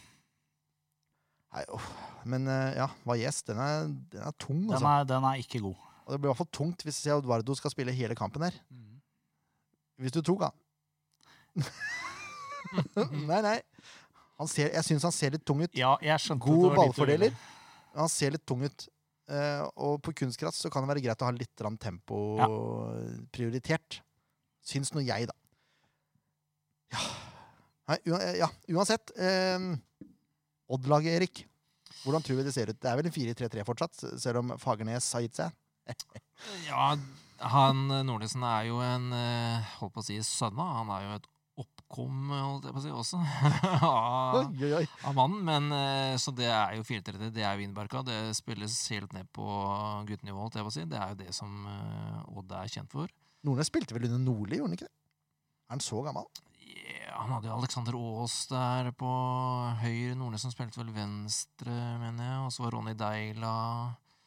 Nei, 1.54 1.64
oh. 1.72 1.84
Men 2.28 2.48
uh, 2.50 2.72
ja, 2.76 2.88
Valles, 3.08 3.42
den 3.46 3.60
er, 3.62 3.86
den 4.12 4.22
er 4.26 4.34
tung, 4.40 4.64
Den 4.66 4.74
altså. 4.76 4.88
er, 4.98 5.04
den 5.08 5.24
er 5.30 5.38
ikke 5.44 5.60
god. 5.64 5.76
Og 6.04 6.12
det 6.14 6.18
blir 6.20 6.28
i 6.28 6.32
hvert 6.32 6.40
fall 6.42 6.52
tungt 6.58 6.82
hvis 6.84 6.98
Eduardo 7.06 7.54
skal 7.56 7.70
spille 7.72 7.92
hele 7.92 8.16
kampen 8.18 8.42
her. 8.48 8.56
Hvis 10.00 10.12
du 10.14 10.20
tror, 10.22 10.38
da. 10.48 10.50
nei, 13.28 13.40
nei. 13.44 13.56
Han 14.38 14.46
ser, 14.50 14.68
jeg 14.72 14.84
syns 14.86 15.02
han 15.08 15.14
ser 15.14 15.34
litt 15.34 15.44
tung 15.48 15.60
ut. 15.64 15.72
Ja, 15.76 15.96
jeg 16.04 16.20
skjønte 16.22 16.46
God 16.46 16.76
ballfordeler. 16.76 17.32
uheldig. 17.32 17.98
Han 17.98 18.10
ser 18.12 18.34
litt 18.36 18.44
tung 18.46 18.62
ut. 18.62 18.84
Eh, 19.28 19.62
og 19.76 19.98
på 20.02 20.14
kunstgress 20.16 20.62
så 20.64 20.70
kan 20.72 20.84
det 20.86 20.88
være 20.94 21.02
greit 21.04 21.20
å 21.22 21.28
ha 21.28 21.34
litt 21.36 21.52
tempo 21.80 22.20
Ja. 22.38 22.48
prioritert. 23.32 24.00
Syns 24.64 24.90
nå 24.94 25.04
jeg, 25.04 25.26
da. 25.28 25.34
Ja. 26.92 27.02
Nei, 27.88 27.98
ua- 28.06 28.36
ja, 28.36 28.48
uansett. 28.72 29.12
Eh, 29.16 29.76
Odd-laget, 30.70 31.16
Erik. 31.20 31.44
Hvordan 32.04 32.22
tror 32.22 32.36
vi 32.36 32.42
det 32.44 32.52
ser 32.54 32.68
ut? 32.68 32.78
Det 32.80 32.88
er 32.90 32.96
vel 32.96 33.06
en 33.06 33.12
4-3-3 33.12 33.64
fortsatt, 33.64 33.94
selv 34.20 34.38
om 34.42 34.50
Fagernes 34.60 35.12
har 35.12 35.22
gitt 35.24 35.34
seg? 35.40 35.52
Ja, 36.68 36.94
han 37.40 37.90
eh, 37.90 38.02
Nordnesen 38.04 38.44
er 38.44 38.66
jo 38.68 38.80
en 38.84 39.10
eh, 39.16 39.64
holdt 39.80 39.94
på 39.94 40.02
å 40.02 40.04
si 40.04 40.18
sønn 40.20 40.58
av. 40.60 40.74
Han 40.84 40.90
er 40.92 41.06
jo 41.06 41.14
et 41.16 41.26
bakom, 41.88 42.30
holdt 42.30 42.66
jeg 42.68 42.74
på 42.74 42.80
å 42.80 42.82
si, 42.84 42.90
også. 42.92 43.18
av, 43.88 44.52
Oi, 44.60 44.72
oi, 44.76 44.84
av 45.08 45.14
mannen. 45.16 45.40
Men 45.44 45.72
eh, 45.72 46.16
så 46.20 46.32
det 46.36 46.48
er 46.48 46.76
jo 46.76 46.84
4-3-3, 46.84 47.30
det 47.32 47.44
er 47.44 47.56
jo 47.56 47.64
innbarka. 47.64 48.02
Det 48.04 48.34
spilles 48.36 48.76
helt 48.92 49.12
ned 49.16 49.28
på 49.32 49.46
guttenivå, 50.08 50.40
holdt 50.42 50.58
jeg 50.58 50.66
på 50.66 50.72
å 50.72 50.76
si. 50.76 50.84
Det 50.88 50.98
er 50.98 51.14
jo 51.14 51.20
det 51.22 51.32
som 51.36 51.64
eh, 51.66 52.36
Odd 52.36 52.52
er 52.52 52.68
kjent 52.72 52.92
for. 52.92 53.08
Nordnes 53.46 53.70
spilte 53.70 53.96
vel 53.96 54.08
under 54.08 54.20
Nordli, 54.20 54.58
gjorde 54.58 54.68
han 54.68 54.76
ikke 54.78 54.88
det? 54.88 54.94
Er 55.68 55.76
han 55.76 55.84
så 55.84 56.02
gammel? 56.04 56.28
Ja, 56.68 57.22
han 57.22 57.32
hadde 57.36 57.48
jo 57.50 57.56
Alexander 57.56 57.96
Aas 57.96 58.36
der 58.50 58.92
på 58.98 59.08
høyre. 59.82 60.16
Nordnesen 60.18 60.52
spilte 60.52 60.80
vel 60.82 60.92
venstre, 60.96 61.72
mener 62.02 62.24
jeg. 62.24 62.44
Og 62.44 62.54
så 62.54 62.64
var 62.66 62.76
Ronny 62.76 62.94
Deila 62.98 63.54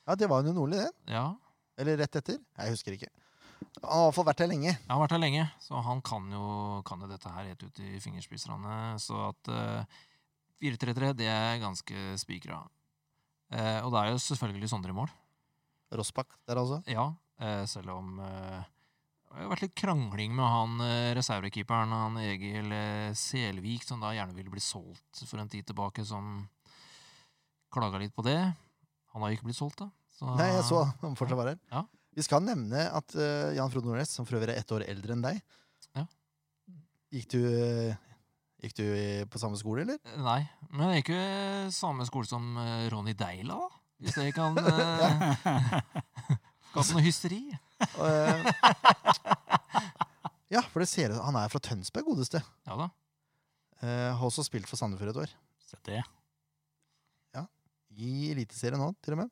Ja, 0.07 0.17
det 0.17 0.29
var 0.31 0.41
under 0.43 0.57
Nordli, 0.57 0.81
det. 0.81 0.91
Ja, 1.13 1.29
Eller 1.81 1.97
rett 2.01 2.17
etter. 2.19 2.37
Jeg 2.37 2.73
husker 2.73 2.97
ikke. 2.97 3.09
Han 3.81 3.89
har 3.91 4.03
i 4.03 4.07
hvert 4.09 4.17
fall 4.17 4.27
vært 4.27 4.43
her 4.43 4.51
lenge. 4.51 4.73
han 4.75 4.93
har 4.93 5.01
vært 5.03 5.15
her 5.15 5.23
lenge, 5.23 5.45
så 5.63 5.81
han 5.85 6.01
kan 6.05 6.27
jo, 6.33 6.45
kan 6.87 7.01
jo 7.01 7.09
dette 7.09 7.33
her 7.33 7.49
helt 7.51 7.63
ut 7.63 7.81
i 7.81 8.01
fingerspisserne. 8.03 8.75
Så 9.01 9.17
at 9.29 9.51
uh, 9.51 10.01
4-3-3, 10.61 11.13
det 11.17 11.29
er 11.31 11.61
ganske 11.63 12.03
spikra. 12.21 12.61
Uh, 13.51 13.79
og 13.85 13.91
det 13.93 14.03
er 14.03 14.11
jo 14.13 14.21
selvfølgelig 14.27 14.69
Sondre 14.71 14.93
i 14.93 14.97
mål. 14.97 15.09
Rossbakk 15.91 16.37
der, 16.47 16.61
altså. 16.61 16.81
Ja, 16.87 17.09
uh, 17.41 17.63
selv 17.67 17.91
om 17.97 18.21
eh, 18.23 18.61
det 19.31 19.45
har 19.45 19.51
vært 19.53 19.63
litt 19.63 19.77
krangling 19.79 20.33
med 20.35 20.43
han 20.43 20.81
eh, 20.83 21.13
reservekeeperen, 21.15 21.93
han 21.95 22.17
Egil 22.19 22.67
eh, 22.75 23.13
Selvik, 23.15 23.85
som 23.87 24.01
da 24.03 24.11
gjerne 24.11 24.35
ville 24.35 24.51
bli 24.51 24.63
solgt 24.63 25.21
for 25.23 25.39
en 25.39 25.51
tid 25.51 25.69
tilbake, 25.69 26.03
som 26.07 26.49
klaga 27.71 28.01
litt 28.01 28.11
på 28.15 28.25
det. 28.27 28.39
Han 29.15 29.23
har 29.23 29.31
ikke 29.31 29.47
blitt 29.47 29.59
solgt, 29.59 29.79
da. 29.79 29.87
Så, 30.17 30.27
Nei, 30.35 30.49
jeg 30.51 30.65
så 30.67 30.83
han 30.99 31.15
fortsatt 31.15 31.39
var 31.39 31.53
her. 31.53 31.61
Ja. 31.71 31.85
Vi 32.11 32.25
skal 32.25 32.43
nevne 32.43 32.85
at 32.91 33.15
uh, 33.15 33.51
Jan 33.55 33.71
Frode 33.71 33.87
Nordnes, 33.87 34.11
som 34.11 34.27
for 34.27 34.39
øvrig 34.39 34.53
er 34.53 34.61
ett 34.61 34.73
år 34.75 34.85
eldre 34.87 35.15
enn 35.15 35.25
deg 35.25 35.41
Ja. 35.95 36.05
Gikk 37.11 37.27
du, 37.33 37.39
eh, 37.43 37.95
gikk 38.63 38.75
du 38.77 38.85
på 39.31 39.39
samme 39.41 39.57
skole, 39.59 39.83
eller? 39.83 39.97
Nei, 40.23 40.41
men 40.71 40.93
jeg 40.93 41.01
gikk 41.01 41.11
jo 41.15 41.23
samme 41.75 42.05
skole 42.07 42.29
som 42.29 42.55
eh, 42.61 42.85
Ronny 42.93 43.15
Deila, 43.19 43.57
da. 43.59 43.81
Hvis 44.01 44.15
det 44.19 44.31
kan 44.35 44.55
uh, 44.55 45.35
skape 46.71 46.87
noe 46.95 47.03
hysteri. 47.03 47.41
Eh, 47.81 48.47
ja, 50.55 50.63
for 50.71 50.83
det 50.83 50.89
ser 50.91 51.13
ut 51.13 51.21
Han 51.25 51.37
er 51.39 51.51
fra 51.51 51.61
Tønsberg, 51.63 52.07
godeste. 52.07 52.41
Ja 52.69 52.79
da. 52.79 52.89
Eh, 53.81 54.09
har 54.13 54.25
også 54.27 54.45
spilt 54.45 54.69
for 54.69 54.79
Sandefjord 54.79 55.13
et 55.15 55.23
år. 55.25 55.37
Se 55.67 55.79
det. 55.87 56.01
I 57.99 58.31
Eliteserien 58.31 58.79
nå, 58.79 58.91
til 59.03 59.17
og 59.17 59.23
med. 59.23 59.31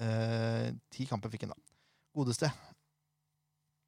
Uh, 0.00 0.70
ti 0.88 1.04
kamper 1.04 1.28
fikk 1.32 1.44
han, 1.44 1.52
da. 1.52 1.69
Godeste. 2.16 2.50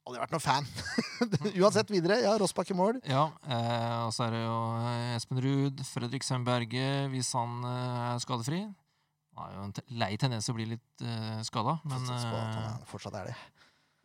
Aldri 0.03 0.18
vært 0.18 0.33
noen 0.35 0.43
fan. 0.43 0.66
Uansett, 1.62 1.91
videre. 1.95 2.16
Ja, 2.25 2.33
Rossbakk 2.41 2.73
i 2.75 2.77
mål. 2.79 2.99
Ja, 3.07 3.29
eh, 3.47 3.99
og 4.09 4.11
så 4.14 4.25
er 4.27 4.35
det 4.35 4.41
jo 4.43 4.57
eh, 4.83 5.11
Espen 5.14 5.39
Ruud, 5.45 5.83
Fredrik 5.87 6.27
Sømberge, 6.27 6.87
hvis 7.12 7.31
han 7.39 7.61
eh, 7.68 8.01
er 8.09 8.23
skadefri. 8.25 8.62
Han 9.33 9.45
har 9.45 9.53
jo 9.55 9.66
en 9.68 10.01
lei 10.03 10.11
tendens 10.20 10.49
til 10.49 10.57
å 10.57 10.59
bli 10.59 10.66
litt 10.75 11.05
eh, 11.07 11.39
skada, 11.47 11.77
men 11.89 12.11
eh, 12.16 12.66
fortsatt 12.91 13.14
er 13.20 13.31
det. 13.31 13.37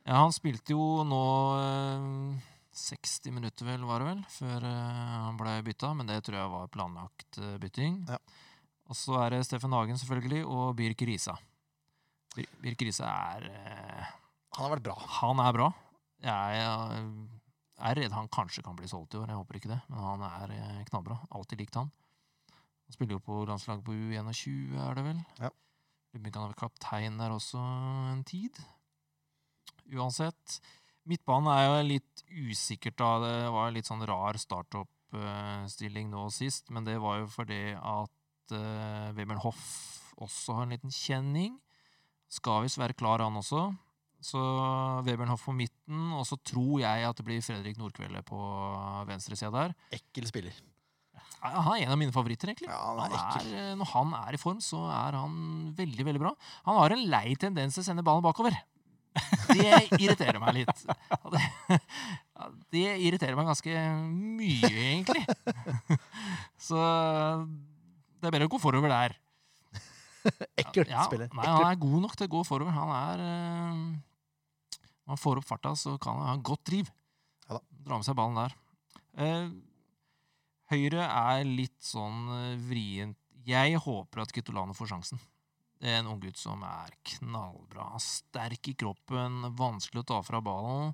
ja, 0.05 0.19
han 0.21 0.35
spilte 0.35 0.77
jo 0.77 1.01
nå 1.09 1.23
eh, 1.63 2.45
60 2.77 3.33
minutter, 3.33 3.65
vel, 3.65 3.81
var 3.89 4.05
det 4.05 4.11
vel, 4.11 4.21
før 4.37 4.69
eh, 4.69 5.17
han 5.25 5.41
ble 5.41 5.57
bytta, 5.65 5.95
men 5.97 6.13
det 6.13 6.21
tror 6.27 6.37
jeg 6.43 6.53
var 6.53 6.69
planlagt 6.77 7.41
eh, 7.41 7.57
bytting. 7.65 8.03
Ja. 8.05 8.21
Og 8.87 8.95
så 8.95 9.17
er 9.25 9.33
det 9.33 9.41
Steffen 9.49 9.73
Hagen, 9.75 9.97
selvfølgelig, 9.99 10.45
og 10.45 10.75
Birk 10.77 11.01
Risa. 11.09 11.33
Bir 12.37 12.47
Birk 12.61 12.85
Riise 12.85 13.07
er 13.07 13.49
eh, 13.49 14.15
Han 14.55 14.67
har 14.67 14.75
vært 14.77 14.87
bra. 14.87 14.95
Han 15.19 15.41
er 15.41 15.55
bra. 15.55 15.67
Jeg 16.23 16.63
eh, 16.63 16.97
er 17.89 17.99
redd 17.99 18.15
han 18.15 18.29
kanskje 18.33 18.63
kan 18.65 18.77
bli 18.77 18.89
solgt 18.89 19.15
i 19.15 19.21
år. 19.21 19.29
Jeg 19.31 19.39
håper 19.41 19.59
ikke 19.59 19.73
det, 19.73 19.79
men 19.91 20.01
han 20.03 20.25
er 20.27 20.55
eh, 20.55 20.83
knallbra. 20.89 21.19
Alltid 21.37 21.63
likt 21.63 21.77
han. 21.79 21.91
Han 22.87 22.95
spiller 22.95 23.17
jo 23.17 23.23
på 23.25 23.43
landslaget 23.49 23.83
på 23.85 23.95
U21, 23.95 24.77
er 24.79 24.97
det 24.97 25.05
vel? 25.09 25.21
Ja. 25.41 25.51
Lurer 26.15 26.23
på 26.23 26.39
om 26.39 26.41
han 26.41 26.51
vært 26.53 26.61
kaptein 26.61 27.17
der 27.19 27.33
også 27.35 27.61
en 28.13 28.23
tid. 28.27 28.61
Uansett. 29.91 30.59
Midtbanen 31.07 31.51
er 31.51 31.65
jo 31.65 31.83
litt 31.87 32.23
usikkert, 32.27 32.97
da. 32.99 33.11
Det 33.23 33.35
var 33.55 33.75
litt 33.75 33.87
sånn 33.87 34.03
rar 34.07 34.39
startup-stilling 34.39 36.09
nå 36.11 36.25
sist, 36.35 36.71
men 36.71 36.87
det 36.87 36.97
var 37.03 37.21
jo 37.21 37.29
fordi 37.31 37.61
at 37.75 38.55
uh, 38.55 39.13
Webern 39.15 39.39
Hoff 39.43 39.67
også 40.19 40.57
har 40.57 40.67
en 40.67 40.75
liten 40.75 40.91
kjenning. 40.91 41.55
Skal 42.31 42.65
visst 42.65 42.79
være 42.79 42.95
klar, 42.97 43.23
han 43.23 43.39
også. 43.39 43.69
Så 44.27 44.39
Webern 45.05 45.29
Hoff 45.29 45.45
på 45.45 45.53
midten, 45.55 46.07
og 46.17 46.25
så 46.27 46.39
tror 46.41 46.81
jeg 46.81 47.05
at 47.05 47.19
det 47.19 47.25
blir 47.27 47.43
Fredrik 47.45 47.77
Nordkvelde 47.79 48.23
på 48.27 48.39
venstresida 49.07 49.51
der. 49.53 49.75
Ekkel 49.93 50.27
spiller. 50.29 50.55
Ja, 51.37 51.61
Han 51.61 51.75
er 51.75 51.83
en 51.85 51.93
av 51.93 51.99
mine 52.01 52.13
favoritter, 52.15 52.49
egentlig. 52.49 52.67
Ja, 52.71 52.79
han 52.97 53.13
Han 53.13 53.53
er, 53.53 53.75
når 53.77 53.91
han 53.93 54.15
er 54.17 54.33
i 54.33 54.41
form, 54.41 54.59
så 54.63 54.81
er 54.89 55.19
han 55.19 55.37
veldig, 55.77 56.07
veldig 56.09 56.23
bra. 56.23 56.33
Han 56.65 56.79
har 56.81 56.95
en 56.95 57.05
lei 57.13 57.35
tendens 57.39 57.77
til 57.77 57.85
å 57.85 57.87
sende 57.91 58.05
ballen 58.05 58.25
bakover. 58.25 58.57
Det 59.53 59.69
irriterer 59.97 60.37
meg 60.41 60.59
litt. 60.59 60.81
Det, 61.33 61.79
det 62.73 62.83
irriterer 63.01 63.37
meg 63.37 63.47
ganske 63.49 63.85
mye, 64.11 64.73
egentlig. 64.73 65.23
Så 66.67 66.77
det 68.17 68.27
er 68.27 68.33
bedre 68.33 68.49
å 68.49 68.51
gå 68.53 68.59
forover 68.61 68.91
der. 68.93 69.15
Ekkelt 70.61 70.91
Ja, 70.91 71.05
spiller. 71.07 71.31
Nei, 71.35 71.47
han 71.47 71.65
er 71.69 71.79
god 71.81 72.03
nok 72.05 72.17
til 72.17 72.29
å 72.29 72.33
gå 72.37 72.43
forover. 72.47 72.75
Han 72.75 72.93
er 72.95 73.23
Når 75.05 75.13
han 75.13 75.21
får 75.21 75.41
opp 75.41 75.49
farta, 75.49 75.73
så 75.79 75.95
kan 76.01 76.19
han 76.19 76.31
ha 76.33 76.35
godt 76.51 76.65
driv. 76.69 76.91
Ja. 77.47 77.61
Dra 77.87 77.99
med 77.99 78.07
seg 78.07 78.17
ballen 78.19 78.41
der. 78.41 78.57
Uh, 79.17 79.49
høyre 80.73 81.07
er 81.07 81.47
litt 81.47 81.79
sånn 81.83 82.27
uh, 82.27 82.59
vrient. 82.67 83.17
Jeg 83.47 83.79
håper 83.79 84.25
at 84.25 84.33
Kitolano 84.35 84.75
får 84.75 84.91
sjansen. 84.91 85.21
Det 85.77 85.91
er 85.91 86.01
en 86.01 86.09
unggutt 86.11 86.39
som 86.41 86.63
er 86.65 86.95
knallbra. 87.13 87.93
Sterk 88.01 88.71
i 88.71 88.75
kroppen, 88.75 89.45
vanskelig 89.55 90.03
å 90.03 90.09
ta 90.11 90.17
fra 90.25 90.41
ballen. 90.43 90.91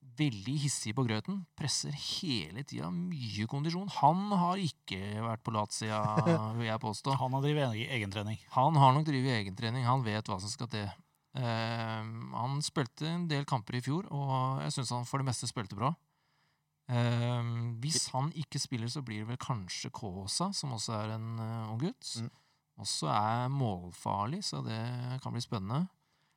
Veldig 0.00 0.54
hissig 0.62 0.92
på 0.96 1.04
grøten. 1.06 1.42
Presser 1.56 1.92
hele 1.92 2.64
tida. 2.64 2.88
Mye 2.92 3.46
kondisjon. 3.48 3.88
Han 4.00 4.26
har 4.32 4.60
ikke 4.60 4.98
vært 5.24 5.44
på 5.44 5.52
latsida, 5.54 6.00
vil 6.58 6.66
jeg 6.66 6.82
påstå. 6.82 7.14
Han 7.20 7.36
har 7.36 7.44
drevet 7.44 7.68
egen- 7.70 7.94
egentrening. 7.98 8.40
Han 8.56 8.76
har 8.80 8.94
nok 8.96 9.06
drevet 9.08 9.38
egentrening. 9.42 9.86
Han 9.88 10.04
vet 10.04 10.28
hva 10.28 10.40
som 10.40 10.52
skal 10.52 10.70
til. 10.72 10.88
Uh, 11.36 12.02
han 12.34 12.58
spilte 12.66 13.06
en 13.06 13.28
del 13.30 13.44
kamper 13.46 13.78
i 13.78 13.82
fjor, 13.84 14.08
og 14.10 14.64
jeg 14.64 14.74
syns 14.74 14.90
han 14.96 15.06
for 15.06 15.22
det 15.22 15.28
meste 15.28 15.48
spilte 15.48 15.78
bra. 15.78 15.92
Uh, 16.90 17.76
hvis 17.84 18.08
han 18.16 18.32
ikke 18.34 18.58
spiller, 18.58 18.90
så 18.90 19.04
blir 19.06 19.22
det 19.22 19.30
vel 19.30 19.40
kanskje 19.40 19.92
Kaasa, 19.94 20.50
som 20.56 20.74
også 20.74 20.96
er 20.96 21.14
en 21.14 21.32
uh, 21.38 21.70
ung 21.70 21.80
gutt. 21.84 22.16
Mm. 22.18 22.32
Også 22.80 23.12
er 23.12 23.52
målfarlig, 23.52 24.42
så 24.48 24.64
det 24.64 24.80
kan 25.22 25.36
bli 25.36 25.44
spennende. 25.44 25.84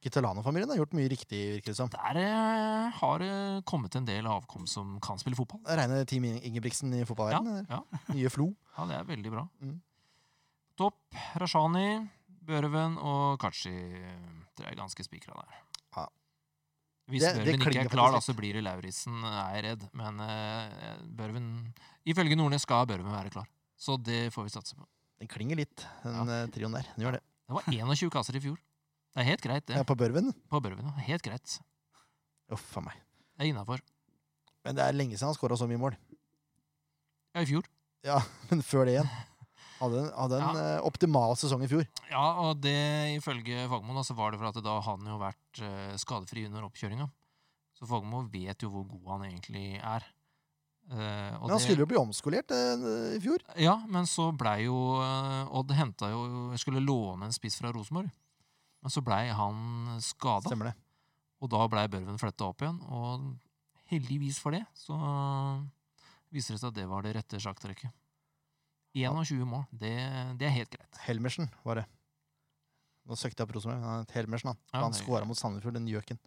Kitolano-familien 0.03 0.69
har 0.73 0.77
gjort 0.81 0.93
mye 0.97 1.07
riktig, 1.11 1.39
virker 1.57 1.71
det 1.71 1.77
som. 1.77 1.89
Der 1.93 2.17
eh, 2.19 2.91
har 2.99 3.21
det 3.23 3.31
kommet 3.69 3.95
en 3.95 4.05
del 4.07 4.27
avkom 4.27 4.65
som 4.67 4.97
kan 5.03 5.19
spille 5.21 5.37
fotball. 5.39 5.61
Reine 5.65 6.01
Team 6.09 6.25
Ingebrigtsen 6.27 6.91
i 6.97 7.05
fotballverdenen. 7.07 7.67
ja. 7.71 7.79
Nye 8.11 8.31
Flo. 8.33 8.49
ja, 8.77 8.87
det 8.89 8.97
er 8.99 9.07
veldig 9.07 9.31
bra. 9.33 9.45
Mm. 9.63 9.77
Topp. 10.79 10.99
Rashani, 11.39 11.87
Børven 12.43 12.97
og 12.99 13.37
Kachi 13.39 13.71
Det 13.71 14.65
er 14.67 14.75
ganske 14.75 15.05
spikra 15.05 15.37
der. 15.39 15.59
Ja. 15.95 16.07
Hvis 17.11 17.21
Det- 17.23 17.33
det 17.35 17.45
Børven 17.45 17.61
ikke 17.71 17.85
er 17.85 17.89
klar, 17.93 18.11
da, 18.11 18.19
så 18.19 18.33
blir 18.35 18.53
det 18.57 18.63
Lauritzen, 18.65 19.23
er 19.23 19.55
jeg 19.55 19.63
redd. 19.69 19.87
Men 19.93 20.19
eh, 20.19 20.97
Børven 21.15 21.47
Ifølge 22.05 22.35
Nordnes 22.35 22.61
skal 22.67 22.85
Børven 22.89 23.11
være 23.11 23.29
klar. 23.31 23.47
Så 23.79 23.95
det 24.03 24.33
får 24.33 24.43
vi 24.43 24.49
satse 24.49 24.75
på. 24.75 24.85
Den 25.19 25.27
klinger 25.31 25.55
litt, 25.55 25.85
den 26.03 26.27
ja. 26.27 26.45
trioen 26.51 26.73
der. 26.75 26.87
Den 26.97 27.05
gjør 27.05 27.15
det. 27.15 27.23
Det 27.47 27.55
var 27.55 27.63
21 27.71 28.09
kasser 28.11 28.35
i 28.35 28.41
fjor. 28.43 28.57
Det 29.13 29.21
er 29.21 29.29
helt 29.29 29.43
greit, 29.45 29.65
det. 29.69 29.77
Ja, 29.77 29.85
på 29.85 29.95
Børven. 29.97 30.31
På 30.49 30.61
Børven. 30.63 30.87
ja. 30.89 31.05
Helt 31.05 31.25
greit. 31.25 31.59
Uff 32.53 32.77
a 32.77 32.81
meg. 32.81 32.97
Det 33.37 33.45
er 33.45 33.51
innafor. 33.51 33.81
Men 34.65 34.77
det 34.77 34.85
er 34.85 34.95
lenge 34.95 35.17
siden 35.17 35.29
han 35.29 35.37
skåra 35.37 35.57
så 35.59 35.67
mye 35.69 35.81
mål. 35.81 35.97
Ja, 37.33 37.43
i 37.43 37.49
fjor. 37.49 37.67
Ja, 38.05 38.19
men 38.49 38.63
før 38.65 38.87
det 38.87 38.97
igjen. 38.97 39.11
Hadde 39.83 39.99
en, 39.99 40.09
hadde 40.15 40.39
en 40.39 40.57
ja. 40.61 40.65
optimal 40.87 41.35
sesong 41.39 41.65
i 41.65 41.69
fjor. 41.69 41.85
Ja, 42.07 42.23
og 42.45 42.61
det 42.63 42.77
ifølge 43.17 43.65
Fagermo 43.67 44.03
så 44.05 44.15
var 44.15 44.31
det 44.31 44.39
for 44.39 44.49
at 44.49 44.59
da 44.63 44.77
han 44.85 45.09
jo 45.09 45.19
vært 45.19 45.61
eh, 45.65 45.93
skadefri 45.99 46.45
under 46.47 46.65
oppkjøringa. 46.69 47.09
Så 47.77 47.89
Fagermo 47.89 48.23
vet 48.31 48.63
jo 48.63 48.71
hvor 48.71 48.85
god 48.87 49.09
han 49.15 49.25
egentlig 49.31 49.65
er. 49.81 50.05
Uh, 50.83 50.97
Men 50.97 51.39
han 51.39 51.53
det- 51.53 51.61
skulle 51.63 51.83
jo 51.85 51.89
bli 51.89 51.99
omskolert 51.99 52.51
uh, 52.51 53.13
i 53.15 53.19
fjor. 53.23 53.43
Ja, 53.59 53.77
men 53.87 54.07
så 54.09 54.29
blei 54.35 54.65
jo 54.65 54.75
uh, 54.99 55.47
Odd 55.55 55.71
henta 55.71 56.09
jo 56.11 56.25
Skulle 56.59 56.81
låne 56.83 57.29
en 57.29 57.35
spiss 57.35 57.55
fra 57.61 57.71
Rosenborg. 57.71 58.09
Men 58.83 58.91
så 58.91 59.01
blei 59.05 59.29
han 59.31 59.97
skada, 60.03 60.43
Stemmer 60.49 60.71
det. 60.71 60.75
og 61.39 61.49
da 61.53 61.63
blei 61.71 61.85
Børven 61.91 62.19
flytta 62.19 62.49
opp 62.51 62.61
igjen. 62.65 62.81
Og 62.91 63.29
heldigvis 63.93 64.39
for 64.43 64.51
det, 64.55 64.63
så 64.75 64.97
viser 66.33 66.55
det 66.57 66.61
seg 66.63 66.71
at 66.73 66.77
det 66.81 66.87
var 66.91 67.05
det 67.05 67.13
rette 67.15 67.39
sjakktrekket. 67.39 67.93
21 68.93 69.45
mål, 69.49 69.63
det, 69.73 69.93
det 70.37 70.45
er 70.49 70.53
helt 70.53 70.69
greit. 70.75 70.99
Helmersen 71.07 71.47
var 71.65 71.79
det. 71.81 71.85
Nå 73.09 73.15
søkte 73.19 73.41
jeg 73.43 73.49
på 73.49 73.55
Rosenborg. 73.57 74.11
Helmersen, 74.13 74.51
han. 74.53 74.59
Ja, 74.71 74.83
han 74.85 74.93
skåra 74.95 75.25
mot 75.27 75.39
Sandefjord, 75.39 75.73
den 75.79 75.87
gjøken. 75.89 76.19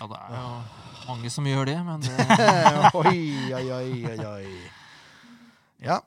Ja, 0.00 0.08
det 0.08 0.16
er 0.16 0.34
jo 0.40 1.06
mange 1.12 1.30
som 1.32 1.46
gjør 1.48 1.68
det, 1.68 1.76
men 1.84 2.00
det, 2.00 2.16
oi, 3.00 3.52
oi, 3.52 3.64
oi, 3.76 4.16
oi. 4.24 4.70
Ja. 5.84 6.00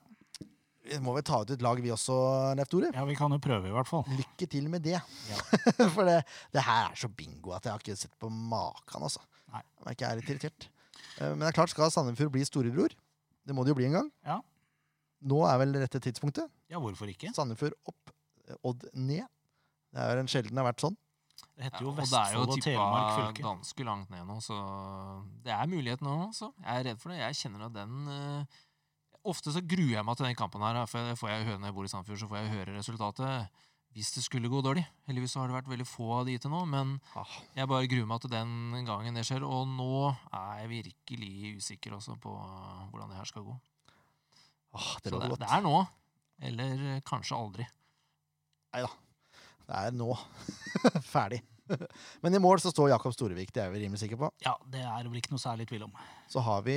Vi 0.83 0.97
må 0.99 1.13
vel 1.15 1.23
ta 1.23 1.37
ut 1.43 1.51
et 1.55 1.61
lag, 1.63 1.79
vi 1.79 1.91
også, 1.93 2.15
Leif 2.59 2.67
Tore. 2.71 2.89
Ja, 2.91 3.03
vi 3.07 3.15
kan 3.15 3.31
jo 3.31 3.39
prøve, 3.43 3.69
i 3.69 3.75
hvert 3.75 3.87
fall. 3.87 4.03
Lykke 4.19 4.47
til 4.51 4.65
med 4.71 4.83
det. 4.83 4.97
Ja. 4.99 5.37
For 5.95 6.03
det, 6.09 6.17
det 6.51 6.63
her 6.65 6.89
er 6.91 6.97
så 6.99 7.07
bingo 7.07 7.53
at 7.55 7.63
jeg 7.69 7.71
har 7.75 7.83
ikke 7.83 7.95
sett 8.01 8.17
på 8.19 8.27
maken. 8.33 9.05
Altså. 9.07 9.23
Nei. 9.53 9.61
Jeg 9.63 9.87
er 9.87 9.95
ikke 9.95 10.09
litt 10.19 10.31
irritert. 10.33 10.67
Eh, 11.19 11.29
Men 11.29 11.45
det 11.45 11.51
er 11.53 11.57
klart, 11.59 11.71
skal 11.71 11.91
Sandefjord 11.93 12.33
bli 12.35 12.43
storebror? 12.47 12.95
Det 13.47 13.55
må 13.55 13.63
det 13.63 13.71
jo 13.71 13.77
bli 13.79 13.87
en 13.87 13.95
gang. 14.01 14.09
Ja. 14.27 14.41
Nå 15.23 15.39
er 15.47 15.61
vel 15.63 15.77
rette 15.79 16.01
tidspunktet. 16.03 16.51
Ja, 16.71 16.81
hvorfor 16.83 17.07
ikke? 17.11 17.31
Sandefjord 17.35 17.77
opp, 17.87 18.11
eh, 18.49 18.59
Odd 18.67 18.83
ned. 18.93 19.23
Det 19.93 20.03
er 20.03 20.17
jo 20.17 20.25
en 20.25 20.31
sjelden 20.35 20.51
det 20.57 20.63
har 20.65 20.71
vært 20.73 20.83
sånn. 20.83 20.99
Det 21.53 21.63
heter 21.67 21.79
ja, 21.79 21.85
jo 21.85 21.91
og 21.93 21.97
det 21.97 22.03
er 22.03 22.33
jo 22.35 22.41
Vestfold 22.43 22.51
og 22.53 22.61
Telemark 22.65 23.09
fylke. 23.17 23.43
ganske 23.45 23.85
langt 23.87 24.11
ned 24.13 24.25
nå, 24.29 24.35
så 24.41 24.55
det 25.45 25.53
er 25.53 25.69
mulighet 25.69 26.03
nå. 26.05 26.13
Altså. 26.27 26.49
Jeg 26.59 26.75
er 26.81 26.85
redd 26.89 27.01
for 27.01 27.13
det. 27.13 27.19
Jeg 27.23 27.39
kjenner 27.39 27.65
at 27.67 27.75
den 27.77 28.11
eh, 28.13 28.59
Ofte 29.23 29.53
så 29.55 29.61
gruer 29.63 29.93
jeg 29.95 30.03
meg 30.05 30.17
til 30.19 30.27
den 30.27 30.35
kampen 30.35 30.63
her, 30.65 30.81
for 30.89 31.13
får 31.19 31.29
jeg 31.31 31.45
høre 31.47 31.59
når 31.61 31.69
jeg 31.69 31.75
bor 31.77 31.85
i 31.87 31.91
Sandefjord. 31.91 32.19
så 32.19 32.27
får 32.31 32.41
jeg 32.41 32.51
høre 32.57 32.73
resultatet 32.75 33.61
hvis 33.93 34.09
det 34.15 34.23
skulle 34.25 34.49
gå 34.49 34.57
dårlig. 34.65 34.81
Heldigvis 35.05 35.35
så 35.35 35.39
har 35.43 35.51
det 35.51 35.53
vært 35.53 35.67
veldig 35.69 35.85
få 35.85 36.07
av 36.17 36.23
de 36.25 36.33
til 36.41 36.49
nå, 36.49 36.63
men 36.65 36.95
Ah, 37.15 37.29
jeg 37.53 37.69
bare 37.69 37.85
gruer 37.91 38.07
meg 38.09 38.23
til 38.23 38.31
den 38.33 38.85
gangen 38.87 39.13
det 39.19 39.21
skjer. 39.27 39.45
Og 39.45 39.67
nå 39.69 40.09
er 40.33 40.63
jeg 40.63 40.71
virkelig 40.71 41.51
usikker 41.61 41.93
også 41.99 42.15
på 42.23 42.33
hvordan 42.89 43.13
det 43.13 43.19
her 43.19 43.29
skal 43.29 43.45
gå. 43.45 43.53
ah, 44.73 44.89
det 45.03 45.13
Så 45.13 45.19
det, 45.21 45.29
godt. 45.29 45.39
det 45.45 45.51
er 45.53 45.61
nå, 45.61 45.75
eller 46.49 46.83
kanskje 47.05 47.37
aldri. 47.37 47.67
Nei 48.73 48.81
da. 48.81 48.89
Det 49.69 49.77
er 49.85 49.93
nå. 49.95 50.09
Ferdig. 51.13 51.43
Men 52.25 52.33
i 52.35 52.41
mål 52.41 52.59
så 52.59 52.73
står 52.73 52.89
Jakob 52.95 53.13
Storevik, 53.15 53.53
det 53.55 53.61
er 53.63 53.69
vi 53.71 53.85
rimelig 53.85 54.01
sikre 54.01 54.17
på. 54.25 54.31
Ja, 54.43 54.57
det 54.73 54.81
er 54.83 55.05
vel 55.07 55.21
ikke 55.21 55.31
noe 55.37 55.39
særlig 55.45 55.69
tvil 55.69 55.85
om. 55.85 55.93
Så 56.33 56.41
har 56.43 56.65
vi 56.65 56.75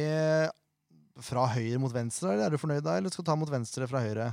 fra 1.25 1.47
høyre 1.55 1.79
mot 1.81 1.93
venstre. 1.95 2.33
eller 2.35 2.47
Er 2.47 2.51
du 2.57 2.59
fornøyd 2.61 2.85
da, 2.85 2.97
eller 2.99 3.13
skal 3.13 3.25
du 3.25 3.31
ta 3.31 3.37
mot 3.41 3.51
venstre 3.51 3.87
fra 3.89 4.01
høyre? 4.05 4.31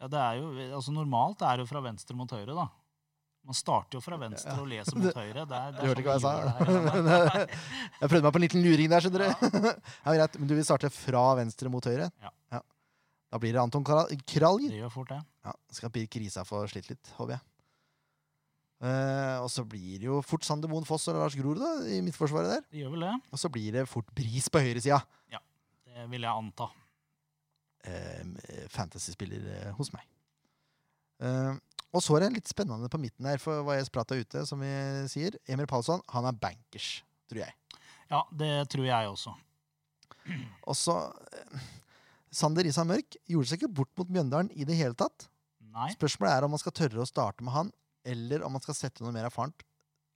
Ja, 0.00 0.08
det 0.08 0.20
er 0.20 0.38
jo, 0.40 0.52
altså 0.78 0.92
Normalt 0.96 1.42
er 1.44 1.58
det 1.60 1.66
jo 1.66 1.70
fra 1.74 1.82
venstre 1.84 2.16
mot 2.16 2.30
høyre, 2.32 2.54
da. 2.56 2.68
Man 3.44 3.56
starter 3.56 3.96
jo 3.96 4.00
fra 4.04 4.16
venstre 4.20 4.52
Ja. 4.52 4.60
og 4.60 4.68
leser 4.68 4.96
mot 5.00 5.16
høyre. 5.16 5.44
Det 5.48 5.56
er, 5.58 5.72
det 5.72 5.80
Du 5.80 5.84
er 5.84 5.88
hørte 5.90 6.02
ikke 6.02 6.12
hva 6.12 6.16
jeg 6.16 6.24
sa? 6.24 6.32
sånn 6.64 6.88
vi 6.88 7.04
her. 7.08 7.54
Jeg 8.00 8.10
prøvde 8.12 8.24
meg 8.26 8.32
på 8.32 8.40
en 8.40 8.44
liten 8.44 8.64
luring 8.64 8.90
der, 8.92 9.00
skjønner 9.04 9.24
du. 9.24 9.68
Ja, 9.70 10.14
greit, 10.18 10.38
Men 10.40 10.48
du 10.50 10.54
vil 10.58 10.64
starte 10.68 10.90
fra 10.92 11.22
venstre 11.40 11.72
mot 11.72 11.84
høyre? 11.88 12.10
Ja. 12.20 12.32
Da 13.30 13.38
blir 13.38 13.52
det 13.54 13.60
Anton 13.62 13.84
Kralj. 13.86 14.66
Det 14.68 14.80
gjør 14.80 14.90
fort 14.92 15.12
det. 15.12 15.20
Ja, 15.46 15.52
skal 15.72 15.92
Birk 15.94 16.16
Risa 16.18 16.42
få 16.44 16.64
slitt 16.68 16.88
litt, 16.90 17.12
håper 17.16 17.36
jeg. 17.36 17.44
Uh, 18.80 19.44
og 19.44 19.50
så 19.52 19.60
blir 19.68 19.98
det 20.00 20.06
jo 20.08 20.22
fort 20.24 20.44
Sander 20.48 20.70
Moen 20.72 20.86
Foss 20.88 21.04
og 21.12 21.18
Lars 21.20 21.34
Grorud 21.36 21.60
da, 21.60 21.72
i 21.92 21.98
midtforsvaret 22.04 22.48
der. 22.56 22.62
Det 22.72 22.80
gjør 22.80 22.94
vel 22.96 23.04
det. 23.04 23.12
Og 23.30 23.40
så 23.42 23.50
blir 23.52 23.74
det 23.76 23.84
fort 23.90 24.08
Bris 24.16 24.48
på 24.48 24.62
høyresida. 24.64 25.02
Det 25.28 25.36
vil 26.10 26.24
jeg 26.24 26.32
anta. 26.32 26.70
Uh, 27.80 28.66
Fantasy-spiller 28.72 29.46
eh, 29.54 29.68
hos 29.78 29.92
meg. 29.94 30.04
Eh, 31.20 31.54
og 31.90 32.04
så 32.04 32.16
er 32.16 32.24
det 32.24 32.36
litt 32.36 32.50
spennende 32.50 32.88
på 32.90 33.00
midten 33.02 33.26
her, 33.26 33.40
for 33.42 33.64
hva 33.66 33.76
jeg 33.78 33.88
sprata 33.88 34.18
ute, 34.18 34.44
som 34.46 34.62
vi 34.62 34.70
sier. 35.10 35.36
Emil 35.50 35.68
Palsson, 35.70 36.02
han 36.14 36.28
er 36.28 36.38
bankers, 36.38 37.00
tror 37.30 37.42
jeg. 37.42 37.56
Ja, 38.10 38.22
det 38.34 38.52
tror 38.72 38.86
jeg 38.86 39.10
også. 39.10 39.34
Og 40.70 40.76
så 40.78 40.96
eh, 41.34 41.68
Sander 42.34 42.68
Isan 42.68 42.90
Mørk 42.90 43.18
gjorde 43.26 43.50
seg 43.50 43.60
ikke 43.60 43.74
bort 43.80 43.92
mot 43.98 44.12
Mjøndalen 44.12 44.52
i 44.54 44.66
det 44.68 44.78
hele 44.78 44.96
tatt. 44.98 45.26
Nei. 45.70 45.90
Spørsmålet 45.94 46.34
er 46.34 46.46
om 46.46 46.54
man 46.54 46.62
skal 46.62 46.74
tørre 46.76 47.02
å 47.02 47.08
starte 47.08 47.46
med 47.46 47.54
han, 47.54 47.72
eller 48.06 48.44
om 48.46 48.54
man 48.54 48.62
skal 48.62 48.76
sette 48.78 49.04
noe 49.04 49.14
mer 49.14 49.28
erfarent 49.28 49.66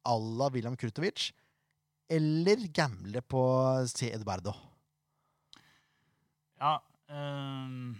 à 0.04 0.14
la 0.18 0.50
William 0.52 0.76
Krutovic, 0.76 1.32
eller 2.12 2.66
gamble 2.74 3.22
på 3.24 3.42
C. 3.88 4.10
Eduardo. 4.12 4.52
Ja, 6.64 6.78
um... 7.12 7.94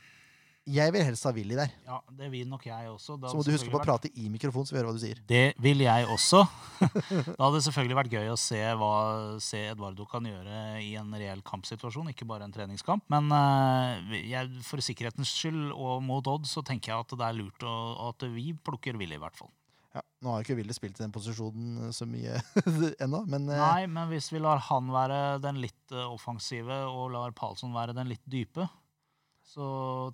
Jeg 0.64 0.94
vil 0.94 1.02
helst 1.04 1.26
ha 1.28 1.30
Willy 1.36 1.58
der. 1.58 1.72
ja, 1.84 1.98
det 2.16 2.30
vil 2.32 2.48
nok 2.48 2.62
jeg 2.64 2.88
også. 2.88 3.18
Så 3.20 3.36
må 3.36 3.42
du 3.44 3.50
huske 3.52 3.68
på 3.68 3.76
å 3.76 3.84
prate 3.84 4.08
i 4.16 4.30
mikrofon, 4.32 4.64
så 4.64 4.72
vi 4.72 4.78
hører 4.78 4.88
hva 4.88 4.94
du 4.96 5.02
sier. 5.02 5.18
Det 5.28 5.42
vil 5.60 5.82
jeg 5.84 6.06
også. 6.08 6.40
da 7.36 7.36
hadde 7.36 7.58
det 7.58 7.64
selvfølgelig 7.66 7.98
vært 7.98 8.14
gøy 8.16 8.30
å 8.32 8.38
se 8.40 8.60
hva 8.80 8.94
se 9.44 9.60
Eduardo 9.74 10.06
kan 10.08 10.24
gjøre 10.24 10.62
i 10.80 10.94
en 10.96 11.12
reell 11.20 11.44
kampsituasjon, 11.44 12.08
ikke 12.14 12.24
bare 12.30 12.48
en 12.48 12.54
treningskamp. 12.54 13.04
Men 13.12 13.28
uh, 13.28 14.16
jeg, 14.16 14.48
for 14.64 14.80
sikkerhetens 14.84 15.34
skyld 15.36 15.68
og 15.74 16.00
mot 16.06 16.32
Odd 16.32 16.48
så 16.48 16.64
tenker 16.64 16.94
jeg 16.94 17.04
at 17.04 17.12
det 17.12 17.28
er 17.28 17.36
lurt 17.42 17.68
å, 17.68 17.76
at 18.08 18.24
vi 18.32 18.54
plukker 18.56 18.96
Willy, 18.96 19.20
i 19.20 19.24
hvert 19.26 19.36
fall. 19.36 19.52
Ja, 20.24 20.30
nå 20.30 20.32
har 20.32 20.40
jo 20.40 20.46
ikke 20.46 20.56
Willy 20.56 20.72
spilt 20.72 20.96
i 20.96 21.02
den 21.04 21.12
posisjonen 21.12 21.92
så 21.92 22.06
mye 22.08 22.38
ennå, 23.04 23.24
men 23.28 23.48
eh, 23.52 23.60
Nei, 23.60 23.86
men 23.92 24.08
hvis 24.08 24.30
vi 24.32 24.40
lar 24.40 24.62
han 24.70 24.88
være 24.88 25.38
den 25.44 25.60
litt 25.60 25.92
øh, 25.92 26.14
offensive 26.14 26.78
og 26.88 27.10
lar 27.12 27.34
Palsson 27.36 27.74
være 27.76 27.92
den 27.96 28.08
litt 28.08 28.24
dype, 28.24 28.64
så 29.44 29.66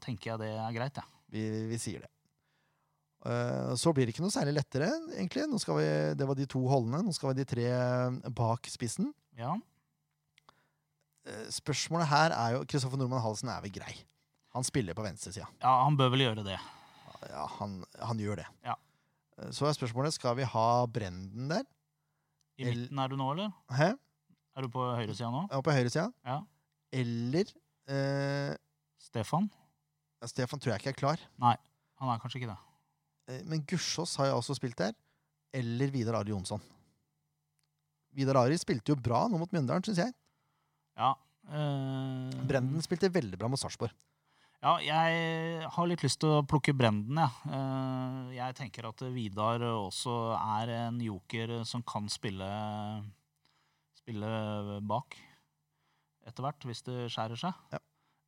tenker 0.02 0.32
jeg 0.32 0.42
det 0.42 0.50
er 0.58 0.74
greit, 0.74 0.98
jeg. 0.98 1.20
vi, 1.30 1.44
vi 1.70 1.78
sier 1.78 2.02
det. 2.02 2.10
Eh, 3.30 3.72
så 3.78 3.94
blir 3.94 4.08
det 4.08 4.16
ikke 4.16 4.24
noe 4.26 4.34
særlig 4.34 4.56
lettere, 4.58 4.90
egentlig. 5.14 5.46
Vi, 5.78 5.88
det 6.18 6.26
var 6.26 6.38
de 6.38 6.50
to 6.50 6.64
holdene. 6.66 7.04
Nå 7.06 7.14
skal 7.14 7.30
vi 7.30 7.42
de 7.44 7.48
tre 7.54 7.70
bak 8.34 8.66
spissen. 8.72 9.12
Ja. 9.38 9.54
Eh, 11.28 11.46
spørsmålet 11.54 12.10
her 12.10 12.34
er 12.34 12.56
jo 12.56 12.66
Kristoffer 12.66 12.98
Nordmann 12.98 13.22
Halsen 13.22 13.52
er 13.52 13.62
vel 13.62 13.78
grei. 13.78 13.94
Han 14.56 14.66
spiller 14.66 14.96
på 14.98 15.06
venstresida. 15.06 15.46
ja, 15.62 15.74
han 15.84 15.94
bør 16.00 16.10
vel 16.16 16.26
gjøre 16.26 16.46
det. 16.50 16.58
Ja, 17.28 17.44
han, 17.60 17.82
han 18.00 18.18
gjør 18.18 18.40
det. 18.40 18.48
Ja. 18.66 18.74
Så 19.54 19.66
er 19.68 19.76
spørsmålet 19.76 20.12
skal 20.16 20.36
vi 20.36 20.44
ha 20.44 20.66
Brenden 20.86 21.48
der. 21.48 21.64
I 22.60 22.66
El- 22.68 22.74
midten 22.84 22.98
er 23.00 23.08
du 23.08 23.16
nå, 23.16 23.30
eller? 23.32 23.52
Hæ? 23.72 23.90
Er 24.56 24.66
du 24.66 24.68
på 24.68 24.82
høyresida 24.98 25.30
nå? 25.32 25.46
Ja, 25.50 25.60
på 25.64 25.72
høyresida. 25.72 26.08
Ja. 26.26 26.40
Eller 26.92 27.48
eh, 27.88 28.54
Stefan? 29.00 29.46
Stefan 30.28 30.60
tror 30.60 30.74
jeg 30.74 30.82
ikke 30.82 30.92
er 30.92 30.98
klar. 31.00 31.22
Nei, 31.40 31.54
Han 32.02 32.10
er 32.12 32.18
kanskje 32.20 32.40
ikke 32.42 32.50
det. 32.52 32.58
Eh, 33.30 33.40
Men 33.48 33.62
Gussiås 33.64 34.16
har 34.20 34.26
jo 34.32 34.36
også 34.42 34.56
spilt 34.58 34.76
der. 34.76 34.92
Eller 35.56 35.88
Vidar 35.90 36.18
Ari 36.20 36.30
Jonsson. 36.34 36.60
Vidar 38.12 38.36
Ari 38.42 38.58
spilte 38.60 38.92
jo 38.92 38.96
bra 39.00 39.24
nå 39.30 39.38
mot 39.38 39.50
Mjøndalen, 39.54 39.84
syns 39.86 39.98
jeg. 40.02 40.12
Ja. 40.98 41.14
Eh, 41.48 42.40
Brenden 42.50 42.82
spilte 42.84 43.08
veldig 43.14 43.38
bra 43.40 43.48
mot 43.48 43.58
Sarpsborg. 43.60 43.94
Ja, 44.60 44.74
jeg 44.84 45.68
har 45.72 45.86
litt 45.88 46.02
lyst 46.04 46.18
til 46.20 46.34
å 46.36 46.42
plukke 46.44 46.74
Brenden, 46.76 47.16
jeg. 47.16 47.32
Ja. 47.48 47.60
jeg 48.34 48.56
tenker 48.58 48.90
at 48.90 49.00
Vidar 49.14 49.62
også 49.70 50.16
er 50.36 50.72
en 50.74 50.98
joker 51.00 51.62
som 51.64 51.80
kan 51.80 52.10
spille, 52.12 52.48
spille 53.96 54.28
bak 54.84 55.16
etter 56.28 56.44
hvert, 56.44 56.68
hvis 56.68 56.84
det 56.84 57.08
skjærer 57.08 57.40
seg. 57.40 57.56
Ja. 57.72 57.80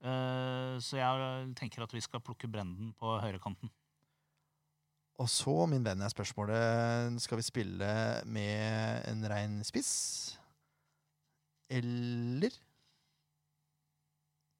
Eh, 0.02 0.80
så 0.80 0.98
jeg 0.98 1.52
tenker 1.60 1.84
at 1.84 1.92
vi 1.92 2.00
skal 2.02 2.24
plukke 2.24 2.48
Brenden 2.50 2.94
på 2.96 3.12
høyrekanten. 3.22 3.68
Og 5.20 5.28
så, 5.28 5.52
min 5.68 5.84
venn, 5.84 6.00
er 6.00 6.10
spørsmålet 6.10 7.20
Skal 7.20 7.38
vi 7.38 7.44
spille 7.44 7.88
med 8.24 9.04
en 9.10 9.20
rein 9.28 9.58
spiss? 9.68 9.92
Eller 11.68 12.56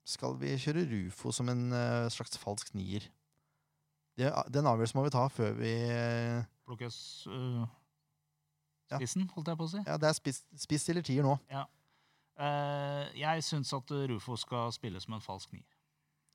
skal 0.09 0.35
vi 0.41 0.55
kjøre 0.59 0.87
Rufo 0.91 1.33
som 1.35 1.51
en 1.53 1.69
uh, 1.75 2.09
slags 2.13 2.39
falsk 2.41 2.73
nier? 2.75 3.07
Det, 4.19 4.29
den 4.53 4.69
avgjørelsen 4.69 4.99
må 4.99 5.07
vi 5.07 5.15
ta 5.15 5.27
før 5.33 5.55
vi 5.57 5.73
uh, 5.89 6.43
Plukkes 6.69 6.97
uh, 7.31 7.63
Ja. 8.93 8.99
spissen, 8.99 9.29
holdt 9.33 9.49
jeg 9.49 9.61
på 9.61 9.69
å 9.69 9.73
si. 9.73 9.85
Ja, 9.87 9.97
det 10.01 10.11
er 10.11 10.19
spiss, 10.19 10.43
spiss 10.61 10.89
eller 10.93 11.07
tier 11.07 11.25
nå. 11.25 11.39
Eh, 12.43 13.05
jeg 13.21 13.45
syns 13.45 13.71
at 13.77 13.93
Rufo 14.11 14.37
skal 14.41 14.73
spille 14.75 15.01
som 15.01 15.15
en 15.17 15.25
falsk 15.25 15.53
nier. 15.55 15.69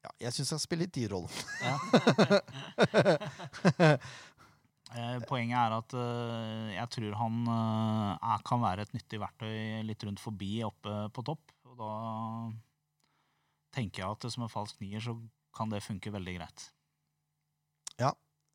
Ja, 0.05 0.11
jeg 0.28 0.34
syns 0.38 0.53
jeg 0.53 0.63
spiller 0.63 0.89
tierrollen. 0.93 1.30
ja. 1.61 1.76
poenget 5.28 5.57
er 5.59 5.74
at 5.76 5.93
uh, 5.97 6.70
jeg 6.72 6.88
tror 6.93 7.18
han 7.20 7.41
uh, 7.49 8.13
er, 8.15 8.43
kan 8.47 8.61
være 8.63 8.86
et 8.86 8.93
nyttig 8.95 9.20
verktøy 9.20 9.84
litt 9.86 10.05
rundt 10.07 10.22
forbi 10.24 10.61
oppe 10.65 10.93
på 11.13 11.26
topp. 11.28 11.51
Og 11.68 11.76
da 11.82 11.91
tenker 13.76 14.03
jeg 14.03 14.09
at 14.18 14.32
som 14.34 14.45
en 14.45 14.51
falsk 14.51 14.80
nier 14.82 15.03
så 15.03 15.15
kan 15.55 15.70
det 15.72 15.84
funke 15.86 16.13
veldig 16.13 16.39
greit. 16.39 16.70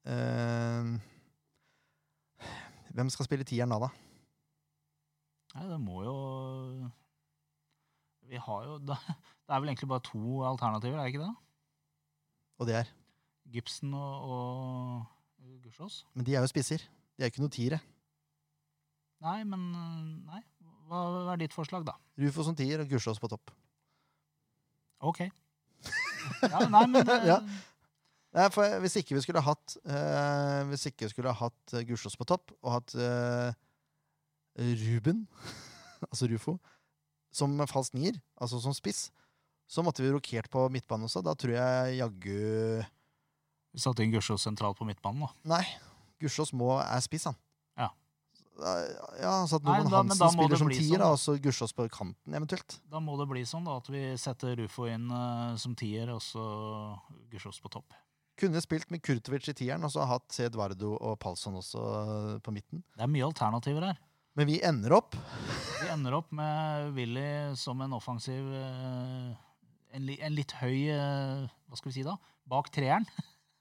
Eh, 0.03 0.83
hvem 2.91 3.11
skal 3.15 3.29
spille 3.29 3.47
tieren 3.47 3.71
da, 3.71 3.79
da? 3.85 3.91
Nei, 5.53 5.67
det 5.69 5.79
må 5.79 6.01
jo 6.03 6.15
Vi 8.27 8.41
har 8.41 8.65
jo 8.67 8.79
Det 8.83 8.97
det 9.47 9.55
er 9.55 9.61
vel 9.61 9.71
egentlig 9.71 9.91
bare 9.91 10.07
to 10.07 10.43
alternativer, 10.49 10.99
er 10.99 11.07
det 11.07 11.15
ikke 11.15 11.27
det? 11.27 11.35
Og 12.59 12.67
det 12.67 12.77
er 12.81 12.91
Gibson 13.53 13.95
og, 13.95 14.27
og 14.33 15.63
Gussiås? 15.63 16.07
Men 16.15 16.27
de 16.27 16.35
er 16.35 16.41
jo 16.41 16.51
spisser. 16.51 16.83
De 17.19 17.23
er 17.25 17.31
ikke 17.31 17.43
noe 17.43 17.53
tiere. 17.53 17.79
Nei, 19.23 19.43
men 19.45 19.67
eh, 19.77 19.99
Nei. 20.31 20.43
Hva 20.89 21.03
er 21.33 21.41
ditt 21.41 21.55
forslag, 21.55 21.85
da? 21.87 21.95
Rufo 22.21 22.45
som 22.45 22.57
tier 22.57 22.83
og 22.83 22.91
Gussiås 22.91 23.21
på 23.23 23.31
topp. 23.31 23.53
OK. 25.03 25.25
Ja, 26.47 26.65
nei, 26.71 26.87
men 26.87 27.07
det... 27.07 27.19
Ja. 27.33 27.43
Nei, 28.33 28.47
for 28.55 28.79
Hvis 28.81 28.97
ikke 28.97 29.17
vi 29.19 29.23
skulle 29.25 29.43
hatt 29.45 29.75
uh, 29.85 30.63
Hvis 30.71 30.87
ikke 30.89 31.05
vi 31.05 31.13
skulle 31.13 31.35
hatt 31.37 31.75
uh, 31.75 31.83
Gussiås 31.85 32.17
på 32.17 32.25
topp, 32.29 32.55
og 32.63 32.79
hatt 32.79 32.95
uh, 32.97 33.53
Ruben 34.57 35.27
altså 36.11 36.29
Rufo, 36.31 36.57
som 37.33 37.55
falsk 37.71 37.95
nier, 37.97 38.17
altså 38.37 38.59
som 38.61 38.75
spiss, 38.77 39.07
så 39.71 39.85
måtte 39.85 40.03
vi 40.05 40.11
rokert 40.13 40.51
på 40.53 40.67
midtbanen 40.73 41.07
også. 41.07 41.23
Da 41.25 41.33
tror 41.39 41.55
jeg 41.55 41.95
jaggu 42.01 42.83
Vi 43.73 43.81
satte 43.81 44.05
inn 44.05 44.13
Gussiås 44.13 44.45
sentralt 44.45 44.77
på 44.77 44.89
midtbanen, 44.89 45.25
da. 45.25 45.55
Nei, 45.55 45.63
Gussiås 46.21 46.53
må 46.57 46.75
er 46.83 47.01
spiss, 47.05 47.29
han. 47.31 47.39
Ja. 48.61 49.33
Altså 49.43 49.59
at 49.59 49.67
Nei, 49.67 49.79
noen 49.81 49.91
da- 49.91 50.01
Hansen 50.03 50.35
spiller 50.35 50.61
som 50.61 50.71
tier, 50.71 50.99
sånn, 50.99 51.05
og 51.07 51.19
så 51.21 51.35
Gussiås 51.41 51.73
på 51.75 51.87
kanten 51.93 52.37
eventuelt. 52.37 52.79
Da 52.91 53.01
må 53.01 53.17
det 53.19 53.29
bli 53.31 53.45
sånn 53.49 53.65
da, 53.65 53.79
at 53.81 53.89
vi 53.89 54.03
setter 54.21 54.57
Rufo 54.61 54.87
inn 54.91 55.11
uh, 55.11 55.57
som 55.57 55.75
tier, 55.79 56.11
og 56.13 56.21
så 56.25 56.45
Gussiås 57.33 57.61
på 57.63 57.73
topp. 57.73 57.97
Kunne 58.39 58.61
spilt 58.65 58.91
med 58.91 59.03
Kurtovic 59.05 59.49
i 59.49 59.57
tieren, 59.57 59.85
og 59.85 59.93
så 59.93 60.07
hatt 60.09 60.39
Eduardo 60.41 60.95
og 60.97 61.19
Palsson 61.23 61.57
også 61.61 61.81
uh, 61.81 62.39
på 62.45 62.55
midten. 62.55 62.85
Det 62.97 63.07
er 63.07 63.13
mye 63.13 63.29
alternativer 63.29 63.89
her. 63.91 64.01
Men 64.33 64.49
vi 64.49 64.63
ender 64.65 64.95
opp 64.97 65.13
Vi 65.13 65.91
ender 65.93 66.15
opp 66.17 66.31
med 66.33 66.95
Willy 66.97 67.53
som 67.61 67.83
en 67.85 67.93
offensiv 67.93 68.47
uh, 68.49 69.35
en, 69.93 70.07
li, 70.09 70.17
en 70.25 70.33
litt 70.33 70.55
høy 70.57 70.89
Hva 70.89 71.77
skal 71.77 71.91
vi 71.91 71.99
si 71.99 72.05
da? 72.07 72.15
Bak 72.49 72.71
treeren 72.73 73.05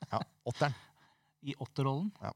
ja, 0.08 0.22
åtteren. 0.48 0.74
i 1.52 1.56
åtterrollen. 1.60 2.12
Ja. 2.22 2.32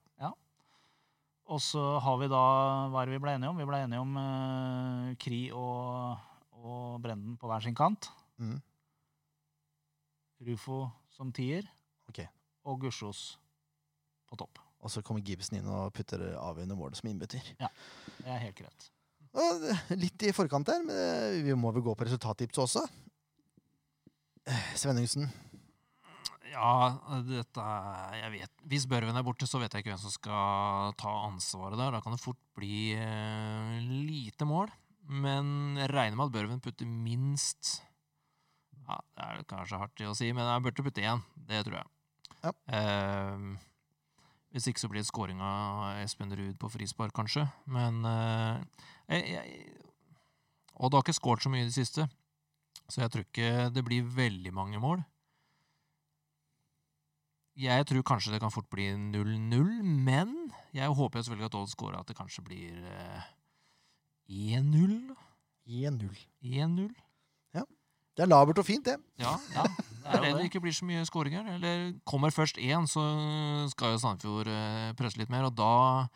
Og 1.53 1.61
så 1.61 1.81
har 2.01 2.17
vi 2.21 2.29
da 2.31 2.43
Hva 2.89 3.01
er 3.03 3.09
det 3.09 3.17
vi 3.17 3.21
ble 3.21 3.35
enige 3.37 3.51
om? 3.51 3.59
Vi 3.59 3.67
ble 3.69 3.81
enige 3.85 4.01
om 4.01 4.15
uh, 4.17 5.11
Kri 5.21 5.41
og, 5.53 6.15
og 6.57 7.01
Brenden 7.03 7.37
på 7.37 7.49
hver 7.49 7.65
sin 7.65 7.77
kant. 7.77 8.09
Mm. 8.41 8.57
Rufo 10.49 10.85
som 11.13 11.31
tier. 11.35 11.67
Ok. 12.09 12.23
Og 12.65 12.81
Gusjos 12.81 13.35
på 14.25 14.37
topp. 14.39 14.59
Og 14.85 14.91
så 14.93 15.01
kommer 15.05 15.23
Gibson 15.25 15.57
inn 15.59 15.69
og 15.69 15.93
putter 15.95 16.21
avgjørende 16.37 16.77
mål 16.77 16.97
som 16.97 17.09
innbytter. 17.09 17.53
Det 17.57 18.29
er 18.29 18.43
helt 18.43 18.59
greit. 18.59 18.89
Og 19.35 19.65
litt 19.99 20.23
i 20.23 20.33
forkant 20.35 20.67
der, 20.69 20.83
men 20.85 20.95
eh, 20.95 21.41
vi 21.43 21.55
må 21.57 21.71
vel 21.75 21.83
gå 21.83 21.95
på 21.97 22.05
resultattipset 22.07 22.61
også. 22.63 22.83
Eh, 24.47 24.67
Svenningsen. 24.79 25.27
Ja, 26.55 27.19
dette 27.27 27.59
er- 27.61 28.15
Jeg 28.21 28.31
vet 28.31 28.51
Hvis 28.71 28.85
Børven 28.87 29.17
er 29.17 29.23
borte, 29.27 29.45
så 29.47 29.59
vet 29.59 29.73
jeg 29.73 29.83
ikke 29.83 29.91
hvem 29.93 29.99
som 30.01 30.13
skal 30.13 30.93
ta 30.97 31.11
ansvaret 31.27 31.77
der. 31.77 31.91
Da 31.91 31.99
kan 32.01 32.15
det 32.15 32.21
fort 32.23 32.39
bli 32.55 32.93
eh, 32.95 33.79
lite 33.83 34.47
mål. 34.47 34.71
Men 35.05 35.75
jeg 35.77 35.91
regner 35.91 36.15
med 36.17 36.29
at 36.31 36.33
Børven 36.33 36.61
putter 36.63 36.87
minst 36.89 37.81
ja, 38.87 38.97
Det 39.17 39.25
er 39.25 39.43
kanskje 39.49 39.77
hardt 39.81 40.01
å 40.05 40.15
si, 40.17 40.31
men 40.33 40.45
jeg 40.45 40.63
burde 40.65 40.85
putte 40.85 41.03
én. 41.03 41.21
Det 41.35 41.63
tror 41.65 41.79
jeg. 41.81 41.87
Ja. 42.45 42.51
Eh, 42.77 43.55
hvis 44.55 44.67
ikke 44.71 44.79
så 44.79 44.87
blir 44.89 45.01
det 45.03 45.09
scoring 45.09 45.41
av 45.43 45.97
Espen 46.03 46.31
Ruud 46.31 46.55
på 46.61 46.69
frispark, 46.71 47.11
kanskje. 47.17 47.43
Men 47.67 47.99
eh, 48.05 48.61
jeg, 49.09 49.33
jeg, 49.35 49.71
Odd 50.79 50.93
har 50.93 51.03
ikke 51.03 51.17
skåret 51.17 51.43
så 51.43 51.49
mye 51.51 51.65
i 51.65 51.69
det 51.69 51.75
siste, 51.75 52.05
så 52.91 53.01
jeg 53.01 53.11
tror 53.11 53.25
ikke 53.25 53.51
det 53.73 53.83
blir 53.87 54.07
veldig 54.15 54.51
mange 54.55 54.79
mål. 54.83 55.03
Jeg 57.55 57.87
tror 57.87 58.03
kanskje 58.03 58.33
det 58.33 58.41
kan 58.43 58.51
fort 58.51 58.67
bli 58.69 58.89
0-0, 58.91 59.69
men 59.83 60.35
jeg 60.75 60.91
håper 60.91 61.19
jo 61.19 61.23
selvfølgelig 61.23 61.49
at 61.51 61.57
Odd 61.61 61.71
scorer 61.71 61.99
at 62.01 62.09
det 62.09 62.17
kanskje 62.17 62.43
blir 62.43 62.81
eh, 62.91 63.29
1-0. 64.59 65.15
1-0. 65.65 66.09
1-0. 66.43 66.93
Det 68.15 68.23
er 68.23 68.31
labert 68.31 68.59
og 68.61 68.63
fint, 68.63 68.85
det. 68.87 68.95
Ja, 69.19 69.33
ja. 69.51 69.65
Det 70.05 70.11
er 70.13 70.21
det 70.23 70.29
det 70.37 70.43
ikke 70.47 70.61
blir 70.63 70.75
så 70.75 70.85
mye 70.87 71.03
skåringer. 71.07 71.47
Eller 71.57 71.89
kommer 72.07 72.31
først 72.31 72.59
én, 72.61 72.87
så 72.87 73.03
skal 73.73 73.95
jo 73.95 73.99
Sandefjord 73.99 74.47
eh, 74.47 74.93
presse 74.95 75.19
litt 75.19 75.31
mer, 75.33 75.49
og 75.49 75.57
da 75.57 76.07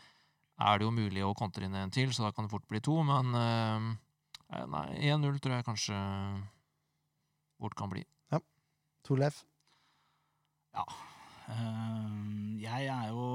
er 0.70 0.80
det 0.80 0.88
jo 0.88 0.94
mulig 0.96 1.26
å 1.26 1.34
kontre 1.36 1.68
inn 1.68 1.76
en 1.76 1.92
til, 1.92 2.14
så 2.16 2.24
da 2.24 2.32
kan 2.36 2.48
det 2.48 2.54
fort 2.54 2.68
bli 2.72 2.80
to, 2.84 2.96
men 3.04 3.36
eh, 3.36 3.90
Nei, 4.50 4.86
1-0 5.12 5.36
tror 5.44 5.60
jeg 5.60 5.66
kanskje 5.68 5.98
fort 7.60 7.76
kan 7.78 7.92
bli. 7.92 8.02
Torleif. 9.06 9.44
Eh, 10.74 10.96
jeg 12.60 12.88
er 12.93 13.12
jo 13.12 13.28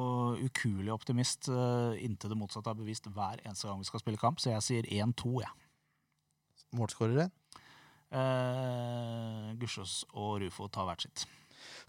ukuelig 0.44 0.92
optimist 0.94 1.48
eh, 1.52 2.02
inntil 2.06 2.32
det 2.32 2.38
motsatte 2.38 2.72
er 2.72 2.78
bevist 2.78 3.08
hver 3.10 3.40
eneste 3.44 3.68
gang 3.68 3.80
vi 3.80 3.88
skal 3.88 4.02
spille 4.02 4.20
kamp, 4.20 4.40
så 4.40 4.52
jeg 4.54 4.66
sier 4.66 4.90
1-2, 5.04 5.32
jeg. 5.42 5.54
Målskårere. 6.74 7.30
Uh, 8.14 9.54
Gussiås 9.58 10.04
og 10.14 10.38
Rufo 10.42 10.68
tar 10.70 10.86
hvert 10.86 11.02
sitt. 11.02 11.24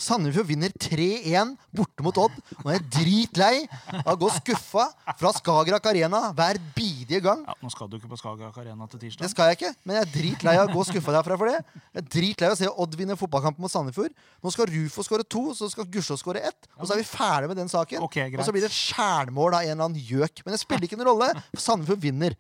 Sandefjord 0.02 0.48
vinner 0.50 0.74
3-1 0.82 1.54
borte 1.76 2.04
mot 2.06 2.18
Odd. 2.20 2.36
Nå 2.62 2.72
er 2.72 2.80
jeg 2.80 2.88
dritlei 2.96 3.54
av 4.02 4.16
å 4.16 4.20
gå 4.24 4.32
skuffa 4.40 4.88
fra 5.20 5.32
Skagerrak 5.36 5.88
Arena 5.92 6.22
hver 6.36 6.60
bidige 6.76 6.95
gang. 7.26 7.44
Ja, 7.48 7.54
Nå 7.62 7.70
skal 7.74 7.90
du 7.92 7.96
ikke 7.98 8.10
på 8.12 8.18
Skagerrak 8.20 8.58
Arena 8.62 8.88
til 8.92 9.00
tirsdag. 9.04 9.24
Det 9.26 9.32
skal 9.32 9.52
jeg 9.52 9.60
ikke, 9.60 9.72
men 9.86 9.96
jeg 9.98 10.06
er 10.06 10.12
dritlei 10.14 10.56
av 10.60 10.66
å 10.70 10.74
gå 10.74 10.86
skuffa 10.90 11.12
derfra 11.16 11.38
for 11.38 11.48
det. 11.52 11.60
Jeg 11.94 12.02
er 12.02 12.08
dritlei 12.16 12.48
av 12.50 12.56
å 12.56 12.60
se 12.60 12.68
Odd 12.86 12.98
vinne 13.00 13.18
fotballkampen 13.20 13.62
mot 13.66 13.72
Sandefjord. 13.74 14.14
Nå 14.44 14.54
skal 14.56 14.70
Rufo 14.74 15.06
skåre 15.06 15.26
to, 15.28 15.44
så 15.58 15.70
skal 15.72 15.86
Gusjå 15.94 16.18
skåre 16.22 16.42
ett. 16.50 16.70
Og 16.80 16.88
så 16.88 16.96
er 16.96 17.04
vi 17.04 17.08
ferdige 17.10 17.52
med 17.54 17.62
den 17.62 17.72
saken. 17.72 18.02
Okay. 18.10 18.34
Og 18.36 18.44
så 18.48 18.52
blir 18.56 18.66
det 18.66 18.72
et 18.72 18.80
skjærmål 18.80 19.60
av 19.60 19.62
en 19.68 19.72
eller 19.76 19.88
annen 19.90 20.02
gjøk. 20.02 20.42
Men 20.46 20.58
det 20.58 20.62
spiller 20.64 20.90
ikke 20.90 20.98
noen 21.00 21.12
rolle, 21.14 21.30
for 21.54 21.62
Sandefjord 21.64 22.04
vinner. 22.04 22.36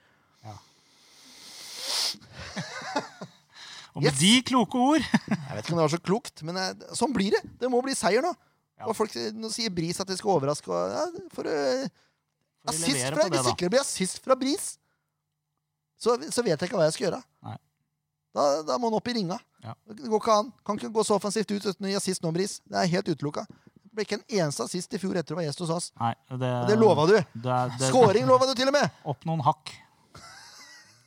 Og 3.95 4.03
med 4.03 4.09
Yes! 4.11 4.19
de 4.19 4.31
kloke 4.43 4.75
ord 4.75 4.99
Jeg 4.99 5.55
vet 5.55 5.61
ikke 5.63 5.71
om 5.71 5.79
det 5.79 5.85
var 5.85 5.93
så 5.93 6.01
klokt, 6.03 6.41
men 6.43 6.57
eh, 6.59 6.73
sånn 6.97 7.13
blir 7.15 7.31
det. 7.31 7.39
Det 7.61 7.69
må 7.71 7.79
bli 7.85 7.95
seier 7.95 8.25
nå. 8.25 8.33
Ja. 8.75 8.89
Og 8.89 8.95
folk 8.97 9.13
nå 9.39 9.47
sier 9.53 9.71
Bris 9.71 10.01
at 10.03 10.09
de 10.09 10.17
skal 10.19 10.33
overraske. 10.33 10.67
Og, 10.67 10.91
ja, 10.91 11.05
for, 11.31 11.47
eh, 11.47 11.85
vi 11.87 11.87
assist 12.71 13.05
fra, 13.05 13.27
det, 13.29 13.29
hvis 13.35 13.51
ikke 13.53 13.65
det 13.67 13.71
blir 13.75 13.83
assist 13.83 14.21
fra 14.23 14.37
Bris, 14.39 14.65
så, 15.97 16.15
så 16.29 16.43
vet 16.45 16.55
jeg 16.55 16.69
ikke 16.69 16.77
hva 16.79 16.87
jeg 16.89 16.95
skal 16.97 17.07
gjøre. 17.07 17.21
Da, 18.35 18.45
da 18.67 18.75
må 18.81 18.89
han 18.89 18.97
opp 18.97 19.07
i 19.07 19.13
ringa. 19.15 19.37
Ja. 19.63 19.73
Det 19.87 20.09
går 20.11 20.19
ikke 20.19 20.33
an. 20.41 20.49
Kan 20.67 20.79
ikke 20.79 20.91
gå 20.97 21.05
så 21.07 21.15
offensivt 21.15 21.53
ut 21.55 21.69
uten 21.69 21.87
å 21.87 21.91
gi 21.93 21.95
assist 21.95 22.25
nå, 22.25 22.33
Bris. 22.35 22.57
Det 22.67 22.81
er 22.81 22.89
helt 22.97 23.07
utelukka. 23.13 23.45
Det 23.79 23.95
ble 23.95 24.03
ikke 24.03 24.17
en 24.19 24.25
eneste 24.41 24.65
assist 24.67 24.91
i 24.91 24.99
fjor 24.99 25.15
etter 25.15 25.31
å 25.33 25.39
være 25.39 25.47
gjest 25.47 25.61
hos 25.63 25.71
oss. 25.71 25.87
Nei, 26.01 26.11
det, 26.27 26.49
Og 26.51 26.67
det 26.67 26.75
lova 26.81 27.05
du. 27.07 27.15
det, 27.15 27.55
det, 27.79 27.87
Skåring 27.87 28.27
lova 28.27 28.49
du 28.49 28.51
til 28.59 28.67
og 28.67 28.75
med! 28.75 28.91
Opp 29.13 29.23
noen 29.29 29.45
hakk. 29.45 29.71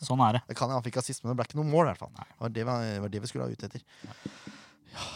Sånn 0.01 0.23
er 0.25 0.39
det. 0.39 0.43
Det 0.49 0.57
kan 0.57 0.71
jeg, 0.71 0.79
han 0.79 0.87
fikk 0.87 0.97
assist, 1.03 1.21
men 1.21 1.35
det 1.35 1.37
ble 1.41 1.49
ikke 1.51 1.59
noe 1.61 1.69
mål. 1.69 1.91
i 1.91 1.93
hvert 1.93 2.01
fall. 2.07 2.49
Det 2.55 2.65
var 2.65 2.81
det, 2.87 2.97
var 3.05 3.13
det 3.13 3.21
vi 3.27 3.31
skulle 3.31 3.45
ha 3.45 3.53
ute 3.53 3.69
etter. 3.69 3.85
Ja. 4.95 5.07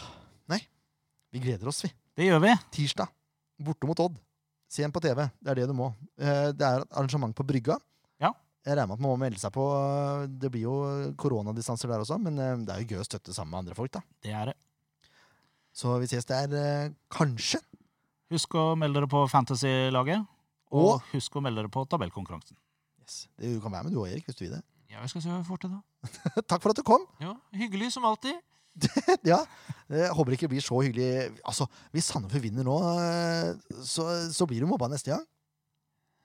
Nei, 0.53 0.59
vi 1.33 1.41
gleder 1.47 1.71
oss, 1.71 1.81
vi. 1.87 1.89
Det 2.19 2.27
gjør 2.29 2.43
vi. 2.43 2.53
Tirsdag. 2.77 3.09
Borte 3.63 3.89
mot 3.89 4.05
Odd. 4.05 4.21
Se 4.73 4.81
en 4.85 4.93
på 4.95 5.01
TV. 5.03 5.19
Det 5.43 5.51
er 5.53 5.59
det 5.61 5.67
du 5.69 5.75
må. 5.77 5.91
Eh, 6.17 6.49
Det 6.57 6.65
er 6.65 6.85
arrangement 6.89 7.35
på 7.37 7.45
Brygga. 7.45 7.75
Ja. 8.23 8.31
Jeg 8.65 8.77
regner 8.77 8.87
med 8.89 8.95
at 8.97 9.03
man 9.03 9.11
må 9.11 9.17
melde 9.21 9.37
seg 9.41 9.51
på. 9.53 9.65
eh, 9.77 10.27
Det 10.41 10.49
blir 10.53 10.63
jo 10.65 10.75
koronadistanser 11.19 11.91
der 11.91 12.01
også, 12.01 12.17
men 12.21 12.39
eh, 12.41 12.55
det 12.65 12.73
er 12.73 12.81
jo 12.81 12.95
gøy 12.95 13.01
å 13.03 13.07
støtte 13.07 13.35
sammen 13.35 13.51
med 13.53 13.59
andre 13.65 13.75
folk. 13.77 13.91
da. 13.93 14.01
Det 14.25 14.33
er 14.33 14.45
det. 14.51 14.55
Så 15.73 15.93
vi 16.01 16.05
ses 16.09 16.25
der 16.29 16.93
kanskje. 17.13 17.59
Husk 18.33 18.53
å 18.57 18.73
melde 18.77 18.99
dere 19.01 19.09
på 19.09 19.23
Fantasy-laget. 19.29 20.25
Og 20.73 20.87
Og 20.95 21.01
husk 21.13 21.35
å 21.37 21.41
melde 21.45 21.61
dere 21.61 21.69
på 21.69 21.83
tabellkonkurransen. 21.89 22.55
yes. 23.01 23.27
Du 23.37 23.59
kan 23.61 23.71
være 23.71 23.83
med 23.85 23.93
du 23.93 23.99
og 24.01 24.07
Erik, 24.09 24.25
hvis 24.25 24.35
du 24.39 24.45
vil 24.45 24.55
det. 24.55 24.63
Ja, 24.89 25.01
vi 25.01 25.07
skal 25.09 25.21
se 25.21 25.29
hva 25.29 25.37
vi 25.41 25.49
får 25.49 25.59
til, 25.61 25.69
da. 25.73 26.41
Takk 26.49 26.61
for 26.61 26.69
at 26.73 26.77
du 26.77 26.83
kom. 26.83 27.05
Ja, 27.21 27.35
Hyggelig 27.53 27.91
som 27.93 28.05
alltid. 28.05 28.37
ja, 29.31 29.43
Jeg 29.93 30.09
håper 30.17 30.35
ikke 30.35 30.47
det 30.47 30.55
blir 30.55 30.65
så 30.65 30.79
hyggelig. 30.81 31.29
Altså, 31.45 31.67
Hvis 31.93 32.09
Sandefjord 32.09 32.43
vinner 32.45 32.65
nå, 32.67 32.77
eh, 33.03 33.77
så, 33.85 34.07
så 34.33 34.47
blir 34.49 34.63
du 34.63 34.69
mobba 34.69 34.89
neste 34.91 35.13
gang. 35.13 35.23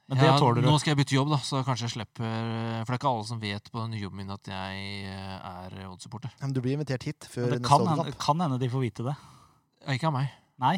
Men 0.08 0.22
det 0.22 0.28
Ja, 0.30 0.38
tåler 0.40 0.62
du. 0.62 0.68
Nå 0.70 0.78
skal 0.80 0.94
jeg 0.94 1.02
bytte 1.02 1.16
jobb, 1.18 1.28
da, 1.34 1.38
så 1.44 1.60
kanskje 1.66 1.84
jeg 1.84 1.94
slipper 1.98 2.24
For 2.24 2.88
det 2.88 2.94
er 2.94 3.00
ikke 3.02 3.10
alle 3.10 3.26
som 3.28 3.40
vet 3.42 3.66
på 3.68 3.82
den 3.82 3.92
nye 3.92 4.00
jobben 4.06 4.22
min 4.22 4.32
at 4.32 4.48
jeg 4.48 5.08
eh, 5.12 5.34
er 5.52 5.78
Odd-supporter. 5.90 6.32
Men 6.40 6.54
du 6.56 6.62
blir 6.64 6.78
invitert 6.78 7.04
hit 7.04 7.28
før 7.28 7.52
neste 7.52 7.68
kan 7.68 7.84
hende, 7.90 8.14
kan 8.16 8.44
hende 8.46 8.60
de 8.62 8.70
får 8.72 8.86
vite 8.86 9.04
det. 9.10 9.16
Ja, 9.84 9.98
Ikke 9.98 10.08
av 10.08 10.16
meg. 10.16 10.32
Nei. 10.58 10.74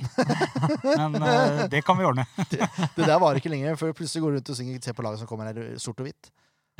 Men 1.14 1.22
uh, 1.22 1.62
det 1.72 1.80
kan 1.86 1.96
vi 1.96 2.04
ordne. 2.04 2.26
Det 2.96 3.06
der 3.06 3.16
varer 3.16 3.40
ikke 3.40 3.52
lenger, 3.52 3.78
for 3.80 3.94
plutselig 3.96 4.24
går 4.24 4.34
du 4.34 4.38
rundt 4.40 4.50
og 4.52 4.58
synger 4.58 4.82
Se 4.84 4.92
på 4.96 5.04
laget 5.06 5.22
som 5.22 5.30
kommer 5.30 5.48
her, 5.48 5.78
sort 5.80 6.02
og 6.02 6.08
hvitt. 6.10 6.28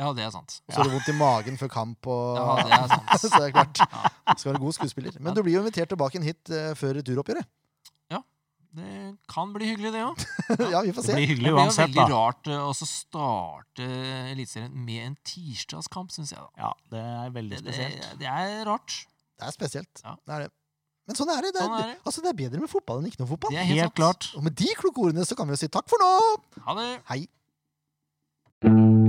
Ja, 0.01 0.11
det 0.17 0.25
er 0.25 0.33
sant. 0.33 0.59
Og 0.65 0.73
så 0.73 0.81
har 0.81 0.89
du 0.89 0.95
vondt 0.97 1.13
i 1.13 1.17
magen 1.19 1.61
før 1.61 1.71
kamp. 1.77 2.09
Og... 2.09 2.41
Ja, 2.41 2.59
det 2.65 2.77
er 2.79 2.91
sant. 2.95 3.15
så 3.21 3.33
det 3.37 3.51
er 3.51 3.57
klart. 3.59 3.83
Skal 4.35 4.55
være 4.55 4.65
god 4.65 4.77
skuespiller. 4.79 5.19
Men 5.21 5.37
du 5.37 5.45
blir 5.45 5.59
jo 5.59 5.65
invitert 5.65 5.93
tilbake 5.93 6.17
inn 6.17 6.25
hit 6.25 6.53
uh, 6.55 6.73
før 6.79 6.97
returoppgjøret. 7.01 7.49
Det 8.71 9.17
kan 9.31 9.51
bli 9.51 9.67
hyggelig, 9.67 9.91
det 9.97 10.03
òg. 10.07 10.21
ja, 10.75 10.83
vi 10.87 10.93
får 10.95 11.03
se. 11.03 11.11
Det 11.11 11.19
blir 11.19 11.31
hyggelig 11.33 11.55
uansett, 11.57 11.81
da. 11.81 11.87
Det 11.89 11.95
blir 11.97 11.97
jo 11.97 11.97
veldig 11.97 12.13
da. 12.13 12.21
rart 12.21 12.51
eh, 12.53 12.61
å 12.63 12.87
starte 12.87 13.89
Eliteserien 14.31 14.77
med 14.87 15.09
en 15.09 15.17
tirsdagskamp, 15.27 16.15
syns 16.15 16.31
jeg. 16.37 16.45
da. 16.45 16.69
Ja, 16.69 16.71
det 16.95 17.03
er 17.03 17.35
veldig 17.35 17.61
Det, 17.67 17.75
det, 17.75 18.15
det 18.23 18.31
er 18.31 18.63
rart. 18.71 19.03
Det 19.41 19.49
er 19.51 19.57
spesielt. 19.57 20.05
Ja. 20.07 20.15
Det 20.23 20.37
er 20.37 20.47
det. 20.47 20.51
Men 21.11 21.19
sånn 21.19 21.35
er 21.35 21.43
det. 21.43 21.55
Det 21.57 21.65
er, 21.65 21.67
Sånn 21.67 21.79
er 21.81 21.91
det. 21.91 22.01
Altså, 22.05 22.23
det 22.23 22.31
er 22.31 22.41
bedre 22.45 22.63
med 22.63 22.71
fotball 22.71 23.03
enn 23.03 23.11
ikke 23.11 23.25
noe 23.25 23.33
fotball. 23.33 23.57
Det 23.57 23.63
er 23.65 23.71
helt, 23.73 23.87
Helt 23.89 23.99
klart. 23.99 24.31
Og 24.39 24.47
med 24.47 24.59
de 24.63 24.75
kloke 24.79 25.09
ordene 25.09 25.27
så 25.27 25.39
kan 25.39 25.51
vi 25.51 25.59
jo 25.59 25.65
si 25.65 25.73
takk 25.73 25.91
for 25.91 26.07
nå. 26.07 26.15
Ha 26.69 26.79
det. 26.79 26.91
Hei. 27.11 29.09